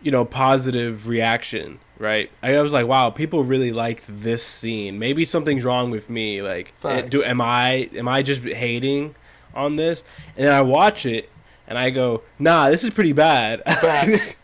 you 0.00 0.10
know 0.10 0.24
positive 0.24 1.08
reaction 1.08 1.78
right? 1.98 2.30
I 2.42 2.60
was 2.60 2.72
like 2.72 2.86
wow 2.86 3.10
people 3.10 3.44
really 3.44 3.70
like 3.70 4.02
this 4.08 4.44
scene. 4.44 4.98
Maybe 4.98 5.24
something's 5.24 5.62
wrong 5.62 5.90
with 5.90 6.08
me. 6.10 6.42
Like 6.42 6.72
it, 6.84 7.10
do 7.10 7.22
am 7.22 7.40
i 7.40 7.90
am 7.94 8.08
i 8.08 8.22
just 8.22 8.42
hating 8.42 9.14
on 9.54 9.76
this? 9.76 10.02
And 10.36 10.46
then 10.46 10.54
i 10.54 10.62
watch 10.62 11.04
it 11.04 11.28
and 11.68 11.78
i 11.78 11.90
go 11.90 12.22
nah 12.38 12.70
this 12.70 12.82
is 12.82 12.90
pretty 12.90 13.12
bad. 13.12 13.62
Facts. 13.80 14.40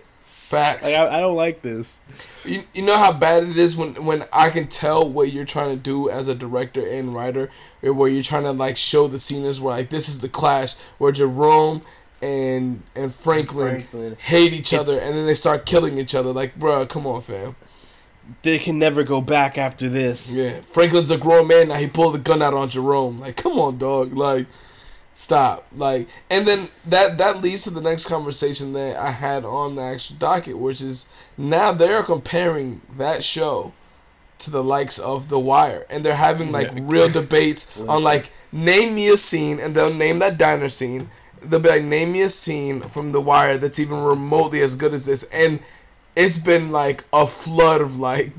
Facts. 0.51 0.83
Like, 0.83 0.95
I, 0.97 1.19
I, 1.19 1.21
don't 1.21 1.37
like 1.37 1.63
this. 1.63 2.01
You, 2.45 2.65
you 2.75 2.83
know 2.83 2.99
how 2.99 3.13
bad 3.13 3.45
it 3.45 3.57
is 3.57 3.77
when, 3.77 4.05
when 4.05 4.25
I 4.33 4.51
can 4.51 4.67
tell 4.67 5.09
what 5.09 5.31
you're 5.33 5.45
trying 5.45 5.77
to 5.77 5.81
do 5.81 6.11
as 6.11 6.27
a 6.27 6.35
director 6.35 6.85
and 6.85 7.15
writer, 7.15 7.53
where 7.83 8.09
you're 8.09 8.25
trying 8.25 8.43
to 8.43 8.51
like 8.51 8.77
show 8.77 9.07
the 9.07 9.21
scenes 9.21 9.61
where 9.61 9.77
like 9.77 9.91
this 9.91 10.09
is 10.09 10.19
the 10.19 10.29
clash 10.29 10.75
where 10.99 11.13
Jerome 11.13 11.83
and 12.21 12.83
and 12.97 13.15
Franklin, 13.15 13.83
Franklin. 13.83 14.17
hate 14.21 14.53
each 14.53 14.73
it's, 14.73 14.83
other 14.83 14.99
and 14.99 15.15
then 15.15 15.25
they 15.25 15.35
start 15.35 15.67
killing 15.67 15.99
each 15.99 16.17
other. 16.17 16.33
Like, 16.33 16.57
bro, 16.57 16.85
come 16.85 17.07
on, 17.07 17.21
fam. 17.23 17.55
They 18.43 18.59
can 18.59 18.77
never 18.77 19.05
go 19.05 19.21
back 19.21 19.57
after 19.57 19.89
this. 19.89 20.33
Yeah, 20.33 20.63
Franklin's 20.63 21.13
a 21.13 21.17
grown 21.17 21.47
man 21.47 21.69
now. 21.69 21.77
He 21.77 21.87
pulled 21.87 22.15
the 22.15 22.19
gun 22.19 22.43
out 22.43 22.55
on 22.55 22.69
Jerome. 22.71 23.21
Like, 23.21 23.37
come 23.37 23.57
on, 23.61 23.79
dog. 23.79 24.17
Like, 24.17 24.47
stop. 25.15 25.67
Like 25.77 26.09
and 26.31 26.47
then 26.47 26.69
that 26.87 27.19
that 27.19 27.43
leads 27.43 27.65
to 27.65 27.71
the 27.71 27.81
next 27.81 28.07
conversation 28.07 28.73
that 28.73 28.97
i 28.97 29.11
had 29.11 29.45
on 29.45 29.77
the 29.77 29.83
actual 29.83 30.17
docket 30.17 30.57
which 30.57 30.81
is 30.81 31.09
now 31.37 31.73
they're 31.73 32.03
comparing 32.03 32.81
that 32.97 33.23
show 33.23 33.73
to 34.41 34.51
the 34.51 34.65
likes 34.65 34.99
of 34.99 35.29
the 35.29 35.39
wire 35.39 35.87
and 35.89 36.05
they're 36.05 36.17
having 36.17 36.51
like 36.51 36.71
real 36.75 37.09
debates 37.09 37.79
on 37.81 38.03
like 38.03 38.31
name 38.53 38.95
me 38.95 39.09
a 39.09 39.17
scene 39.17 39.61
and 39.61 39.75
they'll 39.75 39.95
name 39.95 40.19
that 40.19 40.39
diner 40.39 40.69
scene. 40.69 41.09
They'll 41.43 41.61
be 41.61 41.69
like 41.69 41.85
name 41.85 42.13
me 42.13 42.23
a 42.23 42.29
scene 42.29 42.81
from 42.81 43.13
the 43.13 43.21
wire 43.21 43.57
that's 43.57 43.79
even 43.79 44.03
remotely 44.03 44.61
as 44.61 44.75
good 44.75 44.93
as 44.93 45.07
this 45.07 45.23
and 45.25 45.61
it's 46.17 46.39
been 46.39 46.71
like 46.71 47.05
a 47.13 47.27
flood 47.27 47.81
of 47.81 47.99
like 47.99 48.33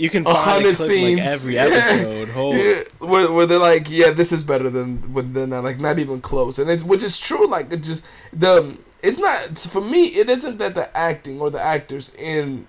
you 0.00 0.10
can 0.10 0.24
find 0.24 0.64
a 0.64 0.74
scenes 0.74 1.26
like 1.26 1.34
every 1.34 1.58
episode. 1.58 2.28
Yeah, 2.30 2.54
yeah. 2.54 2.82
Where, 3.06 3.32
where 3.32 3.46
they're 3.46 3.58
like, 3.58 3.86
yeah, 3.90 4.12
this 4.12 4.32
is 4.32 4.42
better 4.42 4.70
than 4.70 5.00
than 5.32 5.50
that. 5.50 5.62
Like 5.62 5.78
not 5.78 5.98
even 5.98 6.20
close, 6.20 6.58
and 6.58 6.70
it's 6.70 6.82
which 6.82 7.02
is 7.02 7.18
true. 7.18 7.46
Like 7.46 7.72
it 7.72 7.82
just 7.82 8.06
the 8.32 8.76
it's 9.02 9.18
not 9.18 9.58
for 9.58 9.80
me. 9.80 10.06
It 10.06 10.28
isn't 10.28 10.58
that 10.58 10.74
the 10.74 10.96
acting 10.96 11.40
or 11.40 11.50
the 11.50 11.60
actors 11.60 12.14
in 12.14 12.66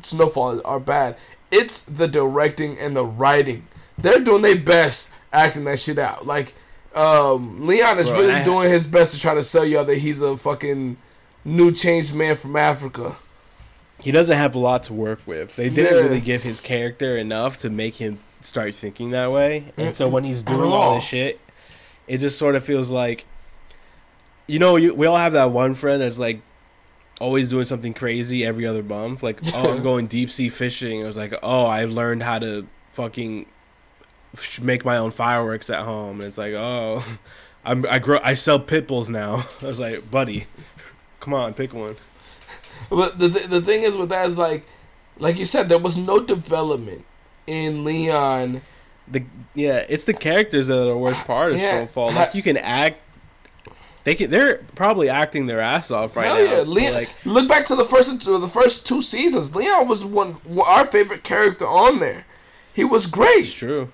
Snowfall 0.00 0.60
are 0.64 0.80
bad. 0.80 1.16
It's 1.50 1.82
the 1.82 2.08
directing 2.08 2.78
and 2.78 2.96
the 2.96 3.04
writing. 3.04 3.66
They're 3.98 4.20
doing 4.20 4.42
their 4.42 4.58
best 4.58 5.14
acting 5.32 5.64
that 5.64 5.78
shit 5.78 5.98
out. 5.98 6.26
Like 6.26 6.54
um, 6.94 7.66
Leon 7.66 7.98
is 7.98 8.10
Bro, 8.10 8.18
really 8.18 8.34
I, 8.34 8.44
doing 8.44 8.68
his 8.70 8.86
best 8.86 9.14
to 9.14 9.20
try 9.20 9.34
to 9.34 9.44
sell 9.44 9.64
y'all 9.64 9.84
that 9.84 9.98
he's 9.98 10.20
a 10.20 10.36
fucking 10.36 10.96
new 11.44 11.72
changed 11.72 12.14
man 12.14 12.36
from 12.36 12.56
Africa 12.56 13.16
he 14.04 14.10
doesn't 14.10 14.36
have 14.36 14.54
a 14.54 14.58
lot 14.58 14.82
to 14.82 14.92
work 14.92 15.20
with. 15.24 15.56
They 15.56 15.70
didn't 15.70 15.96
yeah. 15.96 16.02
really 16.02 16.20
give 16.20 16.42
his 16.42 16.60
character 16.60 17.16
enough 17.16 17.58
to 17.60 17.70
make 17.70 17.94
him 17.94 18.18
start 18.42 18.74
thinking 18.74 19.08
that 19.12 19.32
way. 19.32 19.72
And 19.78 19.96
so 19.96 20.06
when 20.08 20.24
he's 20.24 20.42
doing 20.42 20.60
all. 20.60 20.72
all 20.74 20.94
this 20.96 21.04
shit, 21.04 21.40
it 22.06 22.18
just 22.18 22.36
sort 22.38 22.54
of 22.54 22.62
feels 22.62 22.90
like, 22.90 23.24
you 24.46 24.58
know, 24.58 24.76
you, 24.76 24.92
we 24.92 25.06
all 25.06 25.16
have 25.16 25.32
that 25.32 25.52
one 25.52 25.74
friend 25.74 26.02
that's 26.02 26.18
like 26.18 26.42
always 27.18 27.48
doing 27.48 27.64
something 27.64 27.94
crazy 27.94 28.44
every 28.44 28.66
other 28.66 28.82
month. 28.82 29.22
Like, 29.22 29.40
oh, 29.54 29.72
I'm 29.72 29.82
going 29.82 30.06
deep 30.06 30.30
sea 30.30 30.50
fishing. 30.50 31.02
I 31.02 31.06
was 31.06 31.16
like, 31.16 31.32
oh, 31.42 31.64
I 31.64 31.86
learned 31.86 32.24
how 32.24 32.38
to 32.40 32.66
fucking 32.92 33.46
make 34.60 34.84
my 34.84 34.98
own 34.98 35.12
fireworks 35.12 35.70
at 35.70 35.82
home. 35.82 36.20
And 36.20 36.28
it's 36.28 36.36
like, 36.36 36.52
oh, 36.52 37.02
I'm 37.64 37.86
I 37.86 38.00
grow 38.00 38.18
I 38.22 38.34
sell 38.34 38.58
pit 38.58 38.86
bulls 38.86 39.08
now. 39.08 39.46
I 39.62 39.64
was 39.64 39.80
like, 39.80 40.10
buddy, 40.10 40.46
come 41.20 41.32
on, 41.32 41.54
pick 41.54 41.72
one. 41.72 41.96
But 42.90 43.18
the 43.18 43.28
th- 43.28 43.46
the 43.46 43.60
thing 43.60 43.82
is 43.82 43.96
with 43.96 44.08
that 44.10 44.26
is 44.26 44.38
like, 44.38 44.66
like 45.18 45.38
you 45.38 45.46
said, 45.46 45.68
there 45.68 45.78
was 45.78 45.96
no 45.96 46.20
development 46.20 47.04
in 47.46 47.84
Leon. 47.84 48.62
The 49.08 49.24
yeah, 49.54 49.84
it's 49.88 50.04
the 50.04 50.14
characters 50.14 50.68
that 50.68 50.80
are 50.80 50.86
the 50.86 50.96
worst 50.96 51.26
part 51.26 51.52
of 51.52 51.58
yeah. 51.58 51.78
Snowfall. 51.78 52.12
Like 52.12 52.34
you 52.34 52.42
can 52.42 52.56
act. 52.56 53.00
They 54.04 54.14
can, 54.14 54.30
they're 54.30 54.58
probably 54.74 55.08
acting 55.08 55.46
their 55.46 55.60
ass 55.60 55.90
off 55.90 56.14
right 56.14 56.26
Hell 56.26 56.36
now. 56.36 56.42
Yeah, 56.42 56.60
Leon. 56.60 56.92
Like, 56.92 57.24
look 57.24 57.48
back 57.48 57.64
to 57.66 57.74
the 57.74 57.86
first 57.86 58.20
to 58.22 58.38
the 58.38 58.48
first 58.48 58.86
two 58.86 59.00
seasons. 59.00 59.54
Leon 59.54 59.88
was 59.88 60.04
one 60.04 60.36
our 60.66 60.84
favorite 60.84 61.24
character 61.24 61.64
on 61.64 62.00
there. 62.00 62.26
He 62.72 62.84
was 62.84 63.06
great. 63.06 63.44
It's 63.44 63.54
true. 63.54 63.90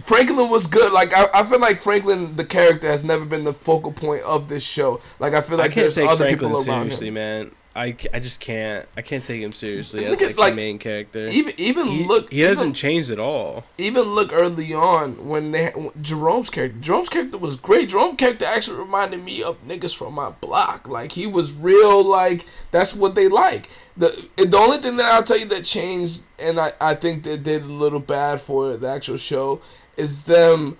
Franklin 0.00 0.48
was 0.48 0.66
good. 0.66 0.92
Like 0.92 1.12
I, 1.14 1.26
I 1.34 1.44
feel 1.44 1.60
like 1.60 1.80
Franklin, 1.80 2.36
the 2.36 2.44
character, 2.44 2.86
has 2.86 3.04
never 3.04 3.26
been 3.26 3.44
the 3.44 3.52
focal 3.52 3.92
point 3.92 4.22
of 4.26 4.48
this 4.48 4.64
show. 4.64 5.00
Like 5.18 5.34
I 5.34 5.42
feel 5.42 5.58
like 5.58 5.72
I 5.72 5.74
there's 5.74 5.98
other 5.98 6.24
Franklin 6.24 6.50
people 6.50 6.56
around 6.56 6.84
seriously, 6.84 7.08
him. 7.08 7.14
man. 7.14 7.50
I, 7.78 7.96
I 8.12 8.18
just 8.18 8.40
can't 8.40 8.88
I 8.96 9.02
can't 9.02 9.24
take 9.24 9.40
him 9.40 9.52
seriously 9.52 10.04
as 10.04 10.20
like, 10.20 10.36
like, 10.36 10.50
the 10.50 10.56
main 10.56 10.80
character. 10.80 11.26
Even 11.26 11.54
even 11.58 11.86
he, 11.86 12.04
look 12.06 12.32
he 12.32 12.40
hasn't 12.40 12.74
changed 12.74 13.08
at 13.12 13.20
all. 13.20 13.64
Even 13.78 14.02
look 14.02 14.32
early 14.32 14.74
on 14.74 15.28
when 15.28 15.52
they 15.52 15.72
Jerome's 16.00 16.50
character 16.50 16.76
Jerome's 16.80 17.08
character 17.08 17.38
was 17.38 17.54
great. 17.54 17.90
Jerome's 17.90 18.16
character 18.16 18.46
actually 18.46 18.80
reminded 18.80 19.22
me 19.22 19.44
of 19.44 19.64
niggas 19.64 19.96
from 19.96 20.14
my 20.14 20.30
block. 20.30 20.88
Like 20.88 21.12
he 21.12 21.28
was 21.28 21.54
real. 21.54 22.04
Like 22.04 22.46
that's 22.72 22.94
what 22.94 23.14
they 23.14 23.28
like. 23.28 23.68
The 23.96 24.28
the 24.36 24.56
only 24.56 24.78
thing 24.78 24.96
that 24.96 25.14
I'll 25.14 25.22
tell 25.22 25.38
you 25.38 25.46
that 25.46 25.64
changed 25.64 26.24
and 26.40 26.58
I 26.58 26.72
I 26.80 26.94
think 26.94 27.22
they 27.22 27.36
did 27.36 27.62
a 27.62 27.66
little 27.66 28.00
bad 28.00 28.40
for 28.40 28.76
the 28.76 28.88
actual 28.88 29.18
show 29.18 29.60
is 29.96 30.24
them 30.24 30.78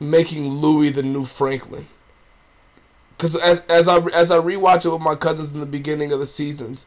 making 0.00 0.48
Louie 0.48 0.90
the 0.90 1.04
new 1.04 1.24
Franklin 1.24 1.86
because 3.22 3.36
as 3.36 3.60
as 3.68 3.86
I 3.86 3.98
as 4.14 4.32
I 4.32 4.38
rewatch 4.38 4.84
it 4.84 4.90
with 4.90 5.00
my 5.00 5.14
cousins 5.14 5.52
in 5.52 5.60
the 5.60 5.66
beginning 5.66 6.10
of 6.12 6.18
the 6.18 6.26
seasons, 6.26 6.86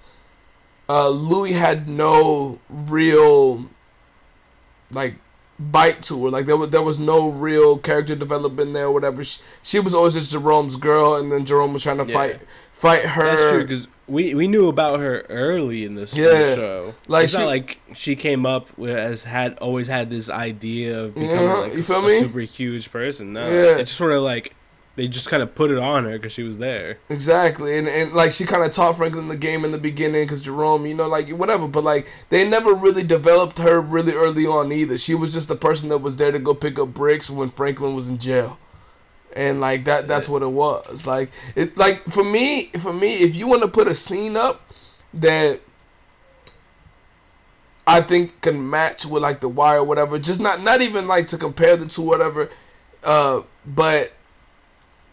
uh, 0.90 1.08
Louie 1.10 1.54
had 1.54 1.88
no 1.88 2.60
real 2.70 3.70
like 4.92 5.16
bite 5.58 6.02
to 6.04 6.26
her. 6.26 6.30
Like 6.30 6.46
there 6.46 6.58
was 6.58 6.70
there 6.72 6.82
was 6.82 7.00
no 7.00 7.30
real 7.30 7.78
character 7.78 8.16
development 8.16 8.74
there, 8.74 8.88
or 8.88 8.92
whatever. 8.92 9.24
She, 9.24 9.40
she 9.64 9.80
was 9.80 9.94
always 9.94 10.14
just 10.16 10.32
Jerome's 10.34 10.76
girl, 10.76 11.16
and 11.16 11.32
then 11.32 11.46
Jerome 11.46 11.72
was 11.72 11.84
trying 11.84 12.00
to 12.00 12.06
Yeah. 12.06 12.14
fight 12.14 12.42
fight 12.74 13.06
her. 13.06 13.24
That's 13.24 13.52
true 13.52 13.62
because 13.62 13.88
we 14.08 14.34
we 14.34 14.48
knew 14.50 14.68
about 14.68 15.00
her 15.00 15.22
early 15.30 15.86
in 15.86 15.96
this 15.96 16.14
Yeah. 16.16 16.56
show. 16.56 16.96
Like, 17.08 17.24
it's 17.26 17.34
she- 17.34 17.40
not 17.40 17.48
like 17.48 17.80
she 17.96 18.16
came 18.18 18.46
up 18.46 18.68
as 18.78 19.24
had 19.24 19.58
always 19.60 19.88
had 19.88 20.10
this 20.10 20.30
idea 20.30 21.00
of 21.06 21.16
becoming 21.16 21.36
Yeah, 21.40 21.54
like 21.54 21.74
you 21.74 21.80
a, 21.80 21.84
feel 21.84 22.06
a 22.06 22.08
me? 22.08 22.20
super 22.20 22.40
huge 22.42 22.92
person. 22.92 23.32
No, 23.32 23.48
Yeah. 23.48 23.78
it's 23.78 23.92
sort 23.94 24.12
of 24.12 24.22
like 24.22 24.54
they 24.96 25.10
just 25.10 25.30
kind 25.30 25.44
of 25.44 25.54
put 25.54 25.72
it 25.72 25.78
on 25.78 26.06
her 26.06 26.14
because 26.14 26.32
she 26.32 26.44
was 26.44 26.58
there. 26.58 26.98
Exactly, 27.10 27.78
and 27.78 27.88
and 27.88 28.14
like 28.14 28.32
she 28.32 28.46
kind 28.46 28.64
of 28.64 28.72
taught 28.72 28.96
Franklin 28.96 29.28
the 29.28 29.36
game 29.36 29.66
in 29.66 29.72
the 29.72 29.78
beginning 29.78 30.24
because 30.24 30.42
Jerome, 30.42 30.86
you 30.86 30.96
know, 30.96 31.08
like 31.08 31.30
whatever. 31.30 31.68
But 31.68 31.84
like 31.84 32.08
they 32.30 32.48
never 32.48 32.74
really 32.74 33.04
developed 33.04 33.60
her 33.60 33.82
really 33.82 34.14
early 34.14 34.46
on 34.46 34.72
either. 34.72 34.98
She 34.98 35.14
was 35.14 35.34
just 35.34 35.50
the 35.50 35.56
person 35.56 35.90
that 35.90 35.98
was 35.98 36.16
there 36.18 36.32
to 36.32 36.40
go 36.40 36.54
pick 36.54 36.80
up 36.80 36.94
bricks 36.94 37.30
when 37.30 37.50
Franklin 37.50 37.94
was 37.94 38.08
in 38.08 38.18
jail, 38.18 38.58
and 39.36 39.60
like 39.60 39.84
that 39.84 40.08
that's 40.08 40.30
what 40.30 40.42
it 40.42 40.52
was. 40.52 41.06
Like 41.06 41.30
it 41.56 41.76
like 41.78 41.98
for 42.04 42.24
me 42.24 42.68
for 42.80 42.94
me 42.94 43.16
if 43.16 43.36
you 43.36 43.48
want 43.48 43.64
to 43.64 43.68
put 43.68 43.88
a 43.88 43.96
scene 43.96 44.38
up 44.38 44.72
that 45.14 45.60
I 47.86 48.02
think 48.02 48.40
can 48.42 48.70
match 48.70 49.06
with 49.06 49.22
like 49.22 49.42
the 49.42 49.50
wire 49.50 49.80
or 49.80 49.84
whatever, 49.84 50.18
just 50.20 50.40
not 50.40 50.62
not 50.62 50.82
even 50.82 51.06
like 51.06 51.28
to 51.28 51.38
compare 51.38 51.76
the 51.76 51.86
two 51.86 52.02
whatever, 52.02 52.50
uh, 53.04 53.42
but 53.66 54.14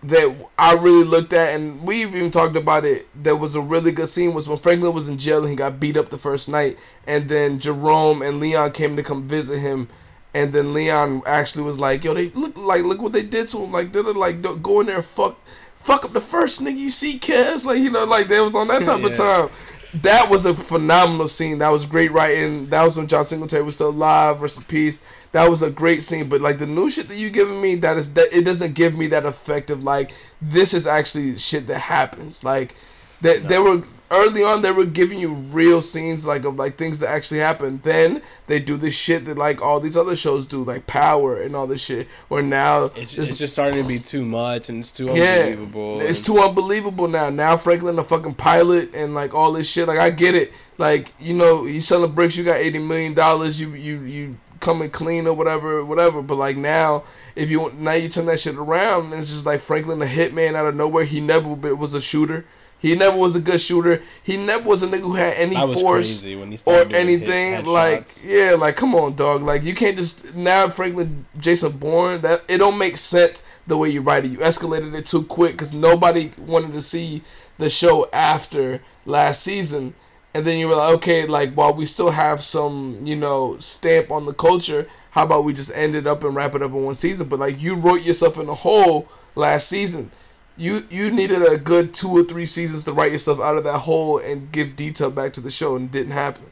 that 0.04 0.34
I 0.58 0.74
really 0.74 1.04
looked 1.04 1.32
at, 1.32 1.54
and 1.54 1.82
we've 1.82 2.14
even 2.14 2.30
talked 2.30 2.56
about 2.56 2.84
it. 2.84 3.06
There 3.14 3.36
was 3.36 3.54
a 3.54 3.60
really 3.60 3.92
good 3.92 4.08
scene 4.08 4.34
was 4.34 4.48
when 4.48 4.58
Franklin 4.58 4.92
was 4.92 5.08
in 5.08 5.16
jail 5.16 5.40
and 5.40 5.50
he 5.50 5.54
got 5.54 5.78
beat 5.78 5.96
up 5.96 6.08
the 6.08 6.18
first 6.18 6.48
night, 6.48 6.78
and 7.06 7.28
then 7.28 7.58
Jerome 7.58 8.22
and 8.22 8.40
Leon 8.40 8.72
came 8.72 8.96
to 8.96 9.02
come 9.02 9.24
visit 9.24 9.60
him, 9.60 9.88
and 10.34 10.52
then 10.52 10.74
Leon 10.74 11.22
actually 11.26 11.62
was 11.62 11.78
like, 11.78 12.02
"Yo, 12.02 12.14
they 12.14 12.30
look 12.30 12.56
like 12.56 12.82
look 12.82 13.00
what 13.00 13.12
they 13.12 13.22
did 13.22 13.46
to 13.48 13.58
him. 13.58 13.70
Like 13.72 13.92
they're 13.92 14.02
like 14.02 14.42
don't 14.42 14.62
go 14.62 14.80
in 14.80 14.86
there 14.86 14.96
and 14.96 15.04
fuck 15.04 15.40
fuck 15.46 16.04
up 16.04 16.12
the 16.12 16.20
first 16.20 16.62
nigga 16.62 16.76
you 16.76 16.90
see, 16.90 17.18
Kez. 17.18 17.64
Like 17.64 17.78
you 17.78 17.90
know, 17.90 18.04
like 18.04 18.26
they 18.26 18.40
was 18.40 18.56
on 18.56 18.68
that 18.68 18.84
type 18.84 19.04
of 19.04 19.12
time." 19.12 19.50
That 19.94 20.30
was 20.30 20.46
a 20.46 20.54
phenomenal 20.54 21.28
scene. 21.28 21.58
That 21.58 21.68
was 21.68 21.84
great 21.84 22.12
writing. 22.12 22.66
That 22.66 22.82
was 22.82 22.96
when 22.96 23.06
John 23.06 23.24
Singleton 23.24 23.66
was 23.66 23.74
still 23.74 23.90
alive. 23.90 24.40
Rest 24.40 24.56
in 24.56 24.64
peace. 24.64 25.04
That 25.32 25.50
was 25.50 25.60
a 25.60 25.70
great 25.70 26.02
scene. 26.02 26.28
But 26.28 26.40
like 26.40 26.58
the 26.58 26.66
new 26.66 26.88
shit 26.88 27.08
that 27.08 27.16
you 27.16 27.28
giving 27.28 27.60
me, 27.60 27.74
that 27.76 27.98
is 27.98 28.14
that 28.14 28.32
it 28.32 28.44
doesn't 28.44 28.74
give 28.74 28.96
me 28.96 29.06
that 29.08 29.26
effect 29.26 29.70
of 29.70 29.84
like 29.84 30.12
this 30.40 30.72
is 30.72 30.86
actually 30.86 31.36
shit 31.36 31.66
that 31.66 31.80
happens. 31.80 32.42
Like 32.42 32.74
that 33.20 33.48
there 33.48 33.62
were 33.62 33.82
early 34.12 34.42
on 34.44 34.62
they 34.62 34.70
were 34.70 34.84
giving 34.84 35.18
you 35.18 35.34
real 35.34 35.82
scenes 35.82 36.26
like 36.26 36.44
of 36.44 36.56
like 36.56 36.76
things 36.76 37.00
that 37.00 37.08
actually 37.08 37.40
happen. 37.40 37.78
Then 37.82 38.22
they 38.46 38.60
do 38.60 38.76
this 38.76 38.96
shit 38.96 39.24
that 39.26 39.38
like 39.38 39.62
all 39.62 39.80
these 39.80 39.96
other 39.96 40.14
shows 40.14 40.46
do, 40.46 40.62
like 40.62 40.86
Power 40.86 41.40
and 41.40 41.56
all 41.56 41.66
this 41.66 41.82
shit. 41.82 42.06
Where 42.28 42.42
now 42.42 42.90
It's, 42.96 43.16
it's 43.16 43.38
just 43.38 43.54
starting 43.54 43.82
to 43.82 43.88
be 43.88 43.98
too 43.98 44.24
much 44.24 44.68
and 44.68 44.80
it's 44.80 44.92
too 44.92 45.06
yeah, 45.06 45.46
unbelievable. 45.46 46.00
it's 46.00 46.20
too 46.20 46.38
unbelievable 46.38 47.08
now. 47.08 47.30
Now 47.30 47.56
Franklin 47.56 47.96
the 47.96 48.04
fucking 48.04 48.34
pilot 48.34 48.94
and 48.94 49.14
like 49.14 49.34
all 49.34 49.52
this 49.52 49.70
shit. 49.70 49.88
Like 49.88 49.98
I 49.98 50.10
get 50.10 50.34
it. 50.34 50.52
Like 50.78 51.12
you 51.18 51.34
know 51.34 51.66
you 51.66 51.80
selling 51.80 52.12
bricks, 52.12 52.36
you 52.36 52.44
got 52.44 52.56
eighty 52.56 52.78
million 52.78 53.14
dollars. 53.14 53.60
You 53.60 53.74
you 53.74 54.00
you 54.02 54.36
coming 54.62 54.88
clean 54.90 55.26
or 55.26 55.34
whatever, 55.34 55.84
whatever. 55.84 56.22
But 56.22 56.36
like 56.36 56.56
now, 56.56 57.04
if 57.36 57.50
you 57.50 57.70
now 57.74 57.92
you 57.92 58.08
turn 58.08 58.26
that 58.26 58.40
shit 58.40 58.56
around, 58.56 59.06
and 59.06 59.14
it's 59.14 59.30
just 59.30 59.44
like 59.44 59.60
Franklin 59.60 59.98
the 59.98 60.06
hitman 60.06 60.54
out 60.54 60.66
of 60.66 60.74
nowhere. 60.74 61.04
He 61.04 61.20
never 61.20 61.54
was 61.74 61.92
a 61.94 62.00
shooter. 62.00 62.46
He 62.82 62.96
never 62.96 63.16
was 63.16 63.36
a 63.36 63.40
good 63.40 63.60
shooter. 63.60 64.02
He 64.24 64.36
never 64.36 64.68
was 64.68 64.82
a 64.82 64.88
nigga 64.88 65.02
who 65.02 65.14
had 65.14 65.34
any 65.36 65.54
force 65.54 66.20
crazy 66.20 66.34
when 66.34 66.48
he 66.48 66.54
or 66.54 66.58
started 66.58 66.88
doing 66.90 67.06
hit- 67.08 67.28
anything 67.28 67.66
like 67.66 68.08
yeah 68.24 68.56
like 68.58 68.74
come 68.74 68.96
on 68.96 69.14
dog. 69.14 69.44
Like 69.44 69.62
you 69.62 69.72
can't 69.72 69.96
just 69.96 70.34
now 70.34 70.68
franklin 70.68 71.24
jason 71.38 71.70
bourne 71.78 72.22
that 72.22 72.42
it 72.48 72.58
don't 72.58 72.76
make 72.78 72.96
sense 72.96 73.60
the 73.68 73.76
way 73.76 73.88
you 73.88 74.02
write 74.02 74.24
it. 74.24 74.32
You 74.32 74.38
escalated 74.38 74.92
it 74.94 75.06
too 75.06 75.22
quick 75.22 75.52
because 75.52 75.72
nobody 75.72 76.32
wanted 76.36 76.72
to 76.72 76.82
see 76.82 77.22
the 77.56 77.70
show 77.70 78.08
after 78.12 78.82
last 79.06 79.44
season. 79.44 79.94
And 80.34 80.44
then 80.44 80.58
you 80.58 80.66
were 80.66 80.74
like 80.74 80.94
okay 80.96 81.24
like 81.26 81.52
while 81.54 81.72
we 81.72 81.86
still 81.86 82.10
have 82.10 82.42
some 82.42 82.98
you 83.04 83.14
know 83.14 83.58
stamp 83.58 84.10
on 84.10 84.26
the 84.26 84.34
culture 84.34 84.88
how 85.12 85.24
about 85.24 85.44
we 85.44 85.52
just 85.52 85.70
end 85.76 85.94
it 85.94 86.06
up 86.06 86.24
and 86.24 86.34
wrap 86.34 86.54
it 86.56 86.62
up 86.62 86.70
in 86.72 86.84
one 86.84 86.94
season? 86.96 87.28
But 87.28 87.38
like 87.38 87.62
you 87.62 87.76
wrote 87.76 88.02
yourself 88.02 88.38
in 88.38 88.48
a 88.48 88.54
hole 88.54 89.08
last 89.36 89.68
season 89.68 90.10
you 90.56 90.86
you 90.90 91.10
needed 91.10 91.42
a 91.42 91.56
good 91.56 91.94
two 91.94 92.10
or 92.10 92.22
three 92.22 92.46
seasons 92.46 92.84
to 92.84 92.92
write 92.92 93.12
yourself 93.12 93.40
out 93.40 93.56
of 93.56 93.64
that 93.64 93.80
hole 93.80 94.18
and 94.18 94.52
give 94.52 94.76
detail 94.76 95.10
back 95.10 95.32
to 95.34 95.40
the 95.40 95.50
show, 95.50 95.76
and 95.76 95.86
it 95.86 95.92
didn't 95.92 96.12
happen. 96.12 96.46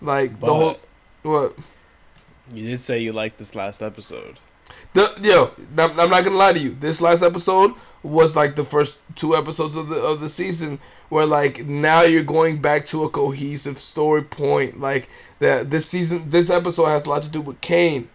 Like 0.00 0.40
the 0.40 0.46
whole 0.46 0.80
what 1.22 1.54
You 2.52 2.68
did 2.68 2.80
say 2.80 2.98
you 2.98 3.12
liked 3.12 3.38
this 3.38 3.54
last 3.54 3.82
episode. 3.82 4.38
the 4.92 5.18
yo, 5.22 5.52
I'm, 5.78 5.98
I'm 5.98 6.10
not 6.10 6.24
gonna 6.24 6.36
lie 6.36 6.52
to 6.52 6.60
you. 6.60 6.76
This 6.78 7.00
last 7.00 7.22
episode 7.22 7.72
was 8.02 8.36
like 8.36 8.56
the 8.56 8.64
first 8.64 9.00
two 9.14 9.36
episodes 9.36 9.76
of 9.76 9.88
the 9.88 9.96
of 9.96 10.20
the 10.20 10.30
season, 10.30 10.78
where 11.08 11.26
like 11.26 11.66
now 11.66 12.02
you're 12.02 12.24
going 12.24 12.60
back 12.60 12.84
to 12.86 13.04
a 13.04 13.08
cohesive 13.08 13.78
story 13.78 14.22
point. 14.22 14.80
Like 14.80 15.08
that 15.38 15.70
this 15.70 15.86
season, 15.86 16.30
this 16.30 16.50
episode 16.50 16.86
has 16.86 17.06
a 17.06 17.10
lot 17.10 17.22
to 17.22 17.30
do 17.30 17.40
with 17.40 17.60
Kane, 17.60 18.08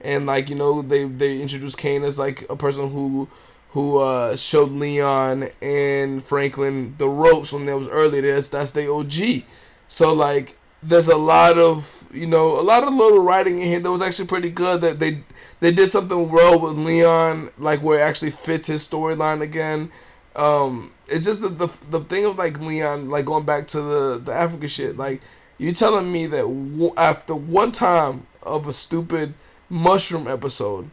and 0.00 0.26
like 0.26 0.48
you 0.48 0.56
know 0.56 0.82
they 0.82 1.04
they 1.04 1.40
introduced 1.40 1.78
Kane 1.78 2.02
as 2.02 2.18
like 2.18 2.48
a 2.50 2.56
person 2.56 2.90
who 2.90 3.28
who 3.70 3.98
uh 3.98 4.36
showed 4.36 4.70
Leon 4.70 5.44
and 5.60 6.22
Franklin 6.22 6.94
the 6.98 7.08
ropes 7.08 7.52
when 7.52 7.66
they 7.66 7.74
was 7.74 7.88
early. 7.88 8.20
That's 8.20 8.48
that's 8.48 8.72
the 8.72 8.90
OG. 8.90 9.44
So 9.88 10.12
like 10.14 10.56
there's 10.82 11.08
a 11.08 11.16
lot 11.16 11.58
of 11.58 12.08
you 12.12 12.26
know 12.26 12.58
a 12.58 12.62
lot 12.62 12.84
of 12.84 12.94
little 12.94 13.22
writing 13.24 13.58
in 13.58 13.66
here 13.66 13.80
that 13.80 13.90
was 13.90 14.02
actually 14.02 14.28
pretty 14.28 14.50
good. 14.50 14.80
That 14.80 14.98
they 14.98 15.22
they 15.60 15.72
did 15.72 15.90
something 15.90 16.30
well 16.30 16.60
with 16.60 16.76
Leon, 16.78 17.50
like 17.58 17.82
where 17.82 18.00
it 18.00 18.02
actually 18.02 18.30
fits 18.30 18.66
his 18.66 18.86
storyline 18.86 19.40
again. 19.40 19.90
Um, 20.34 20.92
it's 21.08 21.24
just 21.24 21.42
the, 21.42 21.48
the 21.48 21.66
the 21.90 22.00
thing 22.00 22.26
of 22.26 22.36
like 22.36 22.60
Leon, 22.60 23.08
like 23.08 23.24
going 23.24 23.44
back 23.44 23.66
to 23.68 23.80
the 23.80 24.20
the 24.22 24.32
Africa 24.32 24.68
shit. 24.68 24.96
Like 24.96 25.22
you 25.58 25.72
telling 25.72 26.10
me 26.12 26.26
that 26.26 26.42
w- 26.42 26.92
after 26.96 27.34
one 27.34 27.72
time 27.72 28.26
of 28.42 28.68
a 28.68 28.72
stupid 28.72 29.34
mushroom 29.68 30.28
episode, 30.28 30.90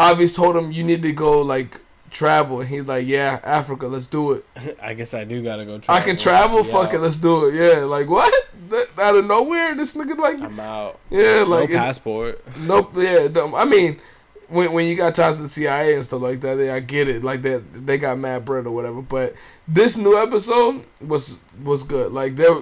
Obvious 0.00 0.34
told 0.36 0.56
him 0.56 0.72
you 0.72 0.82
need 0.84 1.02
to 1.02 1.12
go 1.12 1.42
like 1.42 1.80
travel, 2.10 2.60
and 2.60 2.68
he's 2.68 2.88
like, 2.88 3.06
yeah, 3.06 3.38
Africa, 3.44 3.86
let's 3.86 4.06
do 4.06 4.32
it. 4.32 4.44
I 4.82 4.94
guess 4.94 5.14
I 5.14 5.24
do 5.24 5.42
gotta 5.42 5.64
go. 5.64 5.78
travel. 5.78 6.02
I 6.02 6.04
can 6.06 6.16
travel, 6.16 6.58
Yeah, 6.64 6.72
fuck 6.72 6.94
it, 6.94 6.98
let's 7.00 7.18
do 7.18 7.48
it. 7.48 7.54
Yeah, 7.54 7.84
like 7.84 8.08
what? 8.08 8.32
That, 8.70 8.86
out 9.00 9.16
of 9.16 9.26
nowhere, 9.26 9.74
this 9.74 9.94
nigga 9.94 10.16
like, 10.16 10.40
I'm 10.40 10.58
out. 10.60 10.98
yeah, 11.10 11.42
No 11.42 11.44
like 11.48 11.70
it- 11.70 11.76
passport. 11.76 12.42
Nope. 12.60 12.92
Yeah. 12.96 13.28
no, 13.28 13.54
I 13.56 13.64
mean, 13.64 14.00
when 14.48 14.72
when 14.72 14.86
you 14.88 14.96
got 14.96 15.14
ties 15.14 15.36
to 15.36 15.42
the 15.42 15.48
CIA 15.48 15.94
and 15.94 16.04
stuff 16.04 16.22
like 16.22 16.40
that, 16.40 16.58
yeah, 16.58 16.74
I 16.74 16.80
get 16.80 17.06
it. 17.08 17.22
Like 17.22 17.42
that, 17.42 17.62
they 17.86 17.98
got 17.98 18.18
mad 18.18 18.44
bread 18.44 18.66
or 18.66 18.72
whatever. 18.72 19.02
But 19.02 19.34
this 19.68 19.96
new 19.96 20.16
episode 20.18 20.84
was 21.06 21.38
was 21.62 21.82
good. 21.84 22.10
Like 22.12 22.34
there, 22.36 22.54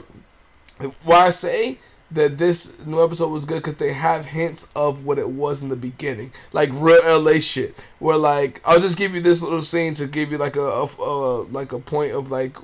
why 1.05 1.27
I 1.27 1.31
say 1.31 1.79
that 2.11 2.39
this 2.39 2.85
new 2.87 3.05
episode 3.05 3.29
was 3.29 3.45
good 3.45 3.59
because 3.59 3.77
they 3.77 3.93
have 3.93 4.27
hints 4.27 4.71
of 4.75 5.05
what 5.05 5.19
it 5.19 5.29
was 5.29 5.63
in 5.63 5.69
the 5.69 5.77
beginning, 5.77 6.33
like 6.53 6.71
real 6.73 7.01
LA 7.05 7.41
shit. 7.41 7.75
Where 7.99 8.17
like 8.17 8.61
I'll 8.65 8.81
just 8.81 8.99
give 8.99 9.15
you 9.15 9.21
this 9.21 9.43
little 9.43 9.63
scene 9.63 9.95
to 9.95 10.07
give 10.07 10.33
you 10.33 10.39
like 10.39 10.57
a, 10.57 10.61
a, 10.61 10.85
a 10.85 11.43
like 11.45 11.73
a 11.73 11.79
point 11.79 12.13
of 12.13 12.31
like 12.31 12.57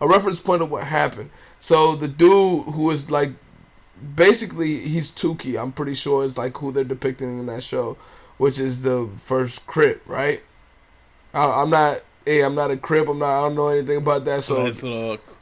a 0.00 0.08
reference 0.08 0.40
point 0.40 0.62
of 0.62 0.70
what 0.70 0.84
happened. 0.84 1.30
So 1.58 1.94
the 1.94 2.08
dude 2.08 2.66
who 2.74 2.90
is 2.90 3.10
like 3.10 3.30
basically 4.16 4.78
he's 4.78 5.10
Tookie. 5.10 5.60
I'm 5.60 5.72
pretty 5.72 5.94
sure 5.94 6.24
is 6.24 6.36
like 6.36 6.56
who 6.58 6.72
they're 6.72 6.84
depicting 6.84 7.38
in 7.38 7.46
that 7.46 7.62
show, 7.62 7.96
which 8.38 8.58
is 8.58 8.82
the 8.82 9.08
first 9.16 9.66
Crip, 9.66 10.02
right? 10.06 10.42
I, 11.32 11.62
I'm 11.62 11.70
not. 11.70 12.00
Hey, 12.26 12.42
I'm 12.42 12.54
not 12.54 12.70
a 12.70 12.76
Crip. 12.76 13.08
I'm 13.08 13.18
not. 13.18 13.38
I 13.38 13.48
don't 13.48 13.56
know 13.56 13.68
anything 13.68 13.98
about 13.98 14.24
that. 14.24 14.42
So 14.42 14.56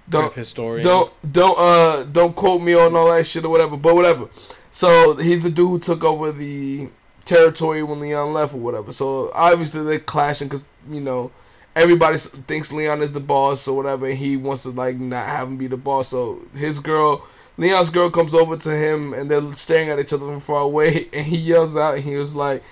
don't- 0.08 0.34
historian. 0.34 0.82
don't 0.82 1.12
don't 1.32 1.58
uh 1.58 2.04
don't 2.04 2.34
quote 2.36 2.62
me 2.62 2.74
on 2.74 2.94
all 2.96 3.10
that 3.10 3.26
shit 3.26 3.44
or 3.44 3.48
whatever. 3.50 3.76
But 3.76 3.94
whatever. 3.94 4.28
So 4.70 5.14
he's 5.16 5.42
the 5.42 5.50
dude 5.50 5.68
who 5.70 5.78
took 5.78 6.02
over 6.04 6.32
the 6.32 6.88
territory 7.24 7.82
when 7.82 8.00
Leon 8.00 8.32
left 8.32 8.54
or 8.54 8.58
whatever. 8.58 8.90
So 8.92 9.30
obviously 9.34 9.84
they're 9.84 9.98
clashing 9.98 10.48
because 10.48 10.68
you 10.90 11.00
know 11.00 11.30
everybody 11.76 12.16
thinks 12.18 12.72
Leon 12.72 13.00
is 13.02 13.12
the 13.12 13.20
boss 13.20 13.66
or 13.68 13.76
whatever. 13.76 14.06
And 14.06 14.18
he 14.18 14.36
wants 14.36 14.62
to 14.64 14.70
like 14.70 14.96
not 14.96 15.26
have 15.26 15.48
him 15.48 15.56
be 15.56 15.66
the 15.66 15.76
boss. 15.76 16.08
So 16.08 16.40
his 16.54 16.78
girl, 16.78 17.24
Leon's 17.56 17.90
girl, 17.90 18.10
comes 18.10 18.34
over 18.34 18.56
to 18.56 18.70
him 18.70 19.12
and 19.14 19.30
they're 19.30 19.52
staring 19.56 19.88
at 19.90 19.98
each 19.98 20.12
other 20.12 20.26
from 20.26 20.40
far 20.40 20.62
away. 20.62 21.08
And 21.12 21.26
he 21.26 21.36
yells 21.36 21.76
out 21.76 21.94
and 21.96 22.04
he 22.04 22.16
was 22.16 22.34
like, 22.34 22.62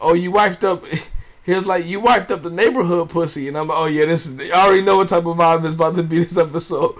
"Oh, 0.00 0.14
you 0.14 0.30
wiped 0.32 0.64
up." 0.64 0.84
He 1.46 1.54
was 1.54 1.64
like, 1.64 1.86
"You 1.86 2.00
wiped 2.00 2.32
up 2.32 2.42
the 2.42 2.50
neighborhood, 2.50 3.08
pussy," 3.08 3.46
and 3.46 3.56
I'm 3.56 3.68
like, 3.68 3.78
"Oh 3.78 3.86
yeah, 3.86 4.04
this 4.04 4.26
is." 4.26 4.50
I 4.50 4.66
already 4.66 4.82
know 4.82 4.96
what 4.96 5.08
type 5.08 5.24
of 5.24 5.36
vibe 5.36 5.64
is 5.64 5.74
about 5.74 5.96
to 5.96 6.02
be 6.02 6.18
this 6.18 6.36
episode. 6.36 6.96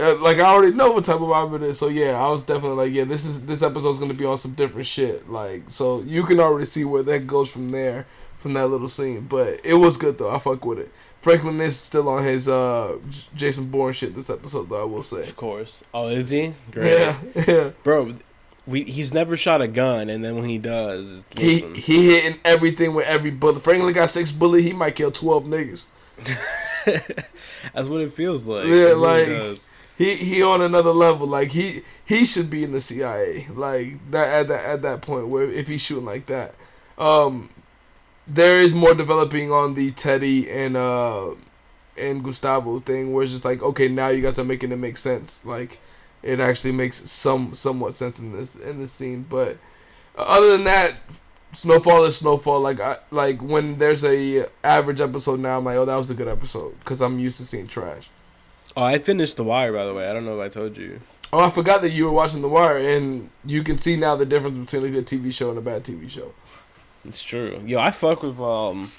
Uh, 0.00 0.16
like 0.22 0.38
I 0.38 0.44
already 0.44 0.74
know 0.74 0.92
what 0.92 1.04
type 1.04 1.16
of 1.16 1.22
vibe 1.22 1.56
it 1.56 1.62
is. 1.64 1.78
So 1.78 1.88
yeah, 1.88 2.12
I 2.12 2.30
was 2.30 2.44
definitely 2.44 2.76
like, 2.76 2.94
yeah, 2.94 3.04
this 3.04 3.24
is 3.24 3.44
this 3.44 3.62
episode's 3.62 3.98
gonna 3.98 4.14
be 4.14 4.24
on 4.24 4.38
some 4.38 4.52
different 4.52 4.86
shit. 4.86 5.28
Like, 5.28 5.64
so 5.66 6.00
you 6.02 6.22
can 6.22 6.40
already 6.40 6.64
see 6.64 6.84
where 6.84 7.02
that 7.02 7.26
goes 7.26 7.52
from 7.52 7.72
there, 7.72 8.06
from 8.36 8.54
that 8.54 8.68
little 8.68 8.88
scene. 8.88 9.26
But 9.28 9.60
it 9.64 9.74
was 9.74 9.96
good 9.96 10.16
though. 10.16 10.30
I 10.34 10.38
fuck 10.38 10.64
with 10.64 10.78
it. 10.78 10.90
Franklin 11.20 11.60
is 11.60 11.78
still 11.78 12.08
on 12.08 12.24
his 12.24 12.48
uh 12.48 12.98
Jason 13.34 13.66
Bourne 13.66 13.92
shit 13.92 14.14
this 14.14 14.30
episode 14.30 14.68
though. 14.68 14.82
I 14.82 14.84
will 14.84 15.02
say. 15.02 15.22
Of 15.22 15.36
course. 15.36 15.82
Oh, 15.92 16.06
is 16.08 16.30
he? 16.30 16.54
Great. 16.70 16.98
Yeah, 17.00 17.16
yeah. 17.46 17.70
Bro, 17.82 18.14
we 18.66 18.84
he's 18.84 19.12
never 19.12 19.36
shot 19.36 19.60
a 19.60 19.68
gun, 19.68 20.08
and 20.08 20.24
then 20.24 20.36
when 20.36 20.48
he 20.48 20.58
does, 20.58 21.26
He 21.36 21.60
he 21.74 22.10
hitting 22.10 22.40
everything 22.44 22.94
with 22.94 23.06
every 23.06 23.30
bullet. 23.30 23.60
Franklin 23.62 23.92
got 23.92 24.08
six 24.10 24.30
bullet. 24.32 24.62
He 24.62 24.72
might 24.72 24.94
kill 24.94 25.10
twelve 25.10 25.44
niggas. 25.44 25.88
that's 26.84 27.88
what 27.88 28.00
it 28.00 28.12
feels 28.12 28.44
like. 28.46 28.66
Yeah, 28.66 28.92
like- 28.94 29.26
does. 29.26 29.66
He 29.98 30.16
he 30.16 30.42
on 30.42 30.62
another 30.62 30.90
level. 30.90 31.26
Like 31.26 31.50
he 31.50 31.82
he 32.04 32.24
should 32.24 32.50
be 32.50 32.64
in 32.64 32.72
the 32.72 32.80
CIA. 32.80 33.46
Like 33.52 34.10
that 34.10 34.40
at 34.40 34.48
that 34.48 34.64
at 34.64 34.82
that 34.82 35.02
point 35.02 35.28
where 35.28 35.44
if 35.44 35.68
he's 35.68 35.82
shooting 35.82 36.06
like 36.06 36.26
that, 36.26 36.54
um, 36.98 37.50
there 38.26 38.62
is 38.62 38.74
more 38.74 38.94
developing 38.94 39.52
on 39.52 39.74
the 39.74 39.90
Teddy 39.92 40.50
and 40.50 40.76
uh 40.76 41.30
and 42.00 42.24
Gustavo 42.24 42.78
thing 42.80 43.12
where 43.12 43.22
it's 43.22 43.32
just 43.32 43.44
like 43.44 43.62
okay 43.62 43.86
now 43.86 44.08
you 44.08 44.22
guys 44.22 44.38
are 44.38 44.44
making 44.44 44.72
it 44.72 44.76
make 44.76 44.96
sense. 44.96 45.44
Like 45.44 45.78
it 46.22 46.40
actually 46.40 46.72
makes 46.72 47.08
some 47.10 47.54
somewhat 47.54 47.94
sense 47.94 48.18
in 48.18 48.32
this 48.32 48.56
in 48.56 48.78
this 48.78 48.92
scene. 48.92 49.26
But 49.28 49.58
other 50.16 50.52
than 50.52 50.64
that, 50.64 50.96
Snowfall 51.52 52.04
is 52.04 52.16
Snowfall. 52.16 52.60
Like 52.60 52.80
I 52.80 52.98
like 53.10 53.42
when 53.42 53.78
there's 53.78 54.04
a 54.04 54.46
average 54.64 55.00
episode 55.00 55.40
now, 55.40 55.58
I'm 55.58 55.64
like 55.64 55.76
oh 55.76 55.84
that 55.84 55.96
was 55.96 56.10
a 56.10 56.14
good 56.14 56.28
episode 56.28 56.78
because 56.80 57.00
I'm 57.00 57.18
used 57.18 57.38
to 57.38 57.44
seeing 57.44 57.66
trash. 57.66 58.08
Oh, 58.76 58.82
I 58.82 58.98
finished 58.98 59.36
The 59.36 59.44
Wire, 59.44 59.72
by 59.72 59.84
the 59.84 59.92
way. 59.92 60.08
I 60.08 60.12
don't 60.14 60.24
know 60.24 60.40
if 60.40 60.46
I 60.46 60.48
told 60.48 60.78
you. 60.78 61.00
Oh, 61.30 61.40
I 61.40 61.50
forgot 61.50 61.82
that 61.82 61.90
you 61.90 62.06
were 62.06 62.12
watching 62.12 62.42
The 62.42 62.48
Wire, 62.48 62.78
and 62.78 63.28
you 63.44 63.62
can 63.62 63.76
see 63.76 63.96
now 63.96 64.16
the 64.16 64.24
difference 64.24 64.56
between 64.56 64.84
a 64.84 64.90
good 64.90 65.06
TV 65.06 65.32
show 65.32 65.50
and 65.50 65.58
a 65.58 65.62
bad 65.62 65.84
TV 65.84 66.08
show. 66.08 66.32
It's 67.04 67.22
true. 67.22 67.62
Yo, 67.66 67.78
I 67.80 67.90
fuck 67.90 68.22
with 68.22 68.40
um 68.40 68.92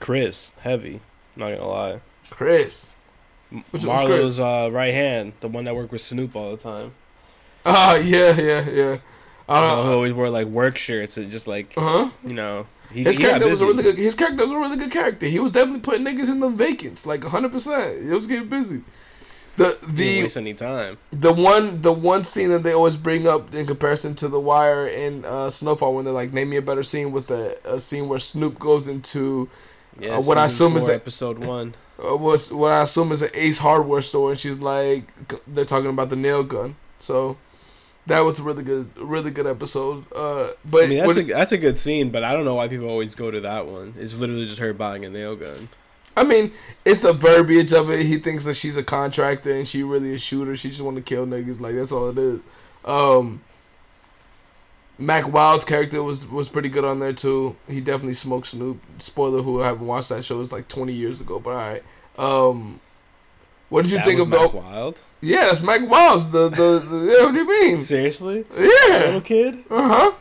Chris 0.00 0.52
heavy. 0.60 1.00
Not 1.36 1.52
gonna 1.52 1.68
lie. 1.68 2.00
Chris. 2.30 2.90
Which 3.70 3.84
Marlo's 3.84 4.38
uh, 4.38 4.68
right 4.72 4.92
hand, 4.92 5.32
the 5.40 5.48
one 5.48 5.64
that 5.64 5.74
worked 5.74 5.92
with 5.92 6.02
Snoop 6.02 6.36
all 6.36 6.50
the 6.56 6.62
time. 6.62 6.92
Ah, 7.66 7.96
yeah, 7.96 8.38
yeah, 8.40 8.70
yeah. 8.70 8.96
I 9.48 9.58
Uh, 9.58 9.76
who 9.76 9.82
don't 9.82 9.92
always 9.94 10.12
wore 10.14 10.30
like 10.30 10.46
work 10.46 10.78
shirts 10.78 11.16
and 11.18 11.30
just 11.30 11.46
like 11.48 11.72
Uh 11.76 11.80
huh. 11.80 12.10
you 12.24 12.32
know. 12.34 12.66
He, 12.92 13.04
His 13.04 13.18
he 13.18 13.24
character 13.24 13.48
was 13.50 13.60
a 13.60 13.66
really 13.66 13.82
good. 13.82 13.98
His 13.98 14.14
character 14.14 14.42
was 14.44 14.52
a 14.52 14.56
really 14.56 14.76
good 14.76 14.90
character. 14.90 15.26
He 15.26 15.38
was 15.38 15.52
definitely 15.52 15.80
putting 15.80 16.06
niggas 16.06 16.30
in 16.30 16.40
the 16.40 16.48
vacants, 16.48 17.06
like 17.06 17.24
hundred 17.24 17.52
percent. 17.52 18.04
He 18.06 18.10
was 18.14 18.26
getting 18.26 18.48
busy. 18.48 18.82
The 19.56 19.76
the 19.88 20.22
waste 20.22 20.36
any 20.36 20.54
time. 20.54 20.98
the 21.10 21.32
one 21.32 21.80
the 21.80 21.92
one 21.92 22.22
scene 22.22 22.48
that 22.50 22.62
they 22.62 22.72
always 22.72 22.96
bring 22.96 23.26
up 23.26 23.52
in 23.52 23.66
comparison 23.66 24.14
to 24.16 24.28
The 24.28 24.38
Wire 24.40 24.86
and 24.86 25.26
uh, 25.26 25.50
Snowfall 25.50 25.94
when 25.96 26.04
they're 26.04 26.14
like, 26.14 26.32
name 26.32 26.50
me 26.50 26.56
a 26.58 26.62
better 26.62 26.84
scene 26.84 27.10
was 27.12 27.26
the 27.26 27.58
a 27.66 27.80
scene 27.80 28.08
where 28.08 28.20
Snoop 28.20 28.58
goes 28.58 28.86
into 28.88 29.48
Yeah, 29.98 30.16
Uh, 30.16 30.20
what 30.22 30.38
I 30.38 30.44
assume 30.46 30.76
is 30.76 30.86
that- 30.86 30.94
episode 30.94 31.44
one. 31.44 31.74
Uh, 32.02 32.16
was 32.16 32.52
what 32.52 32.72
I 32.72 32.82
assume 32.82 33.12
is 33.12 33.22
an 33.22 33.30
Ace 33.34 33.58
Hardware 33.58 34.02
store, 34.02 34.30
and 34.30 34.38
she's 34.40 34.60
like, 34.60 35.04
they're 35.46 35.64
talking 35.64 35.90
about 35.90 36.10
the 36.10 36.16
nail 36.16 36.42
gun. 36.44 36.76
So 37.00 37.36
that 38.06 38.20
was 38.20 38.38
a 38.38 38.42
really 38.42 38.62
good, 38.62 38.90
really 38.96 39.30
good 39.30 39.46
episode. 39.46 40.04
Uh, 40.14 40.48
but 40.64 40.84
I 40.84 40.86
mean, 40.86 40.98
that's 40.98 41.06
what- 41.08 41.16
a 41.18 41.22
that's 41.24 41.52
a 41.52 41.58
good 41.58 41.76
scene, 41.78 42.10
but 42.10 42.24
I 42.24 42.32
don't 42.32 42.44
know 42.44 42.54
why 42.54 42.68
people 42.68 42.88
always 42.88 43.14
go 43.14 43.30
to 43.30 43.40
that 43.40 43.66
one. 43.66 43.94
It's 43.98 44.14
literally 44.16 44.46
just 44.46 44.58
her 44.58 44.72
buying 44.72 45.04
a 45.04 45.10
nail 45.10 45.36
gun. 45.36 45.68
I 46.16 46.24
mean, 46.24 46.50
it's 46.84 47.02
the 47.02 47.12
verbiage 47.12 47.72
of 47.72 47.90
it. 47.90 48.04
He 48.06 48.18
thinks 48.18 48.44
that 48.46 48.54
she's 48.54 48.76
a 48.76 48.82
contractor 48.82 49.52
and 49.52 49.68
she 49.68 49.84
really 49.84 50.14
a 50.14 50.18
shooter. 50.18 50.56
She 50.56 50.68
just 50.70 50.82
want 50.82 50.96
to 50.96 51.02
kill 51.02 51.26
niggas. 51.26 51.60
Like 51.60 51.74
that's 51.76 51.92
all 51.92 52.08
it 52.08 52.18
is. 52.18 52.44
Um, 52.84 53.40
Mac 54.98 55.32
Wild's 55.32 55.64
character 55.64 56.02
was 56.02 56.26
was 56.26 56.48
pretty 56.48 56.68
good 56.68 56.84
on 56.84 56.98
there 56.98 57.12
too. 57.12 57.54
He 57.68 57.80
definitely 57.80 58.14
smoked 58.14 58.48
Snoop. 58.48 58.80
Spoiler: 58.98 59.42
Who 59.42 59.60
haven't 59.60 59.86
watched 59.86 60.08
that 60.08 60.24
show? 60.24 60.40
It's 60.40 60.50
like 60.52 60.66
twenty 60.68 60.92
years 60.92 61.20
ago, 61.20 61.38
but 61.38 61.50
all 61.50 61.56
right. 61.56 61.82
Um, 62.18 62.80
what 63.68 63.82
did 63.84 63.92
you 63.92 63.98
That 63.98 64.06
think 64.06 64.18
was 64.18 64.26
of 64.28 64.32
the? 64.32 64.38
Mac 64.38 64.54
Wild? 64.54 65.00
Yeah, 65.20 65.44
that's 65.46 65.62
Mac 65.62 65.88
Wild's. 65.88 66.30
The 66.30 66.48
the, 66.48 66.78
the 66.80 67.16
yeah, 67.18 67.24
what 67.26 67.32
do 67.34 67.38
you 67.40 67.46
mean? 67.48 67.82
Seriously, 67.82 68.44
Yeah. 68.56 68.66
little 69.06 69.20
kid. 69.20 69.64
Uh 69.70 69.88
huh. 69.88 70.12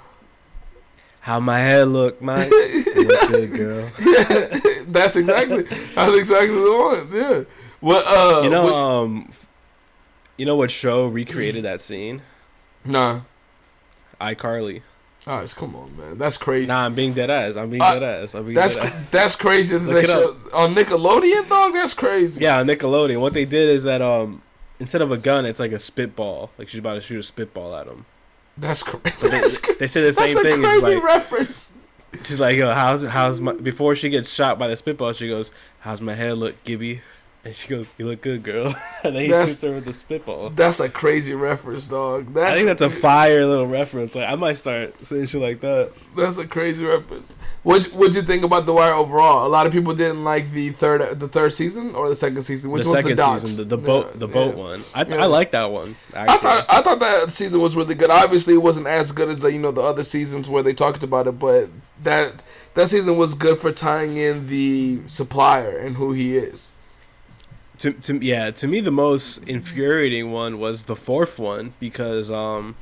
How 1.21 1.39
my 1.39 1.59
hair 1.59 1.85
look, 1.85 2.21
Mike? 2.21 2.49
You 2.49 2.93
look 3.07 3.31
good, 3.31 3.51
girl. 3.53 3.91
yeah, 3.99 4.59
that's 4.87 5.15
exactly 5.15 5.63
that's 5.63 6.15
exactly 6.17 6.55
the 6.55 7.07
one. 7.11 7.11
Yeah. 7.11 7.43
What 7.79 8.05
uh? 8.07 8.41
You 8.43 8.49
know, 8.49 8.63
what- 8.63 8.73
um, 8.73 9.31
you 10.37 10.45
know 10.45 10.55
what 10.55 10.69
show 10.71 11.07
recreated 11.07 11.63
that 11.65 11.81
scene? 11.81 12.21
nah. 12.85 13.21
iCarly. 14.19 14.81
Oh, 15.29 15.45
come 15.55 15.75
on, 15.75 15.97
man. 15.97 16.17
That's 16.17 16.37
crazy. 16.37 16.71
Nah, 16.71 16.85
I'm 16.85 16.95
being 16.95 17.13
dead 17.13 17.29
ass. 17.29 17.57
I'm 17.57 17.69
being 17.69 17.81
Uh, 17.81 17.99
dead 17.99 18.23
ass. 18.23 18.33
I'm 18.33 18.43
being 18.45 18.55
That's 18.55 18.75
dead 18.77 18.85
ass. 18.93 19.09
that's 19.11 19.35
crazy 19.35 19.77
that 19.77 19.83
they 19.91 20.05
show 20.05 20.37
on 20.53 20.73
Nickelodeon, 20.73 21.49
dog. 21.49 21.73
That's 21.73 21.93
crazy. 21.93 22.43
Yeah, 22.43 22.59
on 22.59 22.67
Nickelodeon. 22.67 23.19
What 23.19 23.33
they 23.33 23.43
did 23.43 23.67
is 23.69 23.83
that 23.83 24.01
um, 24.01 24.41
instead 24.79 25.01
of 25.01 25.11
a 25.11 25.17
gun, 25.17 25.45
it's 25.45 25.59
like 25.59 25.73
a 25.73 25.79
spitball. 25.79 26.51
Like 26.57 26.69
she's 26.69 26.79
about 26.79 26.93
to 26.95 27.01
shoot 27.01 27.19
a 27.19 27.23
spitball 27.23 27.75
at 27.75 27.87
him. 27.87 28.05
That's 28.57 28.83
crazy. 28.83 29.09
So 29.17 29.27
they, 29.27 29.39
that's, 29.41 29.57
cra- 29.57 29.75
they 29.75 29.87
say 29.87 30.01
the 30.01 30.11
that's 30.11 30.31
same 30.33 30.37
a 30.37 30.41
thing. 30.41 30.59
It's 30.63 30.67
crazy 30.67 30.95
like, 30.95 31.03
reference. 31.03 31.77
She's 32.23 32.39
like, 32.39 32.55
yo, 32.55 32.71
how's 32.73 33.03
how's 33.03 33.41
my 33.41 33.51
before 33.51 33.95
she 33.97 34.09
gets 34.09 34.31
shot 34.31 34.57
by 34.57 34.67
the 34.69 34.77
spitball, 34.77 35.11
she 35.11 35.27
goes, 35.27 35.51
How's 35.81 35.99
my 35.99 36.15
hair 36.15 36.33
look, 36.35 36.63
Gibby? 36.63 37.01
And 37.47 37.55
she 37.55 37.69
goes, 37.69 37.87
You 37.97 38.07
look 38.07 38.19
good, 38.19 38.43
girl. 38.43 38.75
and 39.05 39.15
then 39.15 39.23
he 39.23 39.29
That's- 39.29 39.51
shoots 39.51 39.61
her 39.61 39.71
with 39.71 39.85
the 39.85 39.93
spitball. 39.93 40.49
That's 40.49 40.81
a 40.81 40.89
crazy 40.89 41.33
reference, 41.33 41.87
dog. 41.87 42.33
That's 42.33 42.51
I 42.51 42.55
think 42.55 42.67
that's 42.67 42.81
a 42.81 42.89
fire 42.89 43.45
little 43.45 43.65
reference. 43.67 44.13
Like 44.15 44.27
I 44.29 44.35
might 44.35 44.57
start 44.57 44.99
saying 45.05 45.27
shit 45.27 45.39
like 45.39 45.61
that. 45.61 45.93
that's 46.17 46.37
a 46.37 46.45
crazy 46.45 46.83
reference. 46.85 47.37
What 47.63 47.85
what'd 47.85 48.15
you 48.15 48.21
think 48.21 48.43
about 48.43 48.65
The 48.65 48.73
Wire 48.73 48.91
overall? 48.91 49.47
A 49.47 49.49
lot 49.49 49.65
of 49.65 49.71
people 49.71 49.93
didn't 49.95 50.25
like 50.25 50.51
the 50.51 50.71
third 50.71 50.99
the 51.21 51.29
third 51.29 51.53
season 51.53 51.95
or 51.95 52.09
the 52.09 52.17
second 52.17 52.41
season, 52.41 52.69
which 52.71 52.83
the 52.83 52.89
was 52.89 52.97
second 52.97 53.11
the 53.11 53.15
docs. 53.15 53.41
season, 53.43 53.69
the, 53.69 53.77
the 53.77 53.81
Yeah, 53.81 53.87
boat, 53.87 54.19
the 54.19 54.27
boat 54.27 54.55
yeah. 54.57 54.61
one. 54.63 54.79
I, 54.93 55.03
Yeah. 55.05 55.23
I 55.23 55.25
like 55.27 55.51
that 55.51 55.71
one. 55.71 55.95
I 56.13 56.37
thought 56.37 56.65
I 56.67 56.81
thought 56.81 56.99
that 56.99 57.31
season 57.31 57.61
was 57.61 57.77
really 57.77 57.95
good. 57.95 58.09
Obviously, 58.09 58.55
it 58.55 58.61
wasn't 58.61 58.87
as 58.87 59.13
good 59.13 59.29
as 59.29 59.39
the 59.39 59.53
you 59.53 59.59
know 59.59 59.71
the 59.71 59.83
other 59.83 60.03
seasons 60.03 60.49
where 60.49 60.63
they 60.63 60.73
talked 60.73 61.01
about 61.01 61.27
it, 61.27 61.39
but 61.39 61.69
that 62.03 62.43
that 62.73 62.89
season 62.89 63.15
was 63.15 63.35
good 63.35 63.57
for 63.57 63.71
tying 63.71 64.17
in 64.17 64.47
the 64.47 64.99
supplier 65.05 65.77
and 65.77 65.95
who 65.95 66.11
he 66.11 66.35
is. 66.35 66.73
To, 67.79 67.93
to 67.93 68.17
yeah 68.17 68.51
to 68.51 68.67
me 68.67 68.79
the 68.79 68.91
most 68.91 69.37
infuriating 69.47 70.31
one 70.31 70.59
was 70.59 70.85
the 70.85 70.95
fourth 70.95 71.37
one 71.39 71.73
because 71.79 72.31
um 72.31 72.75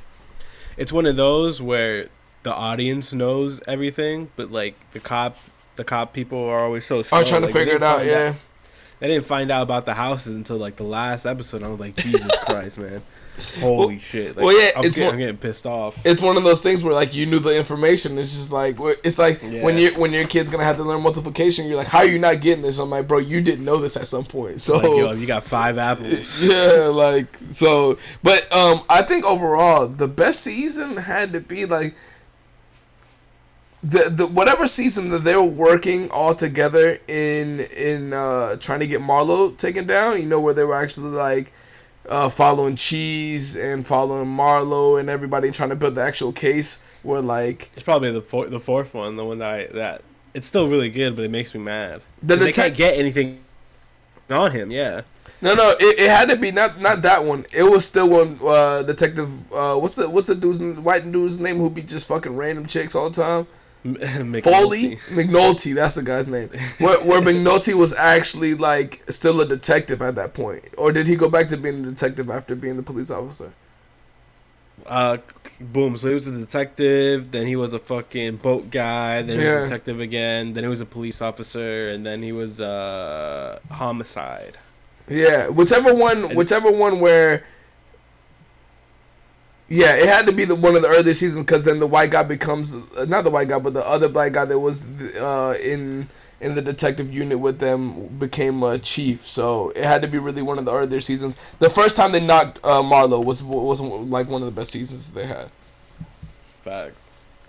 it's 0.78 0.91
one 0.91 1.06
of 1.06 1.16
those 1.16 1.62
where 1.62 2.08
the 2.43 2.54
audience 2.54 3.14
knows 3.14 3.60
everything 3.68 4.30
but 4.36 4.52
like 4.52 4.76
the 4.91 5.00
cop 5.00 5.38
the 5.76 5.84
cop 5.84 6.14
people 6.14 6.38
are 6.39 6.64
always 6.64 6.86
so 6.86 7.02
slow. 7.02 7.20
Are 7.20 7.24
trying 7.24 7.41
to 7.41 7.48
Like, 7.48 7.54
they 7.54 7.60
figure 7.60 7.76
it 7.76 7.84
out, 7.84 8.06
yeah. 8.06 8.34
they 9.00 9.08
didn't 9.08 9.26
find 9.26 9.52
out 9.52 9.64
about 9.64 9.86
the 9.86 9.93
houses 9.93 10.34
until 10.36 10.58
like 10.58 10.76
the 10.78 10.84
last 10.84 11.26
episode 11.26 11.64
i 11.64 11.68
was 11.68 11.80
like 11.80 11.96
jesus 11.96 12.32
christ 12.46 12.78
man 12.80 13.02
holy 13.60 14.00
shit 14.00 14.36
like, 14.36 14.46
well, 14.46 14.58
yeah, 14.60 14.72
I'm, 14.78 14.84
it's 14.86 14.96
getting, 14.96 15.06
one- 15.06 15.14
I'm 15.16 15.20
getting 15.20 15.38
pissed 15.38 15.66
off 15.66 16.00
It's 16.06 16.22
one 16.22 16.38
of 16.38 16.44
those 16.44 16.62
things 16.62 16.84
where 16.84 16.94
like 16.94 17.14
you 17.14 17.26
knew 17.26 17.40
the 17.40 17.56
information. 17.58 18.18
It's 18.18 18.32
just 18.36 18.52
like 18.52 18.78
it's 19.04 19.18
like 19.20 19.42
when 19.42 19.78
Yeah. 19.78 19.90
you 19.92 20.00
when 20.00 20.14
your 20.14 20.26
kid's 20.28 20.50
gonna 20.50 20.64
have 20.64 20.78
to 20.78 20.84
learn 20.84 21.02
multiplication. 21.04 21.68
You're 21.68 21.78
like, 21.78 21.88
how 21.88 22.00
are 22.00 22.06
you 22.06 22.20
not 22.20 22.42
getting 22.42 22.62
this? 22.64 22.78
I'm 22.80 22.90
like, 22.90 23.08
bro, 23.08 23.20
you 23.20 23.42
didn't 23.42 23.66
know 23.66 23.78
this 23.78 23.98
at 23.98 24.08
some 24.08 24.24
point. 24.26 24.62
So 24.62 24.76
like 24.78 24.84
yo 24.86 25.12
you 25.14 25.26
got 25.28 25.44
five 25.44 25.78
apples 25.78 26.42
yeah, 26.44 26.90
like 26.94 27.28
so. 27.52 27.98
But 28.24 28.52
um, 28.54 28.82
I 28.90 29.02
think 29.02 29.26
overall 29.26 29.88
the 29.88 30.08
best 30.08 30.42
season 30.42 30.98
had 30.98 31.34
to 31.34 31.42
be 31.42 31.66
like 31.66 31.96
the 33.84 34.10
the 34.12 34.28
whatever 34.28 34.66
season 34.66 35.10
that 35.10 35.24
they 35.24 35.36
were 35.36 35.44
working 35.46 36.10
all 36.10 36.34
together 36.34 36.98
in 37.08 37.60
in 37.78 38.14
uh 38.14 38.56
trying 38.56 38.80
to 38.80 38.88
get 38.88 39.02
Marlo 39.02 39.56
taken 39.56 39.86
down. 39.86 40.20
You 40.20 40.26
know 40.28 40.42
where 40.42 40.54
they 40.54 40.64
were 40.64 40.76
actually 40.76 41.10
like. 41.12 41.52
Uh, 42.08 42.30
following 42.30 42.76
Cheese 42.76 43.56
and 43.56 43.86
following 43.86 44.28
Marlo 44.28 44.99
and 44.99 45.10
everybody 45.10 45.49
trying 45.51 45.70
to 45.70 45.76
build 45.76 45.95
the 45.95 46.01
actual 46.03 46.32
case 46.32 46.84
where 47.03 47.22
like 47.22 47.72
it's 47.76 47.84
probably 47.84 48.12
the 48.12 48.22
four, 48.22 48.47
the 48.47 48.60
fourth 48.60 48.93
one 48.93 49.16
the 49.16 49.26
one 49.26 49.39
that 49.39 49.49
I, 49.49 49.66
that 49.74 50.01
it's 50.36 50.45
still 50.45 50.68
really 50.68 50.89
good 50.89 51.16
but 51.16 51.26
it 51.26 51.32
makes 51.32 51.53
me 51.56 51.62
mad 51.62 52.01
the 52.22 52.36
'Cause 52.36 52.45
they 52.45 52.51
can't 52.51 52.76
get 52.76 52.97
anything 52.99 53.39
on 54.30 54.51
him 54.51 54.70
yeah 54.72 55.01
No, 55.41 55.53
no, 55.56 55.72
it, 55.80 55.99
it 55.99 56.10
had 56.10 56.30
to 56.30 56.36
be 56.36 56.51
not 56.51 56.80
not 56.80 57.01
that 57.01 57.24
one. 57.26 57.45
It 57.51 57.70
was 57.70 57.84
still 57.86 58.10
one 58.10 58.39
uh, 58.45 58.84
detective. 58.84 59.30
Uh, 59.51 59.76
what's 59.76 59.95
the 59.95 60.10
what's 60.10 60.28
the 60.28 60.36
dude's 60.36 60.62
white 60.80 61.12
dude's 61.12 61.39
name 61.39 61.58
who 61.58 61.70
be 61.70 61.82
just 61.82 62.08
fucking 62.08 62.36
random 62.36 62.66
chicks 62.66 62.95
all 62.95 63.10
the 63.10 63.22
time? 63.22 63.47
Foley 64.42 64.98
McNulty. 65.12 65.76
That's 65.76 65.94
the 65.94 66.02
guy's 66.04 66.28
name. 66.28 66.50
Where 66.80 67.00
where 67.06 67.22
McNulty 67.28 67.76
was 67.76 67.94
actually 67.94 68.56
like 68.56 69.04
still 69.10 69.40
a 69.42 69.46
detective 69.46 70.02
at 70.02 70.16
that 70.16 70.34
point, 70.34 70.68
or 70.76 70.92
did 70.92 71.06
he 71.06 71.16
go 71.16 71.30
back 71.30 71.46
to 71.48 71.58
being 71.58 71.82
a 71.82 71.90
detective 71.90 72.30
after 72.32 72.56
being 72.56 72.78
the 72.78 72.84
police 72.84 73.12
officer? 73.12 73.54
Uh, 74.88 75.18
boom. 75.60 75.98
So 75.98 76.08
he 76.08 76.16
was 76.16 76.26
a 76.26 76.32
detective. 76.32 77.30
Then 77.30 77.46
he 77.46 77.56
was 77.56 77.74
a 77.74 77.80
fucking 77.80 78.38
boat 78.38 78.72
guy. 78.72 79.22
Then 79.22 79.38
he 79.38 79.46
was 79.46 79.56
a 79.56 79.64
detective 79.66 80.00
again. 80.00 80.54
Then 80.54 80.64
he 80.64 80.70
was 80.70 80.82
a 80.82 80.86
police 80.86 81.22
officer, 81.22 81.90
and 81.90 82.04
then 82.04 82.24
he 82.24 82.32
was 82.32 82.60
uh 82.60 83.60
homicide. 83.70 84.58
Yeah, 85.08 85.50
whichever 85.50 85.94
one, 85.94 86.36
whichever 86.36 86.72
one 86.72 87.00
where. 87.00 87.46
Yeah, 89.68 89.95
it 89.95 90.07
had 90.07 90.28
to 90.28 90.32
be 90.32 90.45
the 90.45 90.53
one 90.55 90.76
of 90.76 90.82
the 90.84 90.88
earlier 90.88 91.13
seasons 91.16 91.43
because 91.43 91.66
then 91.66 91.80
the 91.80 91.88
white 91.88 92.11
guy 92.11 92.22
becomes 92.24 92.76
uh, 92.76 93.05
not 93.07 93.24
the 93.24 93.32
white 93.32 93.49
guy, 93.49 93.57
but 93.59 93.74
the 93.74 93.86
other 93.88 94.07
black 94.09 94.34
guy 94.34 94.45
that 94.45 94.59
was 94.59 94.88
uh, 95.20 95.55
in 95.63 96.05
in 96.41 96.53
the 96.53 96.61
detective 96.61 97.11
unit 97.11 97.39
with 97.39 97.57
them 97.59 98.07
became 98.20 98.61
a 98.61 98.78
chief. 98.78 99.22
So 99.22 99.70
it 99.72 99.84
had 99.84 100.01
to 100.03 100.07
be 100.07 100.20
really 100.20 100.43
one 100.43 100.59
of 100.59 100.66
the 100.66 100.72
earlier 100.72 101.01
seasons. 101.01 101.36
The 101.59 101.70
first 101.70 101.97
time 101.97 102.11
they 102.11 102.20
knocked 102.24 102.59
uh, 102.63 102.84
Marlo 102.84 103.24
was 103.26 103.41
was 103.43 103.82
like 103.82 104.28
one 104.30 104.41
of 104.41 104.45
the 104.45 104.51
best 104.51 104.70
seasons 104.72 105.11
they 105.11 105.26
had. 105.26 105.49
Facts. 106.63 107.03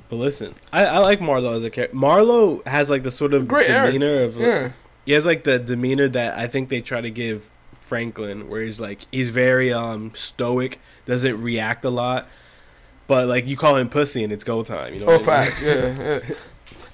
But 0.09 0.17
listen, 0.17 0.55
I, 0.73 0.87
I 0.87 0.99
like 0.99 1.21
Marlo 1.21 1.55
as 1.55 1.65
a 1.65 1.71
character. 1.71 1.97
Marlo 1.97 2.65
has 2.67 2.89
like 2.89 3.03
the 3.03 3.11
sort 3.11 3.35
of 3.35 3.49
Great 3.49 3.69
Eric. 3.69 3.93
demeanor 3.93 4.23
of 4.23 4.37
Yeah. 4.37 4.71
he 5.05 5.13
has 5.13 5.27
like 5.27 5.45
the 5.45 5.59
demeanor 5.59 6.09
that 6.09 6.39
I 6.39 6.47
think 6.47 6.69
they 6.69 6.81
try 6.81 7.01
to 7.01 7.11
give 7.11 7.51
Franklin, 7.87 8.49
where 8.49 8.63
he's 8.63 8.81
like 8.81 9.07
he's 9.11 9.31
very 9.31 9.73
um 9.73 10.13
stoic, 10.15 10.81
doesn't 11.07 11.41
react 11.41 11.85
a 11.85 11.91
lot, 11.91 12.29
but 13.07 13.29
like 13.29 13.47
you 13.47 13.57
call 13.57 13.77
him 13.77 13.89
pussy 13.89 14.25
and 14.25 14.33
it's 14.33 14.45
go 14.45 14.63
time. 14.63 14.95
You 14.95 15.01
know? 15.01 15.07
Oh, 15.07 15.19
what 15.19 15.29
I 15.29 15.45
mean? 15.45 15.47
facts. 15.47 15.63
Yeah, 15.63 15.99
yeah. 15.99 16.21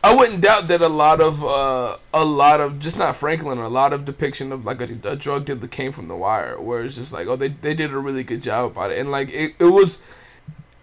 I 0.05 0.14
wouldn't 0.14 0.43
doubt 0.43 0.68
that 0.68 0.80
a 0.80 0.88
lot 0.88 1.20
of 1.20 1.43
uh, 1.43 1.97
a 2.14 2.24
lot 2.24 2.61
of 2.61 2.78
just 2.78 2.99
not 2.99 3.16
Franklin, 3.16 3.59
a 3.59 3.68
lot 3.68 3.93
of 3.93 4.05
depiction 4.05 4.53
of 4.53 4.64
like 4.64 4.80
a, 4.80 5.09
a 5.09 5.16
drug 5.16 5.45
dealer 5.45 5.66
came 5.66 5.93
from 5.93 6.09
The 6.09 6.16
Wire, 6.16 6.61
where 6.61 6.82
it's 6.84 6.97
just 6.97 7.12
like, 7.12 7.26
oh, 7.26 7.36
they 7.36 7.49
they 7.49 7.74
did 7.74 7.93
a 7.93 7.99
really 7.99 8.22
good 8.22 8.43
job 8.43 8.72
about 8.72 8.90
it, 8.90 8.99
and 8.99 9.11
like 9.11 9.28
it, 9.32 9.55
it 9.59 9.64
was 9.64 10.16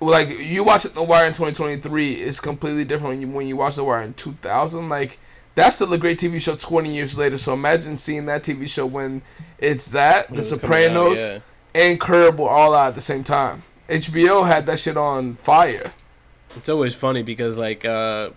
like 0.01 0.29
you 0.29 0.63
watch 0.63 0.83
The 0.83 1.03
Wire 1.03 1.27
in 1.27 1.33
2023 1.33 2.13
is 2.13 2.39
completely 2.39 2.85
different 2.85 3.13
when 3.13 3.21
you 3.21 3.27
when 3.35 3.47
you 3.47 3.55
watch 3.57 3.75
The 3.75 3.83
Wire 3.83 4.01
in 4.01 4.13
2000. 4.13 4.89
Like 4.89 5.19
that's 5.59 5.75
still 5.75 5.91
a 5.93 5.97
great 5.97 6.17
TV 6.17 6.41
show 6.41 6.55
20 6.55 6.93
years 6.93 7.17
later. 7.17 7.37
So 7.37 7.53
imagine 7.53 7.97
seeing 7.97 8.25
that 8.27 8.43
TV 8.43 8.67
show 8.69 8.85
when 8.85 9.21
it's 9.57 9.91
that 9.91 10.29
When 10.29 10.35
The 10.35 10.41
it 10.41 10.51
was 10.51 10.57
coming 10.59 10.85
out, 10.85 11.15
Sopranos 11.17 11.27
yeah. 11.27 11.39
and 11.75 11.99
Curb 11.99 12.39
were 12.39 12.49
all 12.49 12.73
out 12.73 12.89
at 12.89 12.95
the 12.95 13.01
same 13.01 13.23
time. 13.23 13.61
HBO 13.87 14.45
had 14.47 14.65
that 14.67 14.79
shit 14.79 14.97
on 14.97 15.33
fire. 15.33 15.93
It's 16.55 16.69
always 16.69 16.95
funny 16.95 17.23
because 17.23 17.57
like 17.57 17.85
uh 17.85 18.31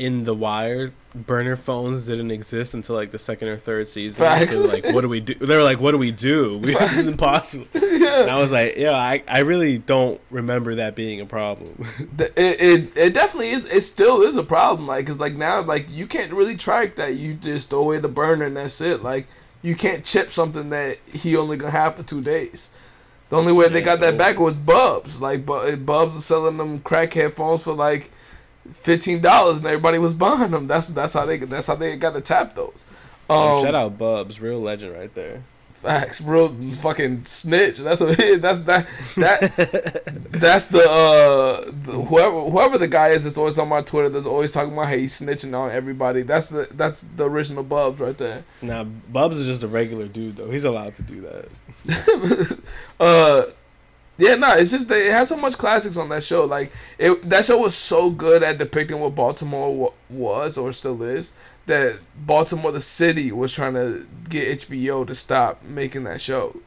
in 0.00 0.24
The 0.24 0.34
Wire, 0.34 0.92
burner 1.14 1.56
phones 1.56 2.06
didn't 2.06 2.30
exist 2.30 2.72
until 2.74 2.94
like 2.96 3.10
the 3.10 3.18
second 3.18 3.48
or 3.48 3.56
third 3.58 3.88
season. 3.88 4.24
Facts. 4.24 4.54
So, 4.56 4.64
like, 4.66 4.86
what 4.94 5.02
do 5.02 5.08
we 5.08 5.20
do? 5.20 5.34
They 5.34 5.56
were 5.56 5.62
like, 5.62 5.80
"What 5.80 5.90
do 5.92 5.98
we 5.98 6.10
do? 6.10 6.58
We, 6.58 6.72
this 6.74 6.96
is 6.98 7.06
impossible." 7.06 7.66
And 8.00 8.30
I 8.30 8.38
was 8.40 8.50
like, 8.50 8.76
"Yeah, 8.76 8.92
I, 8.92 9.22
I 9.28 9.40
really 9.40 9.78
don't 9.78 10.20
remember 10.30 10.76
that 10.76 10.94
being 10.96 11.20
a 11.20 11.26
problem." 11.26 11.86
It, 12.18 12.32
it 12.36 12.96
it 12.96 13.14
definitely 13.14 13.50
is 13.50 13.64
it 13.66 13.80
still 13.82 14.22
is 14.22 14.36
a 14.36 14.42
problem 14.42 14.86
like 14.86 15.04
because 15.04 15.20
like 15.20 15.34
now 15.34 15.62
like 15.62 15.90
you 15.90 16.06
can't 16.06 16.32
really 16.32 16.54
track 16.56 16.96
that 16.96 17.14
you 17.16 17.34
just 17.34 17.70
throw 17.70 17.80
away 17.80 17.98
the 17.98 18.08
burner 18.08 18.46
and 18.46 18.56
that's 18.56 18.80
it 18.80 19.02
like 19.02 19.26
you 19.62 19.74
can't 19.74 20.04
chip 20.04 20.30
something 20.30 20.70
that 20.70 20.96
he 21.12 21.36
only 21.36 21.56
gonna 21.56 21.72
have 21.72 21.96
for 21.96 22.02
two 22.02 22.20
days 22.22 22.70
the 23.30 23.36
only 23.36 23.52
way 23.52 23.68
they 23.68 23.80
Yeah, 23.80 23.84
got 23.96 24.00
that 24.00 24.16
back 24.18 24.38
was 24.38 24.58
bubs 24.58 25.20
like 25.20 25.44
Bu- 25.44 25.76
bubs 25.78 26.14
was 26.14 26.24
selling 26.24 26.56
them 26.56 26.78
crack 26.80 27.12
headphones 27.14 27.64
for 27.64 27.72
like 27.74 28.10
fifteen 28.70 29.20
dollars 29.20 29.58
and 29.58 29.66
everybody 29.66 29.98
was 29.98 30.14
buying 30.14 30.50
them 30.50 30.66
that's 30.66 30.88
that's 30.88 31.14
how 31.14 31.24
they 31.26 31.38
that's 31.38 31.66
how 31.66 31.74
they 31.74 31.96
got 31.96 32.14
to 32.14 32.20
tap 32.20 32.54
those 32.54 32.84
um 33.30 33.62
Shout 33.64 33.74
out 33.74 33.96
Bubs, 33.96 34.40
real 34.40 34.60
legend 34.60 34.92
right 34.92 35.14
there. 35.14 35.44
Facts, 35.72 36.20
real 36.20 36.48
fucking 36.60 37.24
snitch. 37.24 37.78
That's 37.78 38.02
is. 38.02 38.40
That's 38.42 38.58
that 38.60 38.86
that 39.16 40.02
that's 40.30 40.68
the 40.68 40.80
uh 40.80 41.70
the, 41.70 41.92
whoever 41.92 42.50
whoever 42.50 42.76
the 42.76 42.88
guy 42.88 43.08
is 43.08 43.24
that's 43.24 43.38
always 43.38 43.58
on 43.58 43.68
my 43.68 43.80
Twitter 43.80 44.10
that's 44.10 44.26
always 44.26 44.52
talking 44.52 44.74
about 44.74 44.88
how 44.88 44.96
he's 44.96 45.18
snitching 45.18 45.58
on 45.58 45.70
everybody. 45.70 46.22
That's 46.22 46.50
the 46.50 46.68
that's 46.74 47.00
the 47.16 47.30
original 47.30 47.62
Bubs 47.62 47.98
right 47.98 48.18
there. 48.18 48.44
Now, 48.60 48.84
Bubs 48.84 49.38
is 49.38 49.46
just 49.46 49.62
a 49.62 49.68
regular 49.68 50.06
dude 50.06 50.36
though. 50.36 50.50
He's 50.50 50.64
allowed 50.64 50.96
to 50.96 51.02
do 51.02 51.22
that. 51.22 52.58
uh 53.00 53.44
yeah, 54.20 54.34
no, 54.34 54.52
it's 54.52 54.70
just 54.70 54.88
that 54.90 54.98
it 54.98 55.12
has 55.12 55.30
so 55.30 55.36
much 55.36 55.56
classics 55.56 55.96
on 55.96 56.10
that 56.10 56.22
show. 56.22 56.44
Like 56.44 56.70
it, 56.98 57.22
that 57.30 57.44
show 57.46 57.58
was 57.58 57.74
so 57.74 58.10
good 58.10 58.42
at 58.42 58.58
depicting 58.58 59.00
what 59.00 59.14
Baltimore 59.14 59.74
wa- 59.74 59.90
was 60.10 60.58
or 60.58 60.72
still 60.72 61.02
is 61.02 61.32
that 61.66 62.00
Baltimore, 62.14 62.70
the 62.70 62.80
city, 62.80 63.32
was 63.32 63.52
trying 63.52 63.74
to 63.74 64.06
get 64.28 64.46
HBO 64.58 65.06
to 65.06 65.14
stop 65.14 65.62
making 65.62 66.04
that 66.04 66.20
show 66.20 66.60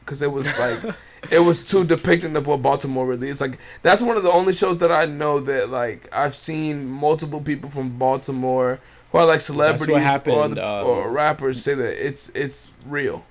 because 0.00 0.22
it 0.22 0.30
was 0.30 0.56
like 0.58 0.94
it 1.32 1.40
was 1.40 1.64
too 1.64 1.84
depicting 1.84 2.36
of 2.36 2.46
what 2.46 2.62
Baltimore 2.62 3.06
really 3.06 3.28
is. 3.28 3.40
Like 3.40 3.58
that's 3.82 4.00
one 4.02 4.16
of 4.16 4.22
the 4.22 4.30
only 4.30 4.52
shows 4.52 4.78
that 4.78 4.92
I 4.92 5.06
know 5.06 5.40
that 5.40 5.70
like 5.70 6.08
I've 6.14 6.34
seen 6.34 6.86
multiple 6.86 7.40
people 7.40 7.68
from 7.68 7.98
Baltimore 7.98 8.78
who 9.10 9.18
are 9.18 9.26
like 9.26 9.40
celebrities 9.40 9.88
or 10.28 10.48
the, 10.48 10.66
um, 10.66 10.86
or 10.86 11.12
rappers 11.12 11.62
say 11.62 11.74
that 11.74 12.06
it's 12.06 12.28
it's 12.30 12.72
real. 12.86 13.24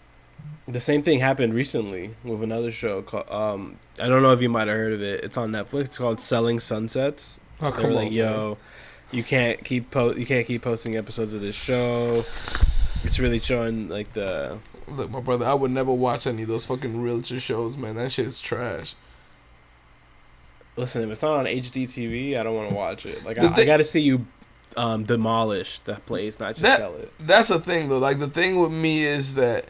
The 0.72 0.80
same 0.80 1.04
thing 1.04 1.20
happened 1.20 1.54
recently 1.54 2.16
with 2.24 2.42
another 2.44 2.72
show 2.72 3.02
called 3.02 3.30
um 3.30 3.78
I 4.00 4.08
don't 4.08 4.24
know 4.24 4.32
if 4.32 4.42
you 4.42 4.50
might 4.50 4.68
have 4.68 4.78
heard 4.78 4.94
of 4.94 5.02
it. 5.02 5.24
It's 5.24 5.38
on 5.38 5.52
Netflix. 5.52 5.86
It's 5.86 5.98
called 5.98 6.20
Selling 6.20 6.60
Sunsets. 6.60 7.40
Oh 7.62 7.72
come 7.72 7.84
were 7.84 7.90
on, 7.90 7.96
like, 7.96 8.04
man. 8.06 8.14
yo, 8.14 8.58
you 9.12 9.24
can't 9.24 9.64
keep 9.64 9.92
po- 9.92 10.14
you 10.14 10.26
can't 10.26 10.48
keep 10.48 10.62
posting 10.62 10.96
episodes 10.98 11.34
of 11.34 11.42
this 11.42 11.56
show. 11.56 12.24
It's 13.04 13.20
really 13.20 13.40
showing 13.40 13.90
like 13.90 14.14
the 14.14 14.58
Look, 14.88 15.10
my 15.10 15.20
brother, 15.22 15.46
I 15.46 15.54
would 15.54 15.72
never 15.72 15.92
watch 15.94 16.28
any 16.28 16.42
of 16.44 16.48
those 16.50 16.66
fucking 16.66 17.02
realtor 17.02 17.40
shows, 17.40 17.78
man. 17.78 17.96
That 17.96 18.12
shit 18.12 18.26
is 18.28 18.40
trash. 18.40 18.94
listen. 20.76 21.04
If 21.04 21.10
it's 21.12 21.22
not 21.22 21.38
on 21.40 21.46
HGTV, 21.46 22.38
I 22.38 22.44
don't 22.44 22.56
want 22.56 22.70
to 22.70 22.76
watch 22.76 23.06
it. 23.06 23.24
Like 23.26 23.38
I, 23.40 23.54
I 23.54 23.66
got 23.66 23.78
to 23.78 23.84
see 23.84 24.02
you 24.02 24.26
um 24.78 25.04
demolish 25.04 25.80
the 25.80 25.96
place, 25.96 26.40
not 26.40 26.52
just 26.52 26.64
That- 26.64 26.80
sell 26.80 26.96
it. 26.96 27.12
That's 27.20 27.50
the 27.50 27.60
thing, 27.60 27.90
though. 27.90 28.00
Like 28.00 28.20
the 28.20 28.28
thing 28.28 28.60
with 28.60 28.72
me 28.72 29.04
is 29.04 29.36
that 29.36 29.66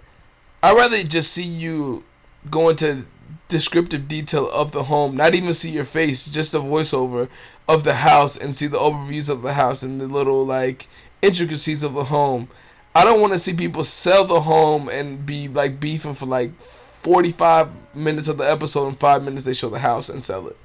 I'd 0.64 0.76
rather 0.76 1.02
just 1.04 1.32
see 1.32 1.44
you 1.44 2.04
go 2.50 2.70
into 2.70 3.06
descriptive 3.48 4.08
detail 4.08 4.50
of 4.52 4.72
the 4.72 4.84
home, 4.84 5.16
not 5.16 5.36
even 5.36 5.54
see 5.54 5.72
your 5.72 5.86
face, 5.86 6.26
just 6.26 6.54
a 6.54 6.60
voiceover 6.60 7.30
of 7.68 7.84
the 7.84 7.96
house 7.96 8.38
and 8.38 8.56
see 8.56 8.68
the 8.68 8.78
overviews 8.78 9.30
of 9.30 9.42
the 9.42 9.54
house 9.54 9.84
and 9.84 10.00
the 10.00 10.08
little 10.08 10.46
like 10.46 10.88
intricacies 11.22 11.84
of 11.84 11.94
the 11.94 12.06
home. 12.06 12.48
I 12.94 13.04
don't 13.04 13.22
want 13.22 13.34
to 13.34 13.40
see 13.40 13.54
people 13.54 13.84
sell 13.84 14.26
the 14.26 14.42
home 14.42 14.90
and 14.90 15.26
be 15.26 15.48
like 15.48 15.80
beefing 15.80 16.14
for 16.14 16.26
like 16.26 16.60
45 16.62 17.70
minutes 17.96 18.28
of 18.28 18.38
the 18.38 18.44
episode 18.44 18.88
and 18.88 18.98
5 18.98 19.24
minutes 19.24 19.46
they 19.46 19.54
show 19.54 19.70
the 19.70 19.80
house 19.80 20.10
and 20.10 20.22
sell 20.22 20.48
it. 20.48 20.58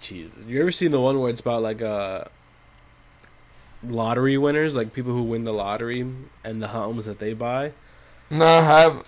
Jesus, 0.00 0.36
you 0.46 0.60
ever 0.60 0.72
seen 0.72 0.90
the 0.90 1.00
one 1.00 1.20
where 1.20 1.30
it's 1.30 1.40
about 1.40 1.62
like 1.62 1.82
uh 1.82 2.24
lottery 3.82 4.38
winners, 4.38 4.74
like 4.74 4.92
people 4.92 5.12
who 5.12 5.22
win 5.22 5.44
the 5.44 5.52
lottery 5.52 6.06
and 6.44 6.62
the 6.62 6.68
homes 6.68 7.04
that 7.04 7.18
they 7.18 7.32
buy? 7.32 7.72
No, 8.30 8.46
I 8.46 8.60
haven't. 8.62 9.06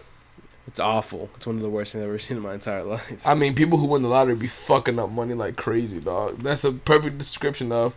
It's 0.67 0.79
awful. 0.81 1.31
It's 1.37 1.47
one 1.47 1.57
of 1.57 1.63
the 1.63 1.69
worst 1.69 1.93
things 1.93 2.03
I've 2.03 2.09
ever 2.09 2.19
seen 2.19 2.37
in 2.37 2.43
my 2.43 2.55
entire 2.55 2.85
life. 2.85 3.27
I 3.27 3.35
mean, 3.35 3.55
people 3.55 3.79
who 3.79 3.87
win 3.87 4.03
the 4.03 4.09
lottery 4.09 4.37
be 4.37 4.47
fucking 4.47 4.99
up 4.99 5.11
money 5.11 5.35
like 5.35 5.57
crazy, 5.57 5.99
dog. 6.01 6.39
That's 6.39 6.63
a 6.65 6.73
perfect 6.73 7.19
description 7.19 7.73
of. 7.73 7.97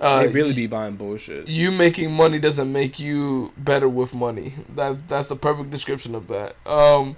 Uh, 0.00 0.22
they 0.22 0.32
really 0.32 0.54
be 0.54 0.66
buying 0.66 0.96
bullshit. 0.96 1.48
You 1.48 1.70
making 1.70 2.12
money 2.12 2.38
doesn't 2.38 2.72
make 2.72 2.98
you 2.98 3.52
better 3.56 3.88
with 3.88 4.14
money. 4.14 4.54
That 4.74 5.06
that's 5.08 5.30
a 5.30 5.36
perfect 5.36 5.70
description 5.70 6.14
of 6.14 6.26
that. 6.28 6.56
Um, 6.66 7.16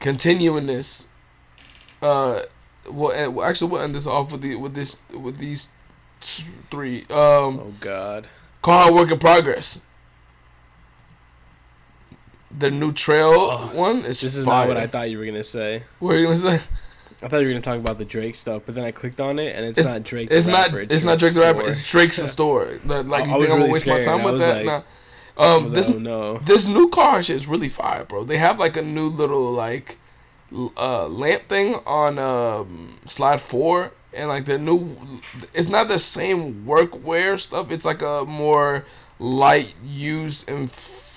continuing 0.00 0.66
this, 0.66 1.08
uh, 2.02 2.42
well, 2.90 3.42
actually, 3.42 3.70
we'll 3.70 3.80
end 3.82 3.94
this 3.94 4.06
off 4.06 4.32
with 4.32 4.42
the 4.42 4.56
with 4.56 4.74
this 4.74 5.02
with 5.10 5.38
these 5.38 5.72
t- 6.20 6.44
three. 6.70 7.00
Um, 7.10 7.58
Oh 7.60 7.74
God. 7.80 8.28
Car 8.62 8.92
Work 8.92 9.10
in 9.10 9.18
Progress. 9.18 9.80
The 12.58 12.70
new 12.70 12.92
trail 12.92 13.32
Oh, 13.34 13.70
one 13.74 14.04
is 14.04 14.20
This 14.20 14.34
is 14.36 14.44
fire. 14.44 14.66
not 14.66 14.68
what 14.68 14.76
I 14.82 14.86
thought 14.86 15.10
you 15.10 15.18
were 15.18 15.26
gonna 15.26 15.44
say. 15.44 15.82
What 15.98 16.14
are 16.14 16.18
you 16.18 16.24
gonna 16.26 16.36
say? 16.36 16.60
I 17.22 17.28
thought 17.28 17.38
you 17.38 17.46
were 17.46 17.52
gonna 17.52 17.60
talk 17.62 17.78
about 17.78 17.98
the 17.98 18.04
Drake 18.04 18.36
stuff, 18.36 18.62
but 18.66 18.74
then 18.74 18.84
I 18.84 18.90
clicked 18.92 19.20
on 19.20 19.38
it 19.38 19.54
and 19.56 19.64
it's, 19.66 19.78
It's- 19.78 19.92
not 19.92 20.02
Drake. 20.04 20.28
It's 20.30 20.46
the 20.46 20.52
not. 20.52 20.66
rapper, 20.68 20.80
It's 20.88 21.04
not 21.04 21.18
Drake 21.18 21.34
the 21.34 21.40
rapper. 21.40 21.62
It's 21.62 21.82
Drake's 21.90 22.20
the 22.20 22.28
story. 22.38 22.78
Like, 22.84 23.24
I- 23.24 23.26
you 23.28 23.34
I 23.34 23.38
think 23.38 23.50
I'm 23.50 23.58
gonna 23.60 23.72
waste 23.72 23.86
my 23.86 24.00
time 24.00 24.20
I 24.22 24.24
with 24.30 24.40
that? 24.40 24.56
like- 24.56 24.66
nah. 24.66 24.82
I 25.38 25.54
Um, 25.56 25.68
this 25.68 25.88
like, 25.88 25.96
oh 25.98 26.00
no. 26.00 26.38
this 26.38 26.66
new 26.66 26.88
car 26.88 27.22
shit 27.22 27.36
is 27.36 27.46
really 27.46 27.68
fire, 27.68 28.04
bro. 28.04 28.24
They 28.24 28.38
have 28.38 28.58
like 28.58 28.76
a 28.78 28.82
new 28.82 29.08
little 29.08 29.52
like 29.52 29.98
uh 30.78 31.06
lamp 31.08 31.42
thing 31.48 31.74
on 31.84 32.18
um 32.18 32.96
slide 33.04 33.42
four, 33.42 33.92
and 34.14 34.30
like 34.30 34.46
their 34.46 34.58
new. 34.58 34.96
It's 35.52 35.68
not 35.68 35.88
the 35.88 35.98
same 35.98 36.64
workwear 36.64 37.38
stuff. 37.38 37.70
It's 37.70 37.84
like 37.84 38.00
a 38.00 38.24
more 38.26 38.86
light 39.18 39.74
use 39.84 40.44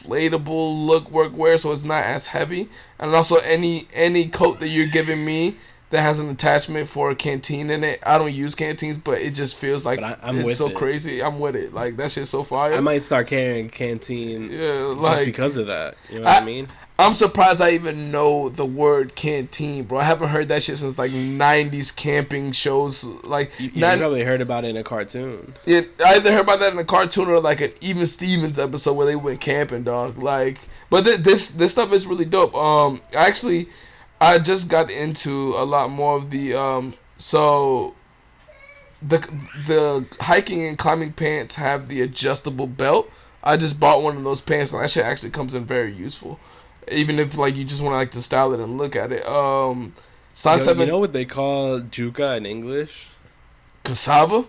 inflatable 0.04 0.86
look 0.86 1.06
workwear, 1.10 1.60
so 1.60 1.72
it's 1.72 1.84
not 1.84 2.04
as 2.04 2.28
heavy. 2.28 2.70
And 3.00 3.14
also 3.16 3.38
any 3.38 3.88
any 3.94 4.28
coat 4.28 4.60
that 4.60 4.70
you're 4.70 4.88
giving 4.88 5.24
me 5.26 5.58
that 5.92 6.02
has 6.02 6.20
an 6.20 6.30
attachment 6.30 6.88
for 6.88 7.10
a 7.10 7.16
canteen 7.16 7.70
in 7.72 7.84
it. 7.84 8.00
I 8.06 8.18
don't 8.20 8.34
use 8.34 8.54
canteens, 8.56 8.98
but 8.98 9.20
it 9.20 9.32
just 9.32 9.56
feels 9.56 9.86
like 9.86 10.00
I- 10.02 10.18
I'm 10.22 10.38
it's 10.38 10.58
so 10.58 10.68
it. 10.70 10.76
crazy. 10.76 11.24
I'm 11.24 11.40
with 11.40 11.56
it. 11.56 11.74
Like 11.74 11.98
that 11.98 12.12
shit's 12.12 12.30
so 12.30 12.44
fire. 12.44 12.74
I 12.74 12.80
might 12.80 13.04
start 13.04 13.28
carrying 13.28 13.70
canteen 13.70 14.52
yeah, 14.52 14.60
just 14.94 14.98
like 15.00 15.26
because 15.26 15.58
of 15.58 15.68
that. 15.68 15.96
You 16.10 16.20
know 16.20 16.26
what 16.26 16.36
I, 16.36 16.42
I- 16.42 16.46
mean? 16.46 16.68
I'm 17.00 17.14
surprised 17.14 17.62
I 17.62 17.72
even 17.72 18.12
know 18.12 18.50
the 18.50 18.66
word 18.66 19.16
canteen, 19.16 19.86
bro. 19.86 20.00
I 20.00 20.04
haven't 20.04 20.28
heard 20.28 20.50
that 20.50 20.62
shit 20.64 20.78
since 20.78 20.98
like 20.98 21.12
'90s 21.12 21.96
camping 21.96 22.52
shows. 22.52 23.06
Like, 23.06 23.58
You, 23.58 23.72
you 23.74 23.80
not, 23.82 24.00
probably 24.00 24.26
heard 24.26 24.42
about 24.42 24.66
it 24.66 24.72
in 24.72 24.78
a 24.78 24.84
cartoon. 24.84 25.54
it, 25.66 25.92
I 26.06 26.16
either 26.16 26.34
heard 26.34 26.42
about 26.42 26.60
that 26.60 26.74
in 26.74 26.78
a 26.80 26.84
cartoon 26.84 27.30
or 27.30 27.40
like 27.40 27.62
an 27.62 27.72
Even 27.80 28.06
Stevens 28.06 28.60
episode 28.60 28.96
where 28.96 29.06
they 29.06 29.16
went 29.16 29.40
camping, 29.40 29.84
dog. 29.84 30.22
Like, 30.22 30.60
but 30.90 31.06
th- 31.06 31.20
this 31.20 31.52
this 31.52 31.72
stuff 31.72 31.94
is 31.94 32.06
really 32.06 32.26
dope. 32.26 32.54
Um, 32.54 33.00
actually, 33.16 33.70
I 34.20 34.38
just 34.38 34.68
got 34.68 34.92
into 34.92 35.54
a 35.56 35.64
lot 35.64 35.90
more 35.90 36.18
of 36.18 36.32
the 36.32 36.54
um. 36.54 36.96
So, 37.18 37.96
the 39.02 39.20
the 39.68 40.06
hiking 40.20 40.66
and 40.66 40.78
climbing 40.78 41.14
pants 41.14 41.56
have 41.56 41.88
the 41.88 42.02
adjustable 42.02 42.68
belt. 42.68 43.10
I 43.42 43.56
just 43.56 43.80
bought 43.80 44.04
one 44.04 44.18
of 44.18 44.24
those 44.26 44.42
pants, 44.42 44.74
and 44.74 44.84
that 44.84 44.90
shit 44.90 45.06
actually 45.06 45.30
comes 45.30 45.56
in 45.56 45.64
very 45.64 45.94
useful. 45.94 46.42
Even 46.92 47.20
if 47.20 47.38
like 47.38 47.56
you 47.56 47.66
just 47.66 47.82
want 47.82 47.94
to 47.94 47.98
like 47.98 48.12
to 48.12 48.22
style 48.22 48.54
it 48.54 48.60
and 48.60 48.78
look 48.78 48.96
at 48.96 49.12
it. 49.12 49.26
Um, 49.28 49.94
Size 50.34 50.62
Yo, 50.62 50.66
seven. 50.66 50.82
You 50.88 50.94
know 50.94 51.00
what 51.00 51.12
they 51.14 51.26
call 51.26 51.82
yuca 51.82 52.38
in 52.38 52.46
English? 52.46 53.08
cassava. 53.84 54.46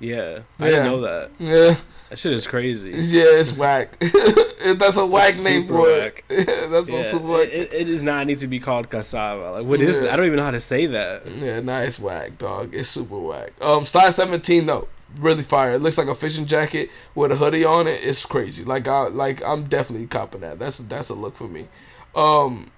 Yeah, 0.00 0.40
I 0.58 0.64
Yeah. 0.64 0.70
didn't 0.70 0.84
know 0.86 1.00
that. 1.02 1.30
Yeah, 1.38 1.76
That 2.10 2.18
shit 2.18 2.32
is 2.32 2.46
crazy. 2.46 2.90
yeah, 2.90 3.40
it's 3.40 3.56
whack. 3.56 3.96
That's 4.00 4.96
a 4.96 5.06
whack 5.06 5.30
It's 5.30 5.44
name 5.44 5.66
for 5.68 5.82
whack. 5.82 6.24
it. 6.28 6.46
That's 6.70 6.90
Yeah, 6.90 6.96
also 6.98 7.18
whack. 7.20 7.48
it, 7.48 7.72
it 7.72 7.84
does 7.84 8.02
not 8.02 8.26
need 8.26 8.38
to 8.40 8.46
be 8.48 8.58
called 8.58 8.90
cassava. 8.90 9.52
Like, 9.52 9.66
what 9.66 9.80
is 9.80 10.00
Yeah. 10.00 10.08
it? 10.08 10.12
I 10.12 10.16
don't 10.16 10.26
even 10.26 10.36
know 10.38 10.44
how 10.44 10.50
to 10.50 10.60
say 10.60 10.86
that. 10.86 11.26
Yeah, 11.38 11.60
nah, 11.60 11.78
it's 11.80 11.98
whack, 12.00 12.38
dog. 12.38 12.74
It's 12.74 12.88
super 12.88 13.18
whack. 13.18 13.52
Um, 13.60 13.84
size 13.84 14.16
seventeen 14.16 14.66
though, 14.66 14.88
really 15.18 15.42
fire. 15.42 15.74
It 15.74 15.82
looks 15.82 15.98
like 15.98 16.08
a 16.08 16.14
fishing 16.14 16.46
jacket 16.46 16.90
with 17.14 17.32
a 17.32 17.36
hoodie 17.36 17.64
on 17.64 17.86
it. 17.86 18.00
It's 18.02 18.24
crazy. 18.24 18.64
Like 18.64 18.88
I 18.88 19.08
like 19.08 19.44
I'm 19.44 19.64
definitely 19.64 20.06
copping 20.06 20.40
that. 20.42 20.58
That's 20.58 20.78
that's 20.78 21.08
a 21.08 21.14
look 21.14 21.36
for 21.36 21.48
me. 21.48 21.68
Um, 22.14 22.70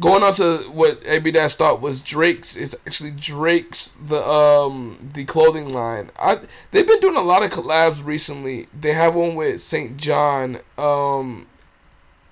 going 0.00 0.22
on 0.22 0.32
to 0.34 0.58
what 0.72 1.00
AB 1.06 1.30
Dash 1.30 1.56
thought 1.56 1.80
was 1.80 2.00
Drake's. 2.00 2.56
It's 2.56 2.74
actually 2.86 3.12
Drake's 3.12 3.92
the 3.92 4.20
um 4.22 5.10
the 5.14 5.24
clothing 5.24 5.72
line. 5.72 6.10
I 6.18 6.40
they've 6.70 6.86
been 6.86 7.00
doing 7.00 7.16
a 7.16 7.22
lot 7.22 7.42
of 7.42 7.50
collabs 7.50 8.04
recently. 8.04 8.68
They 8.78 8.92
have 8.92 9.14
one 9.14 9.34
with 9.34 9.60
Saint 9.60 9.96
John. 9.96 10.60
Um, 10.76 11.46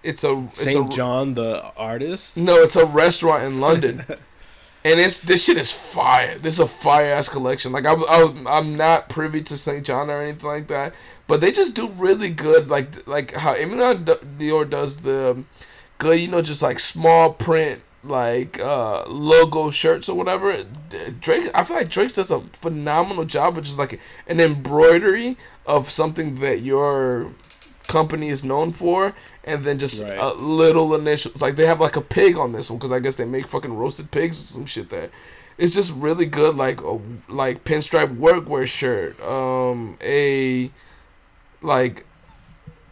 it's 0.02 0.24
a 0.24 0.48
it's 0.50 0.64
Saint 0.64 0.92
a, 0.92 0.96
John, 0.96 1.34
the 1.34 1.62
artist. 1.76 2.36
no, 2.36 2.56
it's 2.56 2.76
a 2.76 2.86
restaurant 2.86 3.44
in 3.44 3.60
London. 3.60 4.04
And 4.84 4.98
it's 4.98 5.20
this 5.20 5.44
shit 5.44 5.56
is 5.56 5.70
fire. 5.70 6.36
This 6.38 6.54
is 6.54 6.60
a 6.60 6.66
fire 6.66 7.12
ass 7.12 7.28
collection. 7.28 7.70
Like 7.72 7.86
I'm, 7.86 8.02
I'm, 8.08 8.46
I'm 8.46 8.76
not 8.76 9.08
privy 9.08 9.42
to 9.42 9.56
St. 9.56 9.86
John 9.86 10.10
or 10.10 10.20
anything 10.20 10.48
like 10.48 10.66
that, 10.68 10.94
but 11.28 11.40
they 11.40 11.52
just 11.52 11.76
do 11.76 11.88
really 11.90 12.30
good. 12.30 12.68
Like, 12.68 13.06
like 13.06 13.32
how 13.32 13.54
Aimé 13.54 13.76
Leon 13.76 14.08
Dore 14.38 14.64
does 14.64 14.98
the 14.98 15.44
good, 15.98 16.18
you 16.18 16.28
know, 16.28 16.42
just 16.42 16.62
like 16.62 16.80
small 16.80 17.32
print, 17.32 17.82
like 18.02 18.60
uh 18.60 19.04
logo 19.06 19.70
shirts 19.70 20.08
or 20.08 20.16
whatever. 20.16 20.64
Drake, 21.20 21.48
I 21.54 21.62
feel 21.62 21.76
like 21.76 21.88
Drake 21.88 22.12
does 22.12 22.32
a 22.32 22.40
phenomenal 22.40 23.24
job 23.24 23.56
of 23.56 23.64
just 23.64 23.78
like 23.78 24.00
an 24.26 24.40
embroidery 24.40 25.36
of 25.64 25.90
something 25.90 26.36
that 26.36 26.60
your 26.62 27.30
company 27.88 28.28
is 28.28 28.44
known 28.44 28.72
for, 28.72 29.14
and 29.44 29.64
then 29.64 29.78
just 29.78 30.02
Right. 30.02 30.18
a 30.18 30.34
little 30.34 30.94
initials. 30.94 31.40
Like 31.42 31.56
they 31.56 31.66
have 31.66 31.80
like 31.80 31.96
a 31.96 32.00
pig 32.00 32.36
on 32.38 32.52
this 32.52 32.70
one 32.70 32.78
because 32.78 32.92
I 32.92 33.00
guess 33.00 33.16
they 33.16 33.24
make 33.24 33.46
fucking 33.48 33.74
roasted 33.74 34.10
pigs 34.10 34.38
or 34.38 34.44
some 34.54 34.66
shit 34.66 34.88
there. 34.88 35.10
It's 35.58 35.74
just 35.74 35.94
really 35.94 36.26
good, 36.26 36.56
like 36.56 36.80
a 36.80 36.98
like 37.28 37.64
pinstripe 37.64 38.16
workwear 38.16 38.66
shirt. 38.66 39.20
Um, 39.22 39.96
a 40.02 40.70
like 41.60 42.04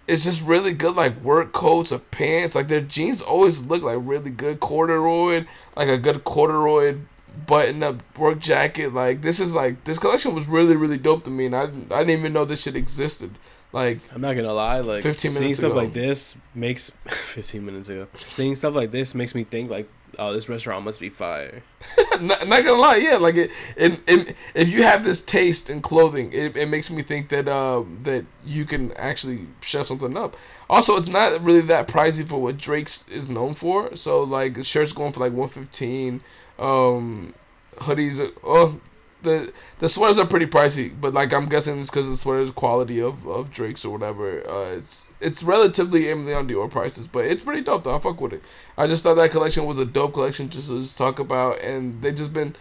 it's 0.07 0.25
just 0.25 0.45
really 0.45 0.73
good 0.73 0.97
like 0.97 1.21
work 1.23 1.53
coats 1.53 1.93
or 1.93 1.99
pants. 1.99 2.55
Like 2.55 2.69
their 2.69 2.81
jeans 2.81 3.23
always 3.23 3.65
look 3.65 3.83
like 3.83 3.99
really 4.01 4.31
good 4.31 4.61
corduroy, 4.61 5.45
like 5.77 5.89
a 5.89 5.99
good 5.99 6.25
corduroy 6.25 6.99
button 7.47 7.83
up 7.83 8.03
work 8.19 8.39
jacket. 8.41 8.93
Like 8.93 9.23
this 9.23 9.41
is 9.41 9.55
like 9.55 9.85
this 9.85 9.99
collection 9.99 10.35
was 10.35 10.49
really 10.49 10.77
really 10.77 10.99
dope 10.99 11.25
to 11.25 11.31
me, 11.31 11.47
and 11.47 11.57
I 11.57 11.63
I 11.63 12.05
didn't 12.05 12.11
even 12.11 12.33
know 12.33 12.45
this 12.45 12.63
shit 12.63 12.77
existed. 12.77 13.31
Like 13.73 14.01
I'm 14.13 14.21
not 14.21 14.35
gonna 14.35 14.53
lie, 14.53 14.81
like 14.81 15.03
15 15.03 15.31
seeing 15.31 15.55
stuff 15.55 15.71
ago. 15.73 15.81
like 15.81 15.93
this 15.93 16.35
makes 16.55 16.91
15 17.07 17.65
minutes 17.65 17.89
ago. 17.89 18.09
Seeing 18.17 18.55
stuff 18.55 18.75
like 18.75 18.91
this 18.91 19.15
makes 19.15 19.35
me 19.35 19.45
think 19.45 19.71
like, 19.71 19.89
oh, 20.19 20.33
this 20.33 20.49
restaurant 20.49 20.85
must 20.85 20.99
be 20.99 21.09
fire. 21.09 21.63
not, 22.21 22.49
not 22.49 22.65
gonna 22.65 22.81
lie, 22.81 22.97
yeah, 22.97 23.17
like 23.17 23.37
it, 23.37 23.51
it, 23.77 24.01
it, 24.09 24.37
if 24.55 24.73
you 24.73 24.83
have 24.83 25.05
this 25.05 25.23
taste 25.23 25.71
in 25.71 25.81
clothing, 25.83 26.33
it, 26.33 26.57
it 26.57 26.67
makes 26.67 26.91
me 26.91 27.03
think 27.03 27.29
that 27.29 27.47
um 27.47 28.01
that 28.03 28.25
you 28.45 28.65
can 28.65 28.93
actually 28.95 29.47
chef 29.61 29.87
something 29.87 30.17
up. 30.17 30.37
Also, 30.69 30.97
it's 30.97 31.09
not 31.09 31.41
really 31.41 31.63
that 31.63 31.87
pricey 31.87 32.27
for 32.27 32.43
what 32.43 32.57
Drake's 32.57 33.09
is 33.09 33.29
known 33.29 33.55
for. 33.55 33.95
So 33.95 34.25
like 34.25 34.65
shirts 34.65 34.93
going 34.93 35.13
for 35.13 35.21
like 35.21 35.33
one 35.33 35.49
fifteen, 35.49 36.23
um, 36.59 37.35
hoodies. 37.77 38.33
Oh, 38.43 38.81
the 39.23 39.53
the 39.79 39.89
sweaters 39.89 40.19
are 40.19 40.27
pretty 40.27 40.47
pricey, 40.47 40.93
but 40.99 41.13
like 41.15 41.33
I'm 41.33 41.49
guessing 41.49 41.81
it's 41.81 41.91
because 41.91 42.09
the 42.09 42.17
sweaters 42.17 42.51
quality 42.51 43.01
of, 43.01 43.27
of 43.27 43.51
Drake's 43.51 43.85
or 43.85 43.91
whatever. 43.93 44.41
Uh, 44.49 44.77
it's 44.77 45.09
it's 45.21 45.43
relatively 45.43 46.03
Aimé 46.05 46.27
Leon 46.27 46.47
Dore 46.47 46.69
prices, 46.69 47.07
but 47.07 47.25
it's 47.27 47.43
pretty 47.43 47.63
dope 47.63 47.85
though. 47.85 47.95
I 47.95 47.99
fuck 47.99 48.21
with 48.21 48.33
it. 48.33 48.43
I 48.79 48.87
just 48.87 49.03
thought 49.03 49.15
that 49.15 49.31
collection 49.31 49.67
was 49.67 49.79
a 49.79 49.85
dope 49.85 50.15
collection 50.15 50.49
just 50.49 50.69
to 50.69 50.81
just 50.81 50.97
talk 50.97 51.19
about, 51.19 51.61
and 51.63 52.01
they 52.03 52.13
just 52.13 52.33
been, 52.33 52.55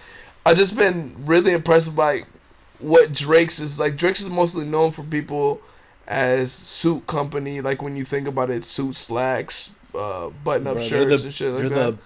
I 0.46 0.54
just 0.54 0.76
been 0.76 1.16
really 1.26 1.54
impressed 1.54 1.96
by 1.96 2.24
what 2.80 3.14
Drake's 3.14 3.60
is 3.60 3.80
like. 3.80 3.96
Drake's 3.96 4.22
is 4.22 4.30
mostly 4.30 4.66
known 4.66 4.92
for 4.92 5.04
people 5.04 5.62
as 6.08 6.52
suit 6.52 7.08
company. 7.08 7.62
Like 7.62 7.82
when 7.82 7.96
you 7.96 8.04
think 8.04 8.28
about 8.28 8.50
it, 8.50 8.64
suit 8.66 8.96
slacks, 8.96 9.72
uh, 9.98 10.30
button 10.44 10.68
up 10.68 10.80
shirts 10.80 11.22
the- 11.22 11.28
and 11.28 11.34
shit 11.34 11.52
like 11.52 11.60
they're 11.62 11.70
that. 11.70 11.92
the 11.94 11.98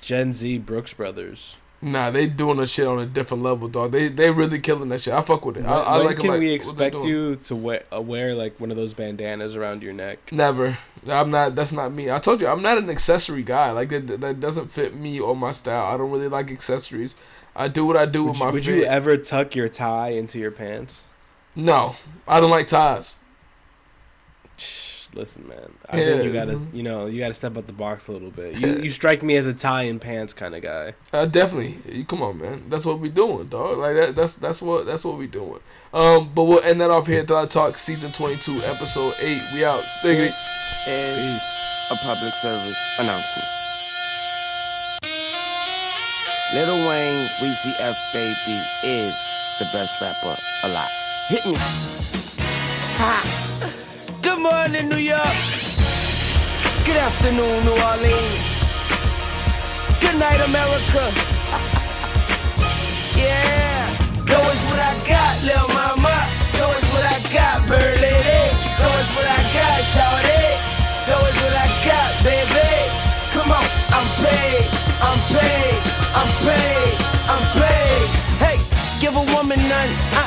Gen 0.00 0.32
Z 0.32 0.58
Brooks 0.58 0.94
brothers. 0.94 1.56
Nah, 1.82 2.10
they 2.10 2.26
doing 2.26 2.58
the 2.58 2.66
shit 2.66 2.86
on 2.86 2.98
a 2.98 3.06
different 3.06 3.42
level, 3.42 3.66
dog. 3.66 3.92
They 3.92 4.08
they 4.08 4.30
really 4.30 4.60
killing 4.60 4.90
that 4.90 5.00
shit. 5.00 5.14
I 5.14 5.22
fuck 5.22 5.46
with 5.46 5.56
it. 5.56 5.64
I, 5.64 5.70
When, 5.78 5.86
I 5.86 5.96
when 5.96 6.06
like 6.06 6.16
can 6.18 6.26
like 6.28 6.40
we 6.40 6.52
expect 6.52 6.94
you 6.96 7.36
to 7.36 7.56
wear, 7.56 7.84
uh, 7.90 8.02
wear 8.02 8.34
like 8.34 8.60
one 8.60 8.70
of 8.70 8.76
those 8.76 8.92
bandanas 8.92 9.56
around 9.56 9.82
your 9.82 9.94
neck? 9.94 10.18
Never. 10.30 10.76
I'm 11.08 11.30
not. 11.30 11.54
That's 11.54 11.72
not 11.72 11.90
me. 11.92 12.10
I 12.10 12.18
told 12.18 12.42
you, 12.42 12.48
I'm 12.48 12.60
not 12.60 12.76
an 12.76 12.90
accessory 12.90 13.42
guy. 13.42 13.70
Like 13.70 13.88
that. 13.88 14.20
That 14.20 14.40
doesn't 14.40 14.70
fit 14.70 14.94
me 14.94 15.18
or 15.20 15.34
my 15.34 15.52
style. 15.52 15.86
I 15.86 15.96
don't 15.96 16.10
really 16.10 16.28
like 16.28 16.50
accessories. 16.50 17.16
I 17.56 17.68
do 17.68 17.86
what 17.86 17.96
I 17.96 18.04
do 18.04 18.24
Would, 18.24 18.30
with 18.32 18.38
you, 18.38 18.44
my 18.44 18.50
would 18.52 18.64
fit. 18.64 18.74
you 18.76 18.84
ever 18.84 19.16
tuck 19.16 19.54
your 19.56 19.68
tie 19.70 20.10
into 20.10 20.38
your 20.38 20.50
pants? 20.50 21.04
no, 21.56 21.94
I 22.28 22.40
don't 22.40 22.50
like 22.50 22.66
ties. 22.66 23.18
Listen, 25.12 25.48
man. 25.48 25.72
I 25.88 25.96
think 25.96 26.22
you 26.24 26.30
Yeah. 26.30 26.44
gotta, 26.44 26.60
you 26.72 26.82
know, 26.84 27.06
you 27.06 27.18
gotta 27.18 27.34
step 27.34 27.56
out 27.56 27.66
the 27.66 27.72
box 27.72 28.06
a 28.06 28.12
little 28.12 28.30
bit. 28.30 28.54
You, 28.54 28.80
you 28.84 28.90
strike 28.90 29.22
me 29.24 29.36
as 29.36 29.46
a 29.46 29.52
tie 29.52 29.82
and 29.82 30.00
pants 30.00 30.32
kind 30.32 30.54
of 30.54 30.62
guy. 30.62 30.94
Uh, 31.12 31.26
definitely. 31.26 31.78
You- 31.92 32.04
Come 32.04 32.22
on, 32.22 32.38
man. 32.38 32.62
That's 32.68 32.86
what 32.86 33.00
we 33.00 33.08
doing, 33.08 33.48
dog. 33.48 33.78
Like 33.78 33.96
that. 33.96 34.14
That's 34.14 34.36
that's 34.36 34.62
what 34.62 34.86
that's 34.86 35.04
what 35.04 35.18
we 35.18 35.26
doing. 35.26 35.58
Um, 35.92 36.30
but 36.32 36.44
we'll 36.44 36.62
end 36.62 36.80
that 36.80 36.90
off 36.90 37.08
here. 37.08 37.20
At 37.20 37.26
Thought 37.28 37.50
Talk 37.50 37.76
season 37.76 38.12
twenty 38.12 38.36
two, 38.36 38.62
episode 38.62 39.14
eight. 39.18 39.42
We 39.52 39.64
out. 39.64 39.82
Stiggity. 40.00 40.30
This 40.30 40.86
is 40.86 41.42
a 41.90 41.96
public 41.96 42.34
service 42.34 42.78
announcement. 42.98 43.48
Lil 46.54 46.88
Wayne, 46.88 47.28
Weezy 47.40 47.74
F 47.78 47.96
Baby 48.12 48.60
is 48.84 49.14
the 49.58 49.64
best 49.72 50.00
rapper 50.00 50.36
alive. 50.64 50.90
Hit 51.28 51.44
me. 51.46 51.54
Ha! 52.98 53.46
Good 54.22 54.38
morning, 54.38 54.88
New 54.90 54.98
York. 54.98 55.34
Good 56.84 56.96
afternoon, 56.96 57.64
New 57.64 57.72
Orleans. 57.88 58.44
Good 59.98 60.16
night, 60.18 60.40
America. 60.46 61.08
yeah. 63.16 63.88
Go 64.26 64.38
is 64.50 64.62
what 64.68 64.78
I 64.78 64.94
got, 65.08 65.42
little 65.42 65.68
mama. 65.68 66.09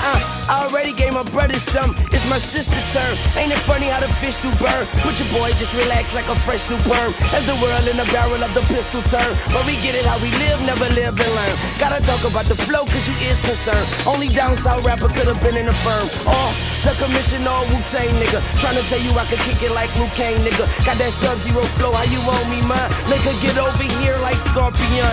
Uh-uh. 0.04 0.34
I 0.51 0.68
already 0.68 0.91
gave 0.91 1.14
my 1.14 1.24
brother 1.24 1.56
some. 1.56 1.95
It's 2.12 2.28
my 2.30 2.38
sister 2.38 2.76
turn. 2.91 3.16
Ain't 3.39 3.51
it 3.51 3.64
funny 3.64 3.88
how 3.88 3.99
the 4.04 4.12
fish 4.20 4.36
do 4.43 4.51
burn? 4.60 4.84
Put 4.99 5.16
your 5.20 5.30
boy 5.32 5.56
just 5.56 5.74
relax 5.74 6.14
like 6.14 6.28
a 6.28 6.36
fresh 6.43 6.64
new 6.70 6.78
perm. 6.84 7.16
As 7.32 7.47
the 7.47 7.56
world 7.64 7.88
in 7.88 7.95
the 7.95 8.08
barrel 8.12 8.43
of 8.43 8.51
the 8.54 8.64
pistol 8.68 9.01
turn. 9.08 9.32
But 9.56 9.64
we 9.66 9.80
get 9.80 9.95
it 9.95 10.06
how 10.06 10.20
we 10.20 10.30
live, 10.43 10.60
never 10.68 10.88
live 10.91 11.16
and 11.16 11.34
learn. 11.39 11.56
Gotta 11.80 12.04
talk 12.04 12.22
about 12.28 12.45
the 12.51 12.60
flow 12.60 12.84
cause 12.84 13.06
you 13.08 13.16
is 13.32 13.39
concerned. 13.39 13.88
Only 14.06 14.28
down 14.28 14.56
south 14.56 14.84
rapper 14.84 15.08
could 15.08 15.28
have 15.32 15.39
been 15.41 15.56
in 15.56 15.66
the 15.66 15.78
firm. 15.86 16.08
Oh, 16.28 16.51
the 16.84 16.91
commission 16.99 17.47
all 17.47 17.64
Wu 17.72 17.80
Tang 17.88 18.12
nigga. 18.20 18.43
Tryna 18.60 18.84
tell 18.91 18.99
you 18.99 19.12
I 19.16 19.24
could 19.32 19.39
kick 19.47 19.64
it 19.64 19.72
like 19.72 19.89
Luke 19.95 20.12
Kane 20.20 20.43
nigga. 20.43 20.68
Got 20.84 20.99
that 20.99 21.14
sub 21.16 21.39
zero 21.39 21.64
flow, 21.80 21.95
how 21.95 22.04
you 22.12 22.20
owe 22.20 22.45
me 22.51 22.60
mine? 22.68 22.91
Nigga, 23.08 23.32
get 23.39 23.56
over 23.58 23.88
here 24.04 24.20
like 24.20 24.39
Scorpion. 24.39 25.08